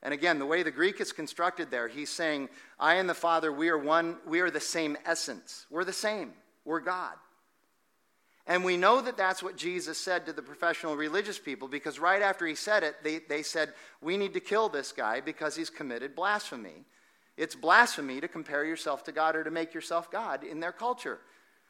And 0.02 0.14
again, 0.14 0.38
the 0.38 0.46
way 0.46 0.64
the 0.64 0.72
Greek 0.72 1.00
is 1.00 1.14
constructed 1.14 1.72
there, 1.72 1.88
he's 1.88 2.10
saying, 2.10 2.50
I 2.78 2.96
and 2.96 3.10
the 3.10 3.14
Father, 3.14 3.52
we 3.52 3.70
are 3.70 3.78
one, 3.78 4.18
we 4.28 4.42
are 4.42 4.50
the 4.50 4.60
same 4.60 4.98
essence. 5.06 5.66
We're 5.70 5.86
the 5.86 5.94
same. 5.94 6.34
We're 6.66 6.82
God. 6.82 7.14
And 8.46 8.66
we 8.66 8.76
know 8.76 9.02
that 9.02 9.16
that's 9.16 9.42
what 9.42 9.56
Jesus 9.56 9.98
said 9.98 10.26
to 10.26 10.34
the 10.34 10.42
professional 10.42 10.98
religious 10.98 11.40
people 11.40 11.68
because 11.68 11.98
right 11.98 12.22
after 12.22 12.46
he 12.46 12.56
said 12.56 12.84
it, 12.84 12.96
they, 13.02 13.20
they 13.20 13.42
said, 13.42 13.74
We 14.02 14.18
need 14.18 14.34
to 14.34 14.42
kill 14.42 14.68
this 14.68 14.92
guy 14.92 15.22
because 15.22 15.56
he's 15.56 15.70
committed 15.70 16.16
blasphemy. 16.16 16.84
It's 17.38 17.56
blasphemy 17.56 18.20
to 18.22 18.28
compare 18.28 18.66
yourself 18.66 19.04
to 19.06 19.12
God 19.12 19.36
or 19.36 19.44
to 19.44 19.52
make 19.52 19.74
yourself 19.74 20.12
God 20.12 20.44
in 20.44 20.60
their 20.60 20.74
culture. 20.74 21.20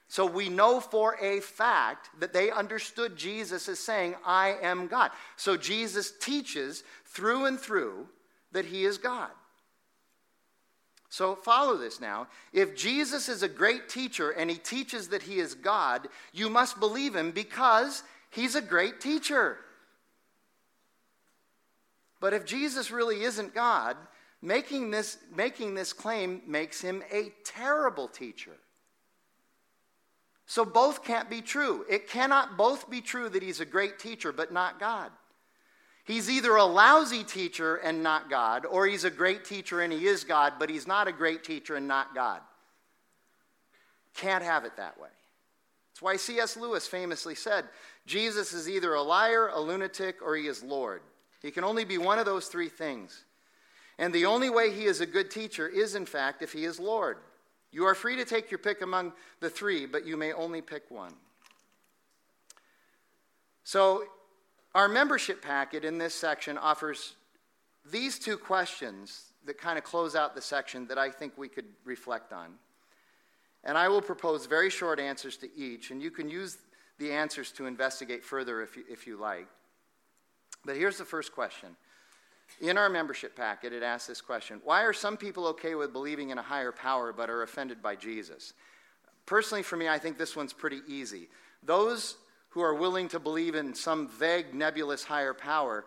So 0.08 0.26
we 0.26 0.50
know 0.50 0.80
for 0.80 1.16
a 1.22 1.40
fact 1.40 2.10
that 2.20 2.34
they 2.34 2.52
understood 2.52 3.16
Jesus 3.16 3.70
as 3.70 3.80
saying, 3.80 4.16
I 4.26 4.58
am 4.62 4.88
God. 4.88 5.12
So 5.38 5.56
Jesus 5.56 6.12
teaches 6.20 6.84
through 7.06 7.46
and 7.46 7.60
through 7.60 8.08
that 8.52 8.66
he 8.66 8.84
is 8.84 8.98
God. 8.98 9.32
So 11.14 11.36
follow 11.36 11.78
this 11.78 12.02
now. 12.02 12.26
If 12.54 12.76
Jesus 12.76 13.30
is 13.30 13.44
a 13.44 13.48
great 13.48 13.88
teacher 13.88 14.32
and 14.32 14.50
he 14.50 14.58
teaches 14.58 15.10
that 15.10 15.22
he 15.22 15.38
is 15.38 15.54
God, 15.54 16.08
you 16.32 16.50
must 16.50 16.80
believe 16.80 17.16
him 17.16 17.30
because 17.30 18.02
he's 18.32 18.56
a 18.56 18.62
great 18.64 19.00
teacher. 19.00 19.60
But 22.20 22.34
if 22.34 22.46
Jesus 22.46 22.90
really 22.90 23.22
isn't 23.22 23.54
God, 23.54 23.96
making 24.42 24.90
this, 24.90 25.20
making 25.36 25.76
this 25.76 25.94
claim 25.94 26.42
makes 26.48 26.82
him 26.82 27.04
a 27.12 27.32
terrible 27.44 28.08
teacher. 28.08 28.58
So 30.48 30.66
both 30.66 31.04
can't 31.04 31.30
be 31.30 31.44
true. 31.44 31.86
It 31.88 32.10
cannot 32.10 32.58
both 32.58 32.90
be 32.90 33.02
true 33.02 33.30
that 33.30 33.44
he's 33.44 33.60
a 33.60 33.66
great 33.66 34.00
teacher 34.00 34.32
but 34.32 34.52
not 34.52 34.80
God. 34.80 35.12
He's 36.06 36.30
either 36.30 36.56
a 36.56 36.66
lousy 36.66 37.24
teacher 37.24 37.78
and 37.78 38.04
not 38.04 38.30
God, 38.30 38.66
or 38.66 38.86
he's 38.86 39.06
a 39.06 39.10
great 39.10 39.46
teacher 39.46 39.82
and 39.82 39.94
he 39.94 40.06
is 40.06 40.24
God, 40.24 40.54
but 40.60 40.70
he's 40.70 40.86
not 40.86 41.08
a 41.08 41.14
great 41.14 41.44
teacher 41.44 41.76
and 41.76 41.88
not 41.88 42.14
God. 42.14 42.42
Can't 44.14 44.44
have 44.44 44.66
it 44.66 44.76
that 44.78 45.00
way. 45.00 45.10
That's 45.94 46.02
why 46.02 46.18
C.S. 46.18 46.58
Lewis 46.58 46.88
famously 46.88 47.36
said 47.36 47.66
Jesus 48.06 48.52
is 48.52 48.68
either 48.68 48.94
a 48.94 49.02
liar, 49.02 49.50
a 49.54 49.60
lunatic, 49.60 50.18
or 50.22 50.36
he 50.36 50.48
is 50.48 50.62
Lord. 50.62 51.02
He 51.42 51.52
can 51.52 51.64
only 51.64 51.86
be 51.86 51.98
one 51.98 52.20
of 52.20 52.26
those 52.26 52.48
three 52.48 52.70
things. 52.70 53.24
And 53.98 54.14
the 54.14 54.26
only 54.26 54.50
way 54.50 54.72
he 54.72 54.86
is 54.86 55.02
a 55.02 55.06
good 55.06 55.30
teacher 55.30 55.68
is, 55.68 55.96
in 55.96 56.06
fact, 56.06 56.42
if 56.42 56.52
he 56.52 56.66
is 56.66 56.80
Lord. 56.80 57.18
You 57.72 57.86
are 57.86 57.96
free 57.96 58.16
to 58.18 58.26
take 58.26 58.52
your 58.52 58.58
pick 58.58 58.82
among 58.82 59.14
the 59.40 59.50
three, 59.50 59.86
but 59.86 60.06
you 60.06 60.18
may 60.18 60.34
only 60.34 60.62
pick 60.62 60.84
one. 60.90 61.14
So, 63.64 64.04
our 64.76 64.88
membership 64.88 65.42
packet 65.42 65.86
in 65.86 65.98
this 65.98 66.16
section 66.16 66.58
offers 66.58 67.16
these 67.92 68.18
two 68.18 68.38
questions 68.38 69.34
that 69.46 69.58
kind 69.58 69.78
of 69.78 69.84
close 69.84 70.16
out 70.16 70.36
the 70.36 70.42
section 70.42 70.88
that 70.88 70.98
I 70.98 71.10
think 71.10 71.34
we 71.38 71.50
could 71.50 71.66
reflect 71.84 72.32
on. 72.32 72.54
And 73.64 73.78
I 73.78 73.88
will 73.88 74.02
propose 74.02 74.46
very 74.46 74.70
short 74.70 75.00
answers 75.00 75.38
to 75.38 75.58
each, 75.58 75.92
and 75.92 76.02
you 76.02 76.12
can 76.12 76.30
use 76.30 76.58
the 76.98 77.12
answers 77.12 77.52
to 77.54 77.66
investigate 77.66 78.24
further 78.24 78.62
if 78.62 78.76
you, 78.78 78.84
if 78.90 79.08
you 79.08 79.18
like. 79.18 79.48
But 80.66 80.78
here's 80.78 80.98
the 80.98 81.06
first 81.06 81.34
question 81.34 81.76
in 82.62 82.78
our 82.78 82.90
membership 82.90 83.36
packet, 83.36 83.74
it 83.74 83.84
asks 83.84 84.08
this 84.08 84.22
question 84.22 84.62
Why 84.64 84.84
are 84.84 84.94
some 84.94 85.18
people 85.18 85.48
okay 85.48 85.76
with 85.76 85.94
believing 85.94 86.30
in 86.30 86.38
a 86.38 86.44
higher 86.44 86.72
power 86.72 87.14
but 87.14 87.30
are 87.30 87.44
offended 87.44 87.82
by 87.82 87.96
Jesus? 87.96 88.54
Personally, 89.26 89.64
for 89.64 89.78
me, 89.78 89.88
I 89.88 89.98
think 89.98 90.18
this 90.18 90.36
one's 90.36 90.54
pretty 90.54 90.82
easy. 90.88 91.30
Those 91.64 92.18
who 92.54 92.62
are 92.62 92.76
willing 92.76 93.08
to 93.08 93.20
believe 93.20 93.56
in 93.56 93.74
some 93.74 94.08
vague, 94.08 94.54
nebulous 94.54 95.04
higher 95.04 95.34
power 95.34 95.86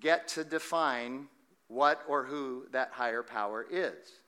get 0.00 0.28
to 0.28 0.44
define 0.44 1.26
what 1.66 2.02
or 2.06 2.24
who 2.24 2.64
that 2.70 2.90
higher 2.92 3.24
power 3.24 3.66
is. 3.68 4.20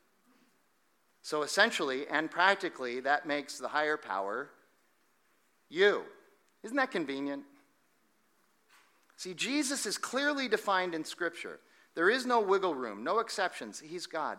So 1.23 1.43
essentially 1.43 2.09
and 2.09 2.29
practically, 2.29 2.99
that 3.01 3.27
makes 3.27 3.59
the 3.59 3.69
higher 3.69 3.97
power 3.97 4.51
you. 5.69 6.03
Isn't 6.65 6.77
that 6.77 6.91
convenient? 6.91 7.45
See, 9.17 9.35
Jesus 9.35 9.87
is 9.87 9.99
clearly 9.99 10.49
defined 10.49 10.97
in 10.97 11.05
Scripture. 11.05 11.61
There 11.95 12.11
is 12.11 12.27
no 12.27 12.41
wiggle 12.41 12.75
room, 12.75 13.05
no 13.05 13.21
exceptions. 13.21 13.79
He's 13.79 14.07
God. 14.07 14.39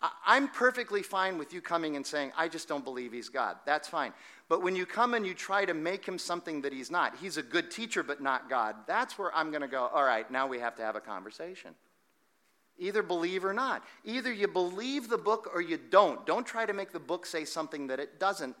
I'm 0.00 0.48
perfectly 0.48 1.02
fine 1.02 1.38
with 1.38 1.52
you 1.52 1.60
coming 1.60 1.96
and 1.96 2.06
saying, 2.06 2.30
I 2.36 2.46
just 2.46 2.68
don't 2.68 2.84
believe 2.84 3.12
he's 3.12 3.28
God. 3.28 3.56
That's 3.66 3.88
fine. 3.88 4.12
But 4.48 4.62
when 4.62 4.76
you 4.76 4.86
come 4.86 5.14
and 5.14 5.26
you 5.26 5.34
try 5.34 5.64
to 5.64 5.74
make 5.74 6.06
him 6.06 6.18
something 6.18 6.62
that 6.62 6.72
he's 6.72 6.90
not, 6.90 7.16
he's 7.20 7.36
a 7.36 7.42
good 7.42 7.70
teacher 7.70 8.04
but 8.04 8.22
not 8.22 8.48
God, 8.48 8.76
that's 8.86 9.18
where 9.18 9.34
I'm 9.34 9.50
going 9.50 9.62
to 9.62 9.68
go, 9.68 9.90
all 9.92 10.04
right, 10.04 10.30
now 10.30 10.46
we 10.46 10.60
have 10.60 10.76
to 10.76 10.82
have 10.82 10.94
a 10.94 11.00
conversation. 11.00 11.74
Either 12.78 13.02
believe 13.02 13.44
or 13.44 13.52
not. 13.52 13.82
Either 14.04 14.32
you 14.32 14.46
believe 14.46 15.08
the 15.08 15.18
book 15.18 15.50
or 15.52 15.60
you 15.60 15.78
don't. 15.90 16.24
Don't 16.24 16.46
try 16.46 16.64
to 16.64 16.72
make 16.72 16.92
the 16.92 17.00
book 17.00 17.26
say 17.26 17.44
something 17.44 17.88
that 17.88 17.98
it 17.98 18.20
doesn't 18.20 18.54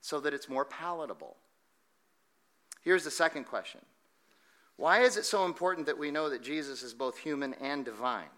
so 0.00 0.20
that 0.20 0.32
it's 0.32 0.48
more 0.48 0.64
palatable. 0.64 1.34
Here's 2.82 3.02
the 3.02 3.10
second 3.10 3.44
question 3.44 3.80
why 4.76 5.00
is 5.00 5.16
it 5.16 5.24
so 5.24 5.44
important 5.44 5.86
that 5.86 5.98
we 5.98 6.10
know 6.10 6.30
that 6.30 6.42
Jesus 6.42 6.82
is 6.82 6.94
both 6.94 7.18
human 7.18 7.54
and 7.54 7.84
divine? 7.84 8.28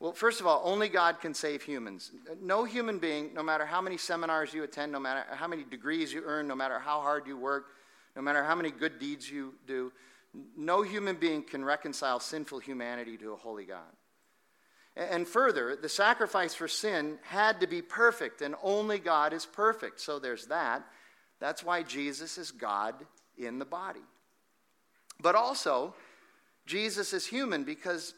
Well, 0.00 0.12
first 0.12 0.40
of 0.40 0.46
all, 0.46 0.62
only 0.64 0.88
God 0.88 1.20
can 1.20 1.34
save 1.34 1.62
humans. 1.62 2.12
No 2.40 2.64
human 2.64 2.98
being, 2.98 3.34
no 3.34 3.42
matter 3.42 3.66
how 3.66 3.80
many 3.80 3.96
seminars 3.96 4.54
you 4.54 4.62
attend, 4.62 4.92
no 4.92 5.00
matter 5.00 5.24
how 5.32 5.48
many 5.48 5.64
degrees 5.64 6.12
you 6.12 6.22
earn, 6.24 6.46
no 6.46 6.54
matter 6.54 6.78
how 6.78 7.00
hard 7.00 7.26
you 7.26 7.36
work, 7.36 7.66
no 8.14 8.22
matter 8.22 8.44
how 8.44 8.54
many 8.54 8.70
good 8.70 9.00
deeds 9.00 9.28
you 9.28 9.54
do, 9.66 9.92
no 10.56 10.82
human 10.82 11.16
being 11.16 11.42
can 11.42 11.64
reconcile 11.64 12.20
sinful 12.20 12.60
humanity 12.60 13.16
to 13.16 13.32
a 13.32 13.36
holy 13.36 13.64
God. 13.64 13.92
And 14.96 15.26
further, 15.26 15.76
the 15.76 15.88
sacrifice 15.88 16.54
for 16.54 16.68
sin 16.68 17.18
had 17.22 17.60
to 17.60 17.66
be 17.66 17.82
perfect, 17.82 18.42
and 18.42 18.54
only 18.62 18.98
God 18.98 19.32
is 19.32 19.46
perfect. 19.46 20.00
So 20.00 20.18
there's 20.18 20.46
that. 20.46 20.84
That's 21.40 21.64
why 21.64 21.82
Jesus 21.82 22.38
is 22.38 22.50
God 22.50 22.94
in 23.36 23.58
the 23.58 23.64
body. 23.64 24.00
But 25.20 25.34
also, 25.34 25.94
Jesus 26.66 27.12
is 27.12 27.26
human 27.26 27.64
because 27.64 28.12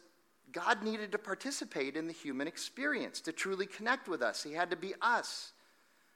God 0.51 0.83
needed 0.83 1.11
to 1.11 1.17
participate 1.17 1.95
in 1.95 2.07
the 2.07 2.13
human 2.13 2.47
experience 2.47 3.21
to 3.21 3.31
truly 3.31 3.65
connect 3.65 4.07
with 4.07 4.21
us. 4.21 4.43
He 4.43 4.53
had 4.53 4.69
to 4.71 4.75
be 4.75 4.93
us. 5.01 5.53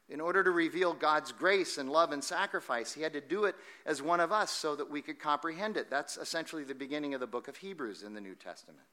In 0.07 0.21
order 0.21 0.43
to 0.43 0.51
reveal 0.51 0.93
God's 0.93 1.31
grace 1.31 1.79
and 1.79 1.89
love 1.89 2.11
and 2.11 2.23
sacrifice, 2.23 2.93
he 2.93 3.01
had 3.01 3.13
to 3.13 3.21
do 3.21 3.45
it 3.45 3.55
as 3.87 4.03
one 4.03 4.19
of 4.19 4.31
us 4.31 4.51
so 4.51 4.75
that 4.75 4.89
we 4.89 5.01
could 5.01 5.19
comprehend 5.19 5.77
it. 5.77 5.89
That's 5.89 6.17
essentially 6.17 6.63
the 6.63 6.75
beginning 6.75 7.15
of 7.15 7.19
the 7.19 7.27
book 7.27 7.47
of 7.47 7.57
Hebrews 7.57 8.03
in 8.03 8.13
the 8.13 8.21
New 8.21 8.35
Testament. 8.35 8.85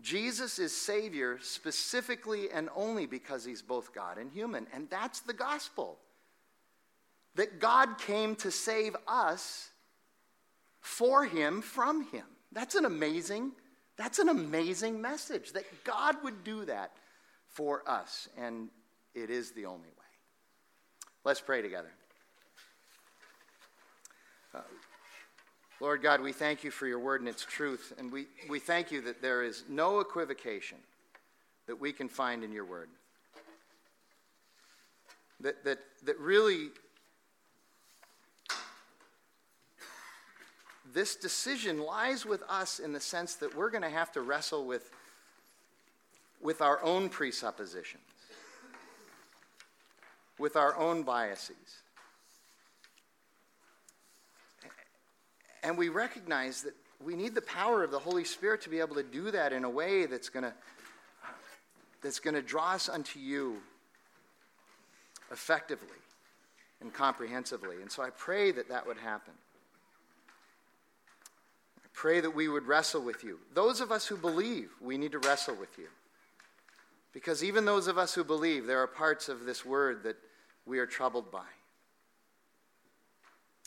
Jesus 0.00 0.58
is 0.58 0.74
Savior 0.74 1.38
specifically 1.42 2.50
and 2.50 2.68
only 2.76 3.06
because 3.06 3.44
he's 3.44 3.60
both 3.60 3.92
God 3.92 4.18
and 4.18 4.30
human. 4.30 4.66
And 4.72 4.88
that's 4.88 5.20
the 5.20 5.32
gospel. 5.32 5.98
That 7.34 7.58
God 7.58 7.98
came 7.98 8.36
to 8.36 8.50
save 8.50 8.96
us 9.06 9.70
for 10.80 11.24
him 11.24 11.60
from 11.60 12.06
him. 12.10 12.24
That's 12.52 12.74
an 12.74 12.84
amazing 12.84 13.52
that's 14.00 14.18
an 14.18 14.30
amazing 14.30 15.00
message 15.02 15.52
that 15.52 15.64
God 15.84 16.16
would 16.24 16.42
do 16.42 16.64
that 16.64 16.92
for 17.48 17.82
us 17.86 18.28
and 18.38 18.68
it 19.14 19.28
is 19.28 19.50
the 19.50 19.66
only 19.66 19.88
way. 19.88 20.10
Let's 21.24 21.40
pray 21.40 21.60
together. 21.60 21.90
Uh, 24.54 24.60
Lord 25.80 26.02
God, 26.02 26.22
we 26.22 26.32
thank 26.32 26.64
you 26.64 26.70
for 26.70 26.86
your 26.86 26.98
word 26.98 27.20
and 27.20 27.28
its 27.28 27.44
truth, 27.44 27.92
and 27.98 28.10
we, 28.10 28.26
we 28.48 28.58
thank 28.58 28.90
you 28.90 29.02
that 29.02 29.20
there 29.20 29.42
is 29.42 29.64
no 29.68 30.00
equivocation 30.00 30.78
that 31.66 31.78
we 31.78 31.92
can 31.92 32.08
find 32.08 32.42
in 32.42 32.52
your 32.52 32.64
word. 32.64 32.88
That, 35.40 35.62
that, 35.64 35.78
that 36.04 36.18
really 36.18 36.70
this 40.92 41.16
decision 41.16 41.80
lies 41.80 42.24
with 42.24 42.42
us 42.48 42.78
in 42.78 42.92
the 42.92 43.00
sense 43.00 43.34
that 43.36 43.54
we're 43.54 43.70
going 43.70 43.82
to 43.82 43.90
have 43.90 44.12
to 44.12 44.20
wrestle 44.20 44.64
with, 44.64 44.90
with 46.40 46.60
our 46.60 46.82
own 46.82 47.08
presuppositions, 47.08 48.02
with 50.38 50.56
our 50.56 50.76
own 50.76 51.02
biases. 51.02 51.56
And 55.62 55.76
we 55.76 55.88
recognize 55.88 56.62
that 56.62 56.74
we 57.04 57.16
need 57.16 57.34
the 57.34 57.42
power 57.42 57.82
of 57.82 57.90
the 57.90 57.98
Holy 57.98 58.24
Spirit 58.24 58.62
to 58.62 58.70
be 58.70 58.80
able 58.80 58.96
to 58.96 59.02
do 59.02 59.30
that 59.30 59.52
in 59.52 59.64
a 59.64 59.70
way 59.70 60.06
that's 60.06 60.28
going 60.28 60.44
to 60.44 60.52
that's 62.02 62.18
going 62.18 62.34
to 62.34 62.40
draw 62.40 62.72
us 62.72 62.88
unto 62.88 63.18
you 63.18 63.58
effectively 65.30 65.88
and 66.80 66.94
comprehensively. 66.94 67.76
And 67.82 67.92
so 67.92 68.02
I 68.02 68.08
pray 68.08 68.52
that 68.52 68.70
that 68.70 68.86
would 68.86 68.96
happen 68.96 69.34
pray 72.00 72.18
that 72.18 72.34
we 72.34 72.48
would 72.48 72.66
wrestle 72.66 73.02
with 73.02 73.22
you. 73.22 73.38
Those 73.52 73.82
of 73.82 73.92
us 73.92 74.06
who 74.06 74.16
believe, 74.16 74.70
we 74.80 74.96
need 74.96 75.12
to 75.12 75.18
wrestle 75.18 75.54
with 75.54 75.76
you. 75.76 75.88
Because 77.12 77.44
even 77.44 77.66
those 77.66 77.88
of 77.88 77.98
us 77.98 78.14
who 78.14 78.24
believe, 78.24 78.66
there 78.66 78.78
are 78.78 78.86
parts 78.86 79.28
of 79.28 79.44
this 79.44 79.66
word 79.66 80.02
that 80.04 80.16
we 80.64 80.78
are 80.78 80.86
troubled 80.86 81.30
by. 81.30 81.44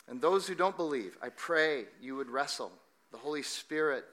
And 0.08 0.20
those 0.20 0.48
who 0.48 0.56
don't 0.56 0.76
believe, 0.76 1.16
I 1.22 1.28
pray 1.28 1.84
you 2.02 2.16
would 2.16 2.28
wrestle. 2.28 2.72
The 3.12 3.18
Holy 3.18 3.44
Spirit 3.44 4.04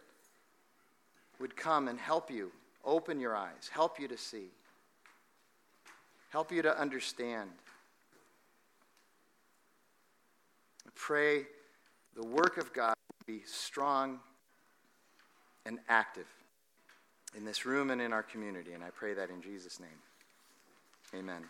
would 1.39 1.57
come 1.57 1.87
and 1.87 1.97
help 1.97 2.29
you, 2.29 2.51
open 2.85 3.19
your 3.19 3.35
eyes, 3.35 3.71
help 3.71 3.99
you 3.99 4.07
to 4.07 4.17
see, 4.19 4.49
help 6.29 6.51
you 6.51 6.61
to 6.61 6.79
understand. 6.79 7.49
I 10.85 10.91
pray 10.93 11.47
the 12.15 12.27
work 12.27 12.57
of 12.57 12.71
God 12.71 12.93
be 13.25 13.41
strong 13.45 14.19
and 15.65 15.79
active 15.89 16.27
in 17.35 17.45
this 17.45 17.65
room 17.65 17.91
and 17.91 18.01
in 18.01 18.13
our 18.13 18.23
community. 18.23 18.73
And 18.73 18.83
I 18.83 18.89
pray 18.89 19.13
that 19.13 19.29
in 19.29 19.41
Jesus' 19.41 19.79
name. 19.79 19.89
Amen. 21.13 21.43